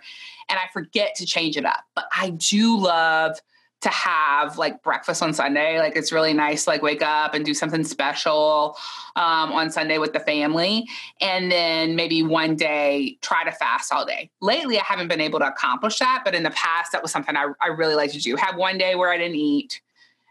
and 0.49 0.57
I 0.57 0.71
forget 0.71 1.15
to 1.15 1.25
change 1.25 1.57
it 1.57 1.65
up. 1.65 1.83
But 1.95 2.05
I 2.15 2.31
do 2.31 2.77
love 2.77 3.39
to 3.81 3.89
have 3.89 4.57
like 4.57 4.81
breakfast 4.81 5.21
on 5.21 5.33
Sunday. 5.33 5.79
Like 5.79 5.95
it's 5.95 6.11
really 6.11 6.33
nice 6.33 6.63
to 6.63 6.71
like 6.71 6.81
wake 6.81 7.03
up 7.03 7.33
and 7.33 7.45
do 7.45 7.53
something 7.53 7.83
special 7.83 8.75
um, 9.15 9.51
on 9.51 9.69
Sunday 9.69 9.99
with 9.99 10.13
the 10.13 10.19
family. 10.19 10.87
And 11.21 11.51
then 11.51 11.95
maybe 11.95 12.23
one 12.23 12.55
day 12.55 13.17
try 13.21 13.43
to 13.43 13.51
fast 13.51 13.93
all 13.93 14.05
day. 14.05 14.31
Lately, 14.41 14.79
I 14.79 14.83
haven't 14.83 15.09
been 15.09 15.21
able 15.21 15.39
to 15.39 15.47
accomplish 15.47 15.99
that. 15.99 16.23
But 16.25 16.33
in 16.33 16.43
the 16.43 16.51
past, 16.51 16.91
that 16.91 17.03
was 17.03 17.11
something 17.11 17.35
I, 17.35 17.47
I 17.61 17.67
really 17.67 17.95
like 17.95 18.11
to 18.13 18.19
do. 18.19 18.35
Have 18.35 18.55
one 18.55 18.77
day 18.77 18.95
where 18.95 19.11
I 19.11 19.17
didn't 19.17 19.35
eat. 19.35 19.81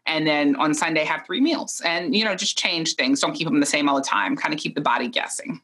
And 0.06 0.26
then 0.26 0.56
on 0.56 0.72
Sunday, 0.72 1.04
have 1.04 1.26
three 1.26 1.40
meals 1.40 1.82
and, 1.84 2.14
you 2.14 2.24
know, 2.24 2.36
just 2.36 2.56
change 2.56 2.94
things. 2.94 3.20
Don't 3.20 3.32
keep 3.32 3.48
them 3.48 3.58
the 3.58 3.66
same 3.66 3.88
all 3.88 3.96
the 3.96 4.02
time. 4.02 4.36
Kind 4.36 4.54
of 4.54 4.60
keep 4.60 4.74
the 4.76 4.80
body 4.80 5.08
guessing. 5.08 5.60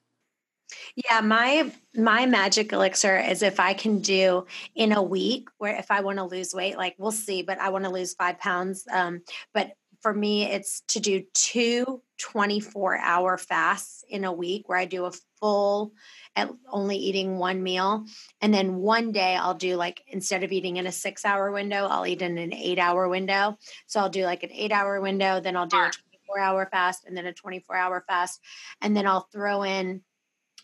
Yeah, 0.94 1.20
my 1.20 1.72
my 1.94 2.26
magic 2.26 2.72
elixir 2.72 3.18
is 3.18 3.42
if 3.42 3.58
I 3.58 3.72
can 3.74 4.00
do 4.00 4.46
in 4.74 4.92
a 4.92 5.02
week 5.02 5.48
where 5.58 5.76
if 5.76 5.90
I 5.90 6.00
want 6.00 6.18
to 6.18 6.24
lose 6.24 6.54
weight, 6.54 6.76
like 6.76 6.94
we'll 6.98 7.12
see, 7.12 7.42
but 7.42 7.58
I 7.58 7.70
want 7.70 7.84
to 7.84 7.90
lose 7.90 8.14
five 8.14 8.38
pounds. 8.38 8.84
Um, 8.92 9.22
but 9.54 9.72
for 10.02 10.12
me, 10.12 10.44
it's 10.44 10.82
to 10.88 11.00
do 11.00 11.22
two 11.32 12.02
24 12.18 12.98
hour 12.98 13.38
fasts 13.38 14.04
in 14.08 14.24
a 14.24 14.32
week 14.32 14.68
where 14.68 14.78
I 14.78 14.84
do 14.84 15.04
a 15.06 15.12
full 15.40 15.92
at 16.36 16.50
only 16.68 16.96
eating 16.96 17.38
one 17.38 17.62
meal. 17.62 18.04
And 18.40 18.52
then 18.52 18.76
one 18.76 19.12
day 19.12 19.36
I'll 19.36 19.54
do 19.54 19.76
like 19.76 20.02
instead 20.08 20.44
of 20.44 20.52
eating 20.52 20.76
in 20.76 20.86
a 20.86 20.92
six 20.92 21.24
hour 21.24 21.52
window, 21.52 21.86
I'll 21.86 22.06
eat 22.06 22.22
in 22.22 22.36
an 22.36 22.52
eight 22.52 22.78
hour 22.78 23.08
window. 23.08 23.58
So 23.86 24.00
I'll 24.00 24.10
do 24.10 24.24
like 24.24 24.42
an 24.42 24.52
eight 24.52 24.72
hour 24.72 25.00
window, 25.00 25.40
then 25.40 25.56
I'll 25.56 25.66
do 25.66 25.76
a 25.76 25.90
24 25.90 26.38
hour 26.40 26.68
fast 26.70 27.04
and 27.06 27.16
then 27.16 27.26
a 27.26 27.32
24 27.32 27.76
hour 27.76 28.04
fast. 28.06 28.40
And 28.80 28.96
then 28.96 29.06
I'll 29.06 29.28
throw 29.32 29.62
in 29.62 30.02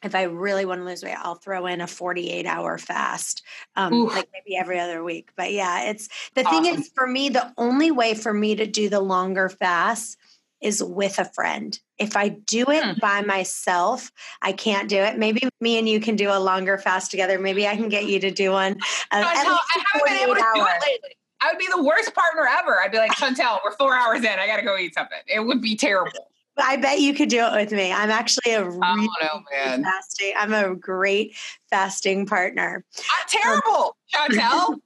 if 0.03 0.15
I 0.15 0.25
really 0.25 0.65
want 0.65 0.81
to 0.81 0.85
lose 0.85 1.03
weight, 1.03 1.17
I'll 1.19 1.35
throw 1.35 1.67
in 1.67 1.81
a 1.81 1.87
48 1.87 2.47
hour 2.47 2.79
fast, 2.79 3.43
um, 3.77 4.07
like 4.07 4.29
maybe 4.33 4.57
every 4.57 4.79
other 4.79 5.03
week. 5.03 5.31
But 5.37 5.53
yeah, 5.53 5.91
it's 5.91 6.09
the 6.35 6.45
awesome. 6.45 6.65
thing 6.65 6.75
is 6.75 6.91
for 6.95 7.07
me, 7.07 7.29
the 7.29 7.53
only 7.59 7.91
way 7.91 8.15
for 8.15 8.33
me 8.33 8.55
to 8.57 8.67
do 8.67 8.89
the 8.89 9.01
longer 9.01 9.49
fast 9.49 10.17
is 10.61 10.83
with 10.83 11.19
a 11.19 11.25
friend. 11.25 11.79
If 11.99 12.17
I 12.17 12.29
do 12.29 12.65
it 12.71 12.85
hmm. 12.85 12.99
by 13.01 13.23
myself, 13.23 14.11
I 14.43 14.53
can't 14.53 14.89
do 14.89 14.97
it. 14.97 15.19
Maybe 15.19 15.49
me 15.61 15.79
and 15.79 15.89
you 15.89 16.01
can 16.01 16.17
do 16.17 16.31
a 16.31 16.39
longer 16.39 16.79
fast 16.79 17.11
together. 17.11 17.39
Maybe 17.39 17.67
I 17.67 17.77
can 17.77 17.89
get 17.89 18.07
you 18.07 18.21
to 18.21 18.31
do 18.31 18.53
one. 18.53 18.73
Uh, 19.11 19.23
I 19.25 19.35
haven't 19.35 20.05
been 20.05 20.17
able 20.23 20.35
to 20.35 20.45
do 20.55 20.63
it 20.63 20.83
lately. 20.83 21.17
I 21.41 21.53
would 21.53 21.59
be 21.59 21.69
the 21.73 21.83
worst 21.83 22.13
partner 22.15 22.49
ever. 22.59 22.81
I'd 22.81 22.91
be 22.91 22.99
like, 22.99 23.13
Chantel, 23.13 23.61
we're 23.65 23.77
four 23.77 23.97
hours 23.97 24.19
in. 24.19 24.27
I 24.27 24.47
got 24.47 24.57
to 24.57 24.63
go 24.63 24.77
eat 24.77 24.95
something. 24.95 25.19
It 25.27 25.41
would 25.41 25.61
be 25.61 25.77
terrible. 25.77 26.31
I 26.61 26.77
bet 26.77 27.01
you 27.01 27.15
could 27.15 27.29
do 27.29 27.45
it 27.45 27.53
with 27.53 27.73
me. 27.73 27.93
I'm 27.93 28.11
actually 28.11 28.53
a 28.53 28.65
really 28.65 28.81
oh, 28.83 29.09
no, 29.23 29.83
fasting. 29.83 30.33
I'm 30.37 30.53
a 30.53 30.75
great 30.75 31.37
fasting 31.71 32.27
partner. 32.27 32.85
I'm 32.97 33.53
um, 33.53 33.63
terrible, 33.63 33.97
Chantel. 34.15 34.77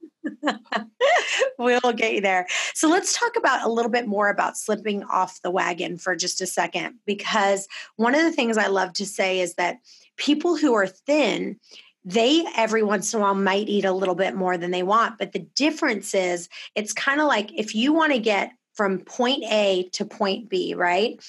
we'll 1.59 1.93
get 1.93 2.13
you 2.13 2.21
there. 2.21 2.47
So 2.73 2.87
let's 2.87 3.17
talk 3.17 3.35
about 3.35 3.65
a 3.65 3.69
little 3.69 3.91
bit 3.91 4.07
more 4.07 4.29
about 4.29 4.57
slipping 4.57 5.03
off 5.03 5.41
the 5.41 5.51
wagon 5.51 5.97
for 5.97 6.15
just 6.15 6.41
a 6.41 6.47
second, 6.47 6.95
because 7.05 7.67
one 7.97 8.15
of 8.15 8.21
the 8.21 8.31
things 8.31 8.57
I 8.57 8.67
love 8.67 8.93
to 8.93 9.05
say 9.05 9.39
is 9.39 9.55
that 9.55 9.79
people 10.17 10.55
who 10.55 10.73
are 10.73 10.87
thin 10.87 11.59
they 12.05 12.45
every 12.57 12.83
once 12.83 13.13
in 13.13 13.19
a 13.19 13.23
while 13.23 13.33
might 13.33 13.69
eat 13.69 13.85
a 13.85 13.93
little 13.93 14.15
bit 14.15 14.35
more 14.35 14.57
than 14.57 14.71
they 14.71 14.83
want 14.83 15.17
but 15.17 15.31
the 15.31 15.39
difference 15.55 16.13
is 16.13 16.49
it's 16.75 16.91
kind 16.91 17.21
of 17.21 17.27
like 17.27 17.49
if 17.57 17.73
you 17.73 17.93
want 17.93 18.11
to 18.11 18.19
get 18.19 18.51
from 18.73 18.99
point 18.99 19.43
A 19.45 19.89
to 19.93 20.05
point 20.05 20.49
B, 20.49 20.73
right? 20.73 21.19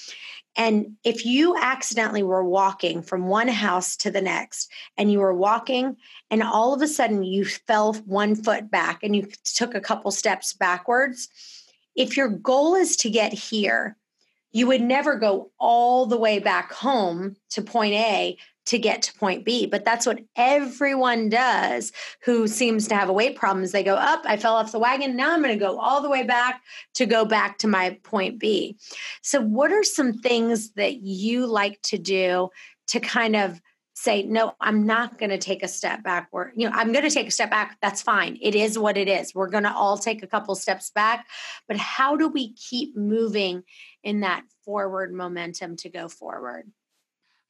And 0.56 0.96
if 1.02 1.26
you 1.26 1.56
accidentally 1.60 2.22
were 2.22 2.44
walking 2.44 3.02
from 3.02 3.26
one 3.26 3.48
house 3.48 3.96
to 3.98 4.10
the 4.10 4.22
next 4.22 4.70
and 4.96 5.10
you 5.10 5.18
were 5.18 5.34
walking 5.34 5.96
and 6.30 6.42
all 6.42 6.72
of 6.72 6.80
a 6.80 6.86
sudden 6.86 7.24
you 7.24 7.44
fell 7.44 7.94
one 8.06 8.36
foot 8.36 8.70
back 8.70 9.02
and 9.02 9.16
you 9.16 9.28
took 9.42 9.74
a 9.74 9.80
couple 9.80 10.10
steps 10.12 10.52
backwards, 10.52 11.28
if 11.96 12.16
your 12.16 12.28
goal 12.28 12.74
is 12.74 12.96
to 12.98 13.10
get 13.10 13.32
here, 13.32 13.96
you 14.52 14.68
would 14.68 14.82
never 14.82 15.16
go 15.16 15.50
all 15.58 16.06
the 16.06 16.16
way 16.16 16.38
back 16.38 16.72
home 16.72 17.34
to 17.50 17.60
point 17.60 17.94
A 17.94 18.36
to 18.66 18.78
get 18.78 19.02
to 19.02 19.14
point 19.14 19.44
B. 19.44 19.66
But 19.66 19.84
that's 19.84 20.06
what 20.06 20.20
everyone 20.36 21.28
does 21.28 21.92
who 22.24 22.48
seems 22.48 22.88
to 22.88 22.94
have 22.94 23.08
a 23.08 23.12
weight 23.12 23.36
problem 23.36 23.64
is 23.64 23.72
they 23.72 23.82
go 23.82 23.94
up, 23.94 24.22
I 24.24 24.36
fell 24.36 24.56
off 24.56 24.72
the 24.72 24.78
wagon. 24.78 25.16
Now 25.16 25.32
I'm 25.32 25.42
going 25.42 25.58
to 25.58 25.64
go 25.64 25.78
all 25.78 26.00
the 26.00 26.10
way 26.10 26.24
back 26.24 26.62
to 26.94 27.06
go 27.06 27.24
back 27.24 27.58
to 27.58 27.68
my 27.68 27.98
point 28.02 28.38
B. 28.38 28.76
So 29.22 29.40
what 29.40 29.72
are 29.72 29.84
some 29.84 30.14
things 30.14 30.72
that 30.72 31.02
you 31.02 31.46
like 31.46 31.80
to 31.82 31.98
do 31.98 32.50
to 32.88 33.00
kind 33.00 33.36
of 33.36 33.60
say 33.96 34.24
no 34.24 34.52
i'm 34.60 34.84
not 34.84 35.18
going 35.18 35.30
to 35.30 35.38
take 35.38 35.62
a 35.62 35.68
step 35.68 36.02
backward 36.02 36.52
you 36.56 36.68
know 36.68 36.74
i'm 36.74 36.92
going 36.92 37.04
to 37.04 37.10
take 37.10 37.28
a 37.28 37.30
step 37.30 37.48
back 37.48 37.78
that's 37.80 38.02
fine 38.02 38.36
it 38.42 38.54
is 38.54 38.76
what 38.76 38.96
it 38.96 39.08
is 39.08 39.32
we're 39.34 39.48
going 39.48 39.62
to 39.62 39.72
all 39.72 39.96
take 39.96 40.22
a 40.22 40.26
couple 40.26 40.54
steps 40.56 40.90
back 40.90 41.26
but 41.68 41.76
how 41.76 42.16
do 42.16 42.26
we 42.26 42.52
keep 42.54 42.96
moving 42.96 43.62
in 44.02 44.20
that 44.20 44.42
forward 44.64 45.14
momentum 45.14 45.76
to 45.76 45.88
go 45.88 46.08
forward 46.08 46.70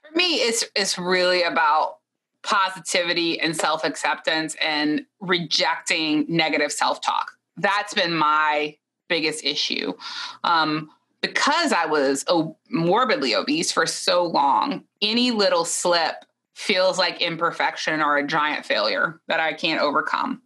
for 0.05 0.17
me, 0.17 0.37
it's 0.37 0.65
it's 0.75 0.99
really 0.99 1.43
about 1.43 1.99
positivity 2.43 3.41
and 3.41 3.57
self-acceptance 3.57 4.55
and 4.63 5.07
rejecting 5.21 6.27
negative 6.29 6.71
self-talk. 6.71 7.31
That's 7.57 7.95
been 7.95 8.15
my 8.15 8.77
biggest 9.09 9.45
issue. 9.45 9.95
Um, 10.43 10.91
because 11.23 11.73
I 11.73 11.87
was 11.87 12.23
o- 12.29 12.57
morbidly 12.69 13.35
obese 13.35 13.73
for 13.73 13.87
so 13.87 14.25
long, 14.25 14.85
any 15.01 15.31
little 15.31 15.65
slip 15.65 16.17
feels 16.55 16.99
like 16.99 17.23
imperfection 17.23 18.03
or 18.03 18.19
a 18.19 18.27
giant 18.27 18.67
failure 18.67 19.21
that 19.29 19.41
I 19.41 19.55
can't 19.55 19.81
overcome. 19.81 20.43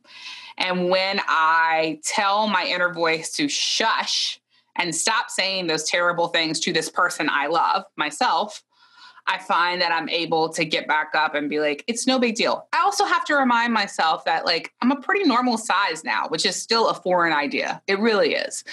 And 0.57 0.89
when 0.89 1.21
I 1.27 2.01
tell 2.05 2.47
my 2.47 2.65
inner 2.65 2.93
voice 2.93 3.33
to 3.33 3.49
shush 3.49 4.41
and 4.77 4.95
stop 4.95 5.31
saying 5.31 5.67
those 5.67 5.85
terrible 5.85 6.29
things 6.29 6.61
to 6.61 6.73
this 6.73 6.89
person 6.89 7.29
I 7.29 7.49
love, 7.49 7.85
myself, 7.97 8.63
I 9.29 9.39
find 9.39 9.81
that 9.83 9.93
I'm 9.93 10.09
able 10.09 10.49
to 10.51 10.65
get 10.65 10.89
back 10.89 11.15
up 11.15 11.35
and 11.35 11.51
be 11.51 11.61
like, 11.61 11.85
it's 11.87 12.07
no 12.07 12.19
big 12.19 12.35
deal. 12.35 12.67
I 12.73 12.81
also 12.81 13.05
have 13.05 13.25
to 13.27 13.35
remind 13.35 13.73
myself 13.73 14.25
that, 14.25 14.47
like, 14.47 14.73
I'm 14.81 14.91
a 14.91 15.01
pretty 15.01 15.25
normal 15.25 15.59
size 15.59 16.03
now, 16.03 16.29
which 16.29 16.47
is 16.47 16.57
still 16.57 16.89
a 16.89 16.95
foreign 16.95 17.33
idea. 17.33 17.83
It 17.87 17.99
really 17.99 18.35
is. 18.35 18.65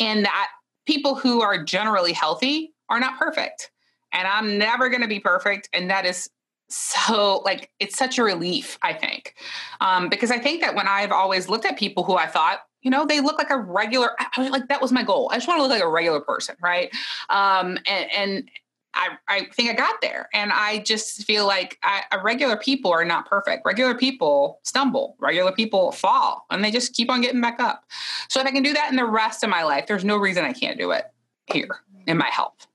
And 0.00 0.24
that 0.24 0.48
people 0.86 1.14
who 1.14 1.42
are 1.42 1.62
generally 1.62 2.12
healthy 2.12 2.72
are 2.88 2.98
not 2.98 3.18
perfect. 3.18 3.70
And 4.12 4.26
I'm 4.26 4.56
never 4.56 4.88
going 4.88 5.02
to 5.02 5.08
be 5.08 5.20
perfect. 5.20 5.68
And 5.74 5.90
that 5.90 6.06
is 6.06 6.30
so 6.70 7.42
like 7.44 7.70
it's 7.80 7.96
such 7.96 8.18
a 8.18 8.22
relief 8.22 8.78
i 8.82 8.92
think 8.92 9.34
um, 9.80 10.08
because 10.08 10.30
i 10.30 10.38
think 10.38 10.60
that 10.60 10.74
when 10.74 10.86
i've 10.86 11.12
always 11.12 11.48
looked 11.48 11.64
at 11.64 11.78
people 11.78 12.04
who 12.04 12.14
i 12.16 12.26
thought 12.26 12.58
you 12.82 12.90
know 12.90 13.06
they 13.06 13.20
look 13.20 13.38
like 13.38 13.48
a 13.50 13.56
regular 13.56 14.10
i 14.20 14.40
was 14.40 14.50
like 14.50 14.68
that 14.68 14.80
was 14.80 14.92
my 14.92 15.02
goal 15.02 15.30
i 15.32 15.36
just 15.36 15.48
want 15.48 15.58
to 15.58 15.62
look 15.62 15.70
like 15.70 15.82
a 15.82 15.88
regular 15.88 16.20
person 16.20 16.54
right 16.60 16.90
um, 17.30 17.78
and, 17.86 18.10
and 18.14 18.50
I, 18.94 19.10
I 19.28 19.46
think 19.54 19.70
I 19.70 19.74
got 19.74 20.00
there. 20.00 20.28
And 20.32 20.52
I 20.52 20.78
just 20.78 21.24
feel 21.24 21.46
like 21.46 21.78
I, 21.82 22.02
regular 22.22 22.56
people 22.56 22.90
are 22.90 23.04
not 23.04 23.26
perfect. 23.26 23.62
Regular 23.64 23.94
people 23.94 24.60
stumble, 24.64 25.16
regular 25.20 25.52
people 25.52 25.92
fall, 25.92 26.46
and 26.50 26.64
they 26.64 26.70
just 26.70 26.94
keep 26.94 27.10
on 27.10 27.20
getting 27.20 27.40
back 27.40 27.60
up. 27.60 27.84
So 28.28 28.40
if 28.40 28.46
I 28.46 28.50
can 28.50 28.62
do 28.62 28.72
that 28.72 28.90
in 28.90 28.96
the 28.96 29.04
rest 29.04 29.44
of 29.44 29.50
my 29.50 29.62
life, 29.62 29.86
there's 29.86 30.04
no 30.04 30.16
reason 30.16 30.44
I 30.44 30.52
can't 30.52 30.78
do 30.78 30.90
it 30.90 31.04
here 31.46 31.80
in 32.06 32.16
my 32.16 32.28
health. 32.28 32.66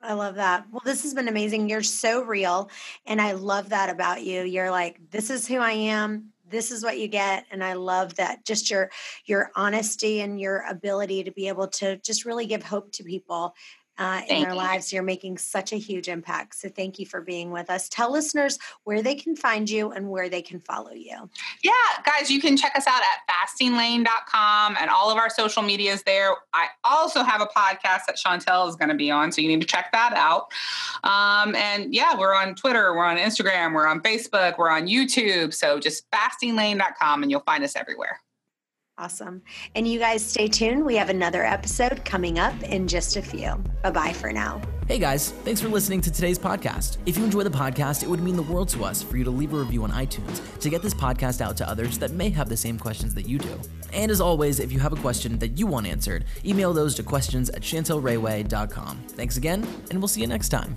I 0.00 0.12
love 0.12 0.34
that. 0.34 0.66
Well, 0.70 0.82
this 0.84 1.02
has 1.02 1.14
been 1.14 1.28
amazing. 1.28 1.68
You're 1.68 1.82
so 1.82 2.22
real. 2.22 2.70
And 3.06 3.20
I 3.20 3.32
love 3.32 3.70
that 3.70 3.88
about 3.88 4.22
you. 4.22 4.42
You're 4.42 4.70
like, 4.70 5.00
this 5.10 5.30
is 5.30 5.46
who 5.46 5.58
I 5.58 5.72
am. 5.72 6.30
This 6.46 6.70
is 6.70 6.84
what 6.84 6.98
you 6.98 7.08
get. 7.08 7.46
And 7.50 7.64
I 7.64 7.72
love 7.72 8.14
that 8.16 8.44
just 8.44 8.70
your 8.70 8.90
your 9.24 9.50
honesty 9.56 10.20
and 10.20 10.38
your 10.38 10.64
ability 10.68 11.24
to 11.24 11.32
be 11.32 11.48
able 11.48 11.68
to 11.68 11.96
just 11.98 12.26
really 12.26 12.44
give 12.44 12.62
hope 12.62 12.92
to 12.92 13.02
people 13.02 13.54
uh, 13.98 14.22
in 14.28 14.42
their 14.42 14.50
you. 14.50 14.56
lives. 14.56 14.92
You're 14.92 15.02
making 15.02 15.38
such 15.38 15.72
a 15.72 15.76
huge 15.76 16.08
impact. 16.08 16.56
So 16.56 16.68
thank 16.68 16.98
you 16.98 17.06
for 17.06 17.20
being 17.20 17.50
with 17.50 17.70
us. 17.70 17.88
Tell 17.88 18.10
listeners 18.10 18.58
where 18.84 19.02
they 19.02 19.14
can 19.14 19.36
find 19.36 19.68
you 19.68 19.92
and 19.92 20.10
where 20.10 20.28
they 20.28 20.42
can 20.42 20.60
follow 20.60 20.92
you. 20.92 21.30
Yeah, 21.62 21.72
guys, 22.04 22.30
you 22.30 22.40
can 22.40 22.56
check 22.56 22.74
us 22.76 22.86
out 22.86 23.00
at 23.00 23.32
fastinglane.com 23.32 24.76
and 24.80 24.90
all 24.90 25.10
of 25.10 25.16
our 25.16 25.30
social 25.30 25.62
medias 25.62 26.02
there. 26.02 26.34
I 26.52 26.68
also 26.82 27.22
have 27.22 27.40
a 27.40 27.46
podcast 27.46 28.06
that 28.06 28.16
Chantel 28.16 28.68
is 28.68 28.76
going 28.76 28.88
to 28.88 28.94
be 28.94 29.10
on, 29.10 29.32
so 29.32 29.40
you 29.40 29.48
need 29.48 29.60
to 29.60 29.66
check 29.66 29.92
that 29.92 30.14
out. 30.14 30.52
Um, 31.04 31.54
and 31.54 31.94
yeah, 31.94 32.18
we're 32.18 32.34
on 32.34 32.54
Twitter, 32.54 32.94
we're 32.94 33.04
on 33.04 33.16
Instagram, 33.16 33.74
we're 33.74 33.86
on 33.86 34.00
Facebook, 34.00 34.58
we're 34.58 34.70
on 34.70 34.86
YouTube. 34.86 35.54
So 35.54 35.78
just 35.78 36.10
fastinglane.com 36.10 37.22
and 37.22 37.30
you'll 37.30 37.40
find 37.40 37.62
us 37.64 37.76
everywhere. 37.76 38.20
Awesome. 38.96 39.42
And 39.74 39.88
you 39.88 39.98
guys 39.98 40.24
stay 40.24 40.46
tuned. 40.46 40.84
We 40.84 40.94
have 40.94 41.08
another 41.10 41.44
episode 41.44 42.04
coming 42.04 42.38
up 42.38 42.54
in 42.62 42.86
just 42.86 43.16
a 43.16 43.22
few. 43.22 43.56
Bye 43.82 43.90
bye 43.90 44.12
for 44.12 44.32
now. 44.32 44.62
Hey 44.86 45.00
guys, 45.00 45.30
thanks 45.42 45.60
for 45.60 45.68
listening 45.68 46.00
to 46.02 46.12
today's 46.12 46.38
podcast. 46.38 46.98
If 47.04 47.18
you 47.18 47.24
enjoy 47.24 47.42
the 47.42 47.50
podcast, 47.50 48.04
it 48.04 48.08
would 48.08 48.22
mean 48.22 48.36
the 48.36 48.42
world 48.42 48.68
to 48.68 48.84
us 48.84 49.02
for 49.02 49.16
you 49.16 49.24
to 49.24 49.30
leave 49.30 49.52
a 49.52 49.56
review 49.56 49.82
on 49.82 49.90
iTunes 49.90 50.40
to 50.60 50.70
get 50.70 50.80
this 50.80 50.94
podcast 50.94 51.40
out 51.40 51.56
to 51.56 51.68
others 51.68 51.98
that 51.98 52.12
may 52.12 52.30
have 52.30 52.48
the 52.48 52.56
same 52.56 52.78
questions 52.78 53.14
that 53.14 53.28
you 53.28 53.38
do. 53.38 53.60
And 53.92 54.12
as 54.12 54.20
always, 54.20 54.60
if 54.60 54.70
you 54.70 54.78
have 54.78 54.92
a 54.92 55.00
question 55.00 55.40
that 55.40 55.58
you 55.58 55.66
want 55.66 55.88
answered, 55.88 56.24
email 56.44 56.72
those 56.72 56.94
to 56.96 57.02
questions 57.02 57.50
at 57.50 57.62
chantelrayway.com. 57.62 59.02
Thanks 59.08 59.36
again, 59.36 59.66
and 59.90 59.98
we'll 59.98 60.08
see 60.08 60.20
you 60.20 60.28
next 60.28 60.50
time. 60.50 60.76